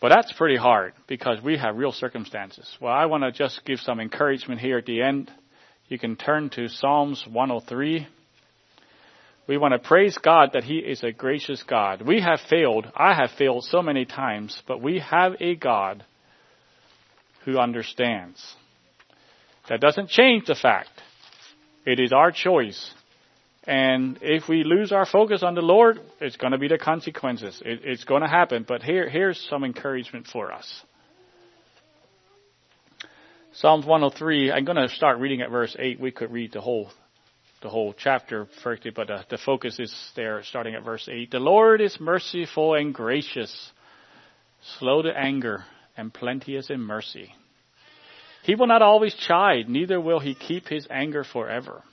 But 0.01 0.09
that's 0.09 0.33
pretty 0.33 0.57
hard 0.57 0.93
because 1.07 1.41
we 1.43 1.57
have 1.57 1.77
real 1.77 1.91
circumstances. 1.91 2.67
Well, 2.81 2.91
I 2.91 3.05
want 3.05 3.23
to 3.23 3.31
just 3.31 3.63
give 3.65 3.79
some 3.79 3.99
encouragement 3.99 4.59
here 4.59 4.79
at 4.79 4.87
the 4.87 5.03
end. 5.03 5.31
You 5.87 5.99
can 5.99 6.15
turn 6.15 6.49
to 6.55 6.67
Psalms 6.67 7.23
103. 7.31 8.07
We 9.47 9.57
want 9.57 9.73
to 9.73 9.87
praise 9.87 10.17
God 10.17 10.51
that 10.53 10.63
He 10.63 10.77
is 10.77 11.03
a 11.03 11.11
gracious 11.11 11.61
God. 11.63 12.01
We 12.01 12.19
have 12.21 12.39
failed. 12.49 12.87
I 12.95 13.13
have 13.13 13.29
failed 13.37 13.63
so 13.65 13.83
many 13.83 14.05
times, 14.05 14.59
but 14.67 14.81
we 14.81 14.99
have 14.99 15.33
a 15.39 15.55
God 15.55 16.03
who 17.45 17.59
understands. 17.59 18.55
That 19.69 19.81
doesn't 19.81 20.09
change 20.09 20.45
the 20.47 20.55
fact. 20.55 20.89
It 21.85 21.99
is 21.99 22.11
our 22.11 22.31
choice 22.31 22.91
and 23.63 24.17
if 24.21 24.49
we 24.49 24.63
lose 24.63 24.91
our 24.91 25.05
focus 25.05 25.43
on 25.43 25.53
the 25.53 25.61
Lord, 25.61 25.99
it's 26.19 26.35
going 26.35 26.51
to 26.51 26.57
be 26.57 26.67
the 26.67 26.79
consequences. 26.79 27.61
It, 27.63 27.81
it's 27.83 28.03
going 28.03 28.23
to 28.23 28.27
happen. 28.27 28.65
But 28.67 28.81
here, 28.81 29.07
here's 29.07 29.39
some 29.49 29.63
encouragement 29.63 30.27
for 30.27 30.51
us. 30.51 30.83
Psalms 33.53 33.85
103. 33.85 34.51
I'm 34.51 34.65
going 34.65 34.77
to 34.77 34.89
start 34.89 35.19
reading 35.19 35.41
at 35.41 35.51
verse 35.51 35.75
8. 35.77 35.99
We 35.99 36.11
could 36.11 36.31
read 36.31 36.53
the 36.53 36.61
whole, 36.61 36.89
the 37.61 37.69
whole 37.69 37.93
chapter 37.93 38.47
but 38.95 39.11
uh, 39.11 39.23
the 39.29 39.37
focus 39.37 39.79
is 39.79 39.93
there, 40.15 40.41
starting 40.43 40.73
at 40.73 40.83
verse 40.83 41.07
8. 41.11 41.29
The 41.29 41.39
Lord 41.39 41.81
is 41.81 41.99
merciful 41.99 42.73
and 42.73 42.93
gracious, 42.95 43.71
slow 44.79 45.03
to 45.03 45.15
anger, 45.15 45.65
and 45.95 46.11
plenteous 46.11 46.71
in 46.71 46.79
mercy. 46.79 47.31
He 48.43 48.55
will 48.55 48.67
not 48.67 48.81
always 48.81 49.13
chide, 49.13 49.69
neither 49.69 50.01
will 50.01 50.19
he 50.19 50.33
keep 50.33 50.67
his 50.67 50.87
anger 50.89 51.23
forever. 51.23 51.83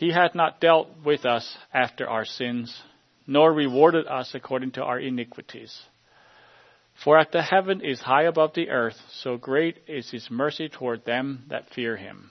He 0.00 0.12
hath 0.12 0.34
not 0.34 0.62
dealt 0.62 0.88
with 1.04 1.26
us 1.26 1.58
after 1.74 2.08
our 2.08 2.24
sins, 2.24 2.82
nor 3.26 3.52
rewarded 3.52 4.06
us 4.06 4.34
according 4.34 4.70
to 4.72 4.82
our 4.82 4.98
iniquities. 4.98 5.78
For 7.04 7.18
as 7.18 7.26
the 7.30 7.42
heaven 7.42 7.82
is 7.84 8.00
high 8.00 8.22
above 8.22 8.54
the 8.54 8.70
earth, 8.70 8.98
so 9.10 9.36
great 9.36 9.76
is 9.86 10.10
his 10.10 10.30
mercy 10.30 10.70
toward 10.70 11.04
them 11.04 11.44
that 11.48 11.68
fear 11.74 11.98
him. 11.98 12.30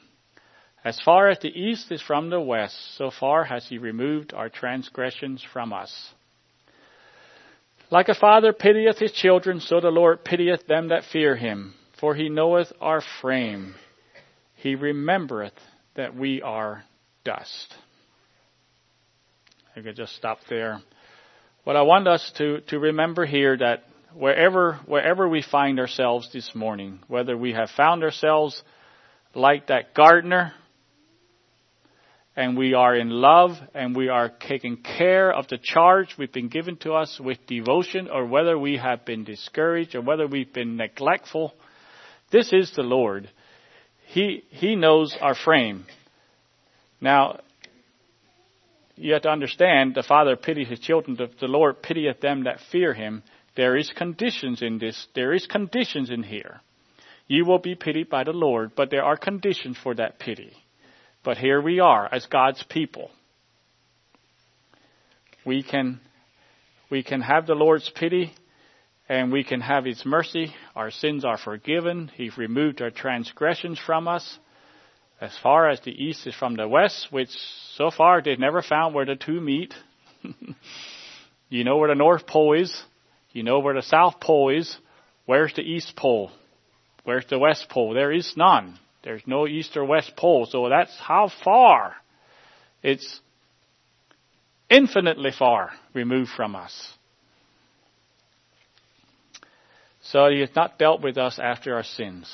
As 0.84 1.00
far 1.00 1.30
as 1.30 1.38
the 1.38 1.50
east 1.50 1.92
is 1.92 2.02
from 2.02 2.32
the 2.32 2.42
west, 2.42 2.76
so 2.98 3.12
far 3.12 3.44
has 3.44 3.68
he 3.68 3.78
removed 3.78 4.34
our 4.34 4.50
transgressions 4.50 5.46
from 5.54 5.72
us. 5.72 6.12
Like 7.92 8.10
a 8.10 8.16
father 8.16 8.52
pitieth 8.52 8.98
his 8.98 9.12
children, 9.12 9.60
so 9.60 9.80
the 9.80 9.92
Lord 9.92 10.26
pitieth 10.26 10.66
them 10.66 10.88
that 10.88 11.04
fear 11.04 11.36
him. 11.36 11.76
For 12.00 12.16
he 12.16 12.30
knoweth 12.30 12.74
our 12.82 13.04
frame. 13.22 13.76
He 14.56 14.74
remembereth 14.74 15.54
that 15.94 16.16
we 16.16 16.42
are 16.42 16.84
dust. 17.24 17.74
I 19.76 19.82
could 19.82 19.96
just 19.96 20.16
stop 20.16 20.40
there. 20.50 20.80
But 21.66 21.76
I 21.76 21.84
want 21.84 22.08
us 22.08 22.32
to, 22.38 22.62
to 22.62 22.80
remember 22.80 23.26
here 23.26 23.58
that 23.58 23.84
wherever, 24.14 24.80
wherever 24.86 25.28
we 25.28 25.44
find 25.44 25.80
ourselves 25.80 26.30
this 26.34 26.52
morning, 26.56 27.00
whether 27.08 27.38
we 27.38 27.54
have 27.54 27.70
found 27.72 28.04
ourselves 28.04 28.62
like 29.36 29.68
that 29.68 29.94
gardener, 29.94 30.54
and 32.36 32.58
we 32.58 32.74
are 32.74 32.96
in 32.96 33.10
love 33.10 33.52
and 33.74 33.94
we 33.94 34.08
are 34.08 34.32
taking 34.48 34.78
care 34.78 35.32
of 35.32 35.48
the 35.50 35.58
charge 35.62 36.16
we've 36.18 36.32
been 36.32 36.48
given 36.48 36.78
to 36.78 36.94
us 36.94 37.20
with 37.22 37.38
devotion, 37.48 38.08
or 38.08 38.26
whether 38.26 38.58
we 38.58 38.78
have 38.78 39.04
been 39.04 39.26
discouraged 39.26 39.94
or 39.94 40.02
whether 40.02 40.26
we've 40.26 40.54
been 40.54 40.78
neglectful, 40.78 41.54
this 42.32 42.54
is 42.54 42.72
the 42.76 42.82
Lord. 42.82 43.30
He, 44.08 44.44
he 44.52 44.76
knows 44.76 45.16
our 45.20 45.36
frame. 45.36 45.86
Now, 47.02 47.40
you 48.96 49.14
have 49.14 49.22
to 49.24 49.30
understand 49.30 49.96
the 49.96 50.04
Father 50.04 50.36
pities 50.36 50.68
his 50.68 50.80
children, 50.80 51.16
the, 51.16 51.30
the 51.40 51.48
Lord 51.48 51.82
pitieth 51.82 52.20
them 52.20 52.44
that 52.44 52.60
fear 52.72 52.94
him. 52.94 53.24
There 53.56 53.78
is 53.78 53.92
conditions 53.96 54.62
in 54.62 54.78
this. 54.78 55.08
There 55.16 55.34
is 55.34 55.48
conditions 55.48 56.10
in 56.10 56.24
here. 56.24 56.62
You 57.28 57.46
will 57.46 57.60
be 57.60 57.76
pitied 57.76 58.10
by 58.10 58.24
the 58.24 58.34
Lord, 58.34 58.72
but 58.76 58.90
there 58.90 59.04
are 59.04 59.16
conditions 59.16 59.78
for 59.82 59.96
that 59.96 60.20
pity. 60.20 60.52
But 61.24 61.38
here 61.38 61.62
we 61.62 61.80
are 61.80 62.10
as 62.12 62.26
God's 62.26 62.64
people. 62.64 63.12
We 65.46 65.64
can, 65.64 66.02
we 66.90 67.04
can 67.04 67.22
have 67.22 67.48
the 67.48 67.56
Lord's 67.56 67.90
pity 67.90 68.34
and 69.08 69.32
we 69.32 69.44
can 69.44 69.62
have 69.62 69.86
His 69.86 70.06
mercy. 70.06 70.54
Our 70.76 70.92
sins 70.92 71.24
are 71.24 71.38
forgiven. 71.38 72.12
He's 72.16 72.38
removed 72.38 72.82
our 72.82 72.92
transgressions 72.92 73.80
from 73.80 74.08
us 74.08 74.40
as 75.22 75.38
far 75.42 75.70
as 75.70 75.80
the 75.82 75.92
east 75.92 76.26
is 76.28 76.36
from 76.36 76.56
the 76.56 76.68
west, 76.68 77.08
which 77.12 77.30
so 77.76 77.92
far 77.92 78.22
they've 78.22 78.40
never 78.40 78.62
found 78.62 78.94
where 78.94 79.06
the 79.06 79.16
two 79.16 79.42
meet. 79.42 79.74
You 81.50 81.64
know 81.64 81.78
where 81.78 81.90
the 81.90 81.96
North 81.96 82.28
Pole 82.28 82.54
is. 82.54 82.84
You 83.32 83.44
know 83.44 83.60
where 83.60 83.74
the 83.74 83.82
South 83.82 84.20
Pole 84.20 84.56
is. 84.56 84.78
Where's 85.26 85.54
the 85.54 85.64
East 85.64 85.96
Pole? 85.96 86.32
Where's 87.04 87.26
the 87.28 87.40
West 87.40 87.70
Pole? 87.70 87.94
There 87.94 88.12
is 88.12 88.34
none. 88.38 88.78
There's 89.04 89.24
no 89.26 89.48
East 89.48 89.76
or 89.76 89.84
West 89.84 90.14
Pole. 90.16 90.48
So 90.50 90.70
that's 90.70 90.96
how 91.00 91.32
far. 91.44 91.96
It's 92.84 93.20
infinitely 94.70 95.32
far 95.38 95.72
removed 95.94 96.30
from 96.36 96.56
us. 96.56 96.94
So 100.02 100.30
he 100.30 100.40
has 100.42 100.50
not 100.56 100.78
dealt 100.78 101.02
with 101.02 101.18
us 101.18 101.40
after 101.40 101.76
our 101.76 101.84
sins. 101.84 102.34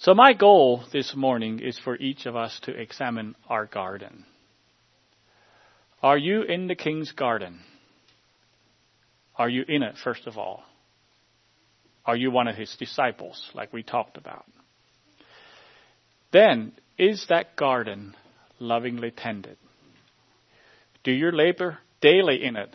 So 0.00 0.14
my 0.14 0.32
goal 0.32 0.82
this 0.94 1.14
morning 1.14 1.60
is 1.60 1.78
for 1.78 1.94
each 1.94 2.24
of 2.24 2.34
us 2.34 2.58
to 2.62 2.72
examine 2.72 3.36
our 3.50 3.66
garden. 3.66 4.24
Are 6.02 6.16
you 6.16 6.40
in 6.40 6.68
the 6.68 6.74
king's 6.74 7.12
garden? 7.12 7.60
Are 9.36 9.50
you 9.50 9.62
in 9.68 9.82
it, 9.82 9.96
first 10.02 10.26
of 10.26 10.38
all? 10.38 10.62
Are 12.06 12.16
you 12.16 12.30
one 12.30 12.48
of 12.48 12.56
his 12.56 12.74
disciples, 12.78 13.50
like 13.52 13.74
we 13.74 13.82
talked 13.82 14.16
about? 14.16 14.46
Then, 16.32 16.72
is 16.96 17.26
that 17.28 17.54
garden 17.56 18.16
lovingly 18.58 19.10
tended? 19.10 19.58
Do 21.04 21.12
you 21.12 21.30
labor 21.30 21.76
daily 22.00 22.42
in 22.42 22.56
it 22.56 22.74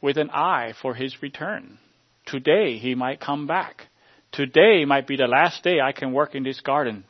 with 0.00 0.16
an 0.16 0.30
eye 0.30 0.72
for 0.80 0.94
his 0.94 1.20
return? 1.20 1.76
Today 2.24 2.78
he 2.78 2.94
might 2.94 3.20
come 3.20 3.46
back. 3.46 3.88
Today 4.36 4.84
might 4.84 5.06
be 5.06 5.16
the 5.16 5.26
last 5.26 5.64
day 5.64 5.80
I 5.80 5.92
can 5.92 6.12
work 6.12 6.34
in 6.34 6.42
this 6.42 6.60
garden 6.60 7.04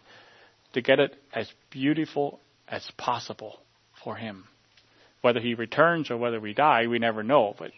to 0.74 0.80
get 0.80 1.00
it 1.00 1.12
as 1.32 1.50
beautiful 1.70 2.38
as 2.68 2.88
possible 2.96 3.58
for 4.04 4.14
him. 4.14 4.44
Whether 5.22 5.40
he 5.40 5.54
returns 5.54 6.08
or 6.08 6.18
whether 6.18 6.38
we 6.38 6.54
die, 6.54 6.86
we 6.86 7.00
never 7.00 7.24
know. 7.24 7.56
But 7.58 7.72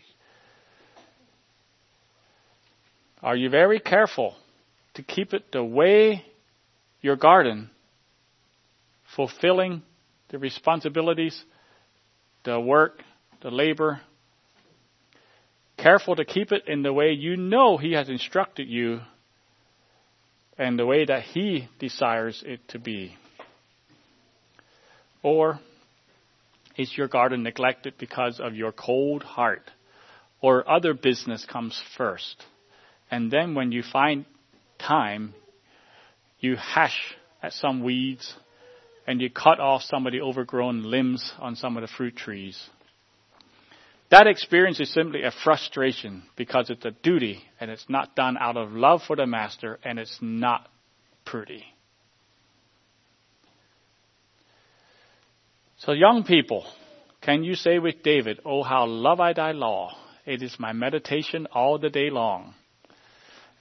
are 3.23 3.35
you 3.35 3.49
very 3.49 3.81
careful 3.81 4.37
to 4.95 5.03
keep 5.03 5.33
it 5.33 5.51
the 5.51 5.65
way 5.65 6.27
your 7.01 7.17
garden, 7.17 7.71
fulfilling 9.17 9.81
the 10.29 10.39
responsibilities, 10.39 11.43
the 12.45 12.61
work, 12.61 13.03
the 13.41 13.51
labor, 13.51 14.03
careful 15.79 16.17
to 16.17 16.27
keep 16.27 16.53
it 16.53 16.65
in 16.69 16.83
the 16.83 16.93
way 16.93 17.13
you 17.13 17.39
know 17.39 17.79
He 17.79 17.93
has 17.93 18.11
instructed 18.11 18.69
you 18.69 19.01
and 20.59 20.79
the 20.79 20.87
way 20.87 21.05
that 21.05 21.23
He 21.23 21.69
desires 21.79 22.43
it 22.45 22.61
to 22.69 22.79
be? 22.79 23.15
Or 25.23 25.61
is 26.77 26.97
your 26.97 27.09
garden 27.09 27.43
neglected 27.43 27.95
because 27.99 28.41
of 28.41 28.55
your 28.55 28.73
cold 28.73 29.23
heart? 29.23 29.71
Or 30.41 30.69
other 30.69 30.95
business 30.95 31.45
comes 31.45 31.81
first? 31.97 32.45
And 33.11 33.31
then 33.31 33.55
when 33.55 33.73
you 33.73 33.83
find 33.83 34.25
time, 34.79 35.35
you 36.41 36.57
hash 36.57 37.17
at 37.43 37.53
some 37.53 37.83
weeds 37.83 38.35
and 39.07 39.21
you 39.21 39.31
cut 39.31 39.59
off 39.59 39.83
some 39.83 40.07
of 40.07 40.13
the 40.13 40.21
overgrown 40.21 40.85
limbs 40.85 41.33
on 41.39 41.57
some 41.57 41.77
of 41.77 41.81
the 41.81 41.89
fruit 41.89 42.15
trees. 42.15 42.69
That 44.11 44.27
experience 44.27 44.81
is 44.81 44.93
simply 44.93 45.23
a 45.23 45.31
frustration 45.31 46.23
because 46.37 46.71
it's 46.71 46.85
a 46.85 46.91
duty 46.91 47.43
and 47.61 47.71
it's 47.71 47.89
not 47.89 48.17
done 48.17 48.39
out 48.39 48.57
of 48.57 48.73
love 48.73 49.03
for 49.07 49.17
the 49.17 49.27
master 49.27 49.79
and 49.85 49.99
it's 49.99 50.19
not 50.23 50.69
pretty. 51.27 51.65
So 55.81 55.93
young 55.93 56.25
people, 56.25 56.65
can 57.21 57.45
you 57.45 57.55
say 57.55 57.79
with 57.79 58.03
David, 58.03 58.41
Oh, 58.45 58.63
how 58.63 58.87
love 58.87 59.21
I 59.21 59.35
thy 59.35 59.53
law. 59.53 59.95
It 60.25 60.43
is 60.43 60.57
my 60.59 60.73
meditation 60.73 61.47
all 61.53 61.79
the 61.79 61.91
day 61.91 62.11
long. 62.11 62.55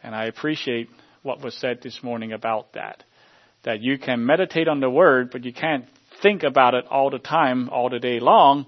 And 0.01 0.15
I 0.15 0.25
appreciate 0.25 0.89
what 1.23 1.41
was 1.41 1.55
said 1.55 1.79
this 1.81 2.01
morning 2.01 2.31
about 2.31 2.73
that. 2.73 3.03
That 3.63 3.81
you 3.81 3.97
can 3.97 4.25
meditate 4.25 4.67
on 4.67 4.79
the 4.79 4.89
word, 4.89 5.29
but 5.31 5.43
you 5.43 5.53
can't 5.53 5.85
think 6.21 6.43
about 6.43 6.73
it 6.73 6.85
all 6.89 7.09
the 7.09 7.19
time, 7.19 7.69
all 7.69 7.89
the 7.89 7.99
day 7.99 8.19
long, 8.19 8.65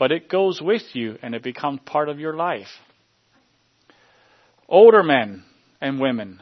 but 0.00 0.10
it 0.10 0.30
goes 0.30 0.62
with 0.62 0.82
you 0.94 1.18
and 1.22 1.34
it 1.34 1.42
becomes 1.42 1.78
part 1.84 2.08
of 2.08 2.18
your 2.18 2.32
life. 2.34 2.70
Older 4.66 5.02
men 5.02 5.44
and 5.78 6.00
women, 6.00 6.40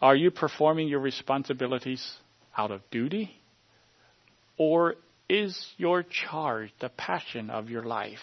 are 0.00 0.14
you 0.14 0.30
performing 0.30 0.86
your 0.86 1.00
responsibilities 1.00 2.14
out 2.56 2.70
of 2.70 2.80
duty? 2.92 3.32
Or 4.56 4.94
is 5.28 5.66
your 5.78 6.04
charge 6.04 6.70
the 6.80 6.90
passion 6.90 7.50
of 7.50 7.68
your 7.68 7.82
life? 7.82 8.20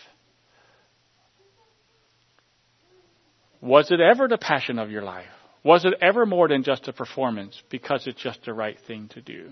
Was 3.60 3.92
it 3.92 4.00
ever 4.00 4.30
the 4.30 4.38
passion 4.38 4.80
of 4.80 4.90
your 4.90 5.04
life? 5.04 5.26
Was 5.62 5.84
it 5.84 5.96
ever 6.00 6.26
more 6.26 6.48
than 6.48 6.64
just 6.64 6.88
a 6.88 6.94
performance 6.94 7.62
because 7.70 8.08
it's 8.08 8.24
just 8.24 8.46
the 8.46 8.54
right 8.54 8.78
thing 8.88 9.10
to 9.10 9.22
do? 9.22 9.52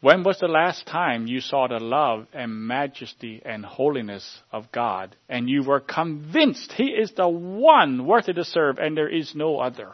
When 0.00 0.22
was 0.22 0.38
the 0.38 0.46
last 0.46 0.86
time 0.86 1.26
you 1.26 1.40
saw 1.40 1.66
the 1.66 1.80
love 1.80 2.28
and 2.32 2.66
majesty 2.68 3.42
and 3.44 3.64
holiness 3.64 4.40
of 4.52 4.70
God 4.70 5.16
and 5.28 5.48
you 5.48 5.64
were 5.64 5.80
convinced 5.80 6.72
He 6.72 6.84
is 6.84 7.12
the 7.16 7.28
one 7.28 8.06
worthy 8.06 8.32
to 8.32 8.44
serve 8.44 8.78
and 8.78 8.96
there 8.96 9.08
is 9.08 9.34
no 9.34 9.58
other? 9.58 9.90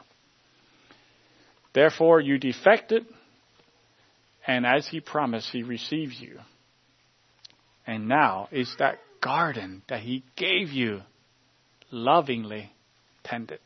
Therefore, 1.73 2.21
you 2.21 2.39
defected, 2.39 3.07
and 4.47 4.67
as 4.67 4.87
He 4.87 5.01
promised, 5.01 5.49
He 5.51 5.63
receives 5.63 6.21
you. 6.21 6.39
And 7.87 8.07
now 8.07 8.49
is 8.53 8.75
that 8.79 8.99
garden 9.23 9.83
that 9.89 10.01
He 10.01 10.23
gave 10.37 10.69
you 10.69 11.01
lovingly 11.91 12.71
tended. 13.25 13.59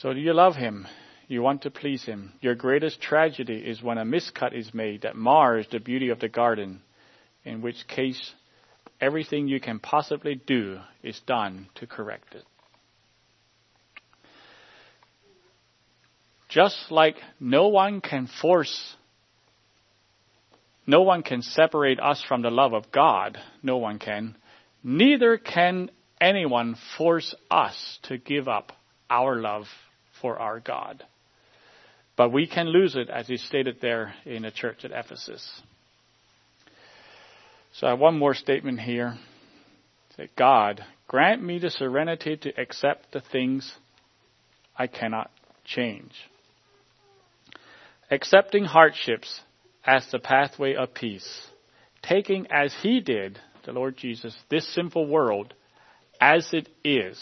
So, 0.00 0.14
do 0.14 0.20
you 0.20 0.32
love 0.32 0.56
Him? 0.56 0.86
You 1.30 1.42
want 1.42 1.62
to 1.62 1.70
please 1.70 2.02
Him. 2.02 2.32
Your 2.40 2.56
greatest 2.56 3.00
tragedy 3.00 3.54
is 3.54 3.80
when 3.80 3.98
a 3.98 4.04
miscut 4.04 4.52
is 4.52 4.74
made 4.74 5.02
that 5.02 5.14
mars 5.14 5.64
the 5.70 5.78
beauty 5.78 6.08
of 6.08 6.18
the 6.18 6.28
garden, 6.28 6.80
in 7.44 7.62
which 7.62 7.86
case 7.86 8.32
everything 9.00 9.46
you 9.46 9.60
can 9.60 9.78
possibly 9.78 10.34
do 10.34 10.80
is 11.04 11.20
done 11.28 11.68
to 11.76 11.86
correct 11.86 12.34
it. 12.34 12.42
Just 16.48 16.90
like 16.90 17.14
no 17.38 17.68
one 17.68 18.00
can 18.00 18.28
force 18.42 18.96
no 20.84 21.02
one 21.02 21.22
can 21.22 21.42
separate 21.42 22.00
us 22.00 22.20
from 22.26 22.42
the 22.42 22.50
love 22.50 22.72
of 22.72 22.90
God. 22.90 23.38
No 23.62 23.76
one 23.76 24.00
can. 24.00 24.34
Neither 24.82 25.38
can 25.38 25.92
anyone 26.20 26.76
force 26.98 27.32
us 27.48 28.00
to 28.04 28.18
give 28.18 28.48
up 28.48 28.72
our 29.08 29.36
love 29.36 29.66
for 30.20 30.36
our 30.40 30.58
God. 30.58 31.04
But 32.20 32.32
we 32.32 32.46
can 32.46 32.66
lose 32.66 32.96
it, 32.96 33.08
as 33.08 33.28
he 33.28 33.38
stated 33.38 33.78
there 33.80 34.12
in 34.26 34.42
the 34.42 34.50
church 34.50 34.84
at 34.84 34.90
Ephesus. 34.90 35.62
So 37.72 37.86
I 37.86 37.90
have 37.92 37.98
one 37.98 38.18
more 38.18 38.34
statement 38.34 38.78
here. 38.78 39.16
Say, 40.18 40.28
God, 40.36 40.84
grant 41.08 41.42
me 41.42 41.58
the 41.58 41.70
serenity 41.70 42.36
to 42.36 42.60
accept 42.60 43.12
the 43.12 43.22
things 43.22 43.72
I 44.76 44.86
cannot 44.86 45.30
change. 45.64 46.12
Accepting 48.10 48.66
hardships 48.66 49.40
as 49.82 50.06
the 50.12 50.18
pathway 50.18 50.74
of 50.74 50.92
peace, 50.92 51.46
taking 52.02 52.48
as 52.50 52.74
he 52.82 53.00
did, 53.00 53.38
the 53.64 53.72
Lord 53.72 53.96
Jesus, 53.96 54.36
this 54.50 54.68
sinful 54.74 55.06
world 55.06 55.54
as 56.20 56.52
it 56.52 56.68
is, 56.84 57.18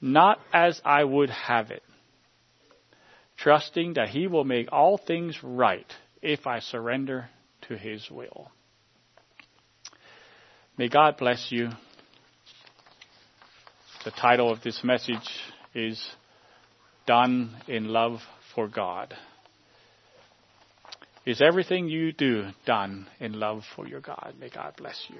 not 0.00 0.38
as 0.52 0.80
I 0.84 1.02
would 1.02 1.30
have 1.30 1.72
it, 1.72 1.82
trusting 3.36 3.94
that 3.94 4.08
he 4.08 4.26
will 4.26 4.44
make 4.44 4.72
all 4.72 4.98
things 4.98 5.38
right 5.42 5.90
if 6.22 6.46
I 6.46 6.60
surrender 6.60 7.28
to 7.68 7.76
his 7.76 8.10
will. 8.10 8.50
May 10.78 10.88
God 10.88 11.16
bless 11.16 11.48
you. 11.50 11.70
The 14.04 14.10
title 14.10 14.50
of 14.50 14.62
this 14.62 14.82
message 14.84 15.28
is 15.74 16.00
Done 17.06 17.56
in 17.66 17.88
Love 17.88 18.20
for 18.54 18.68
God. 18.68 19.14
Is 21.26 21.42
everything 21.42 21.88
you 21.88 22.12
do 22.12 22.50
done 22.66 23.08
in 23.18 23.32
love 23.32 23.64
for 23.74 23.88
your 23.88 24.00
God? 24.00 24.34
May 24.38 24.48
God 24.48 24.74
bless 24.76 25.06
you. 25.08 25.18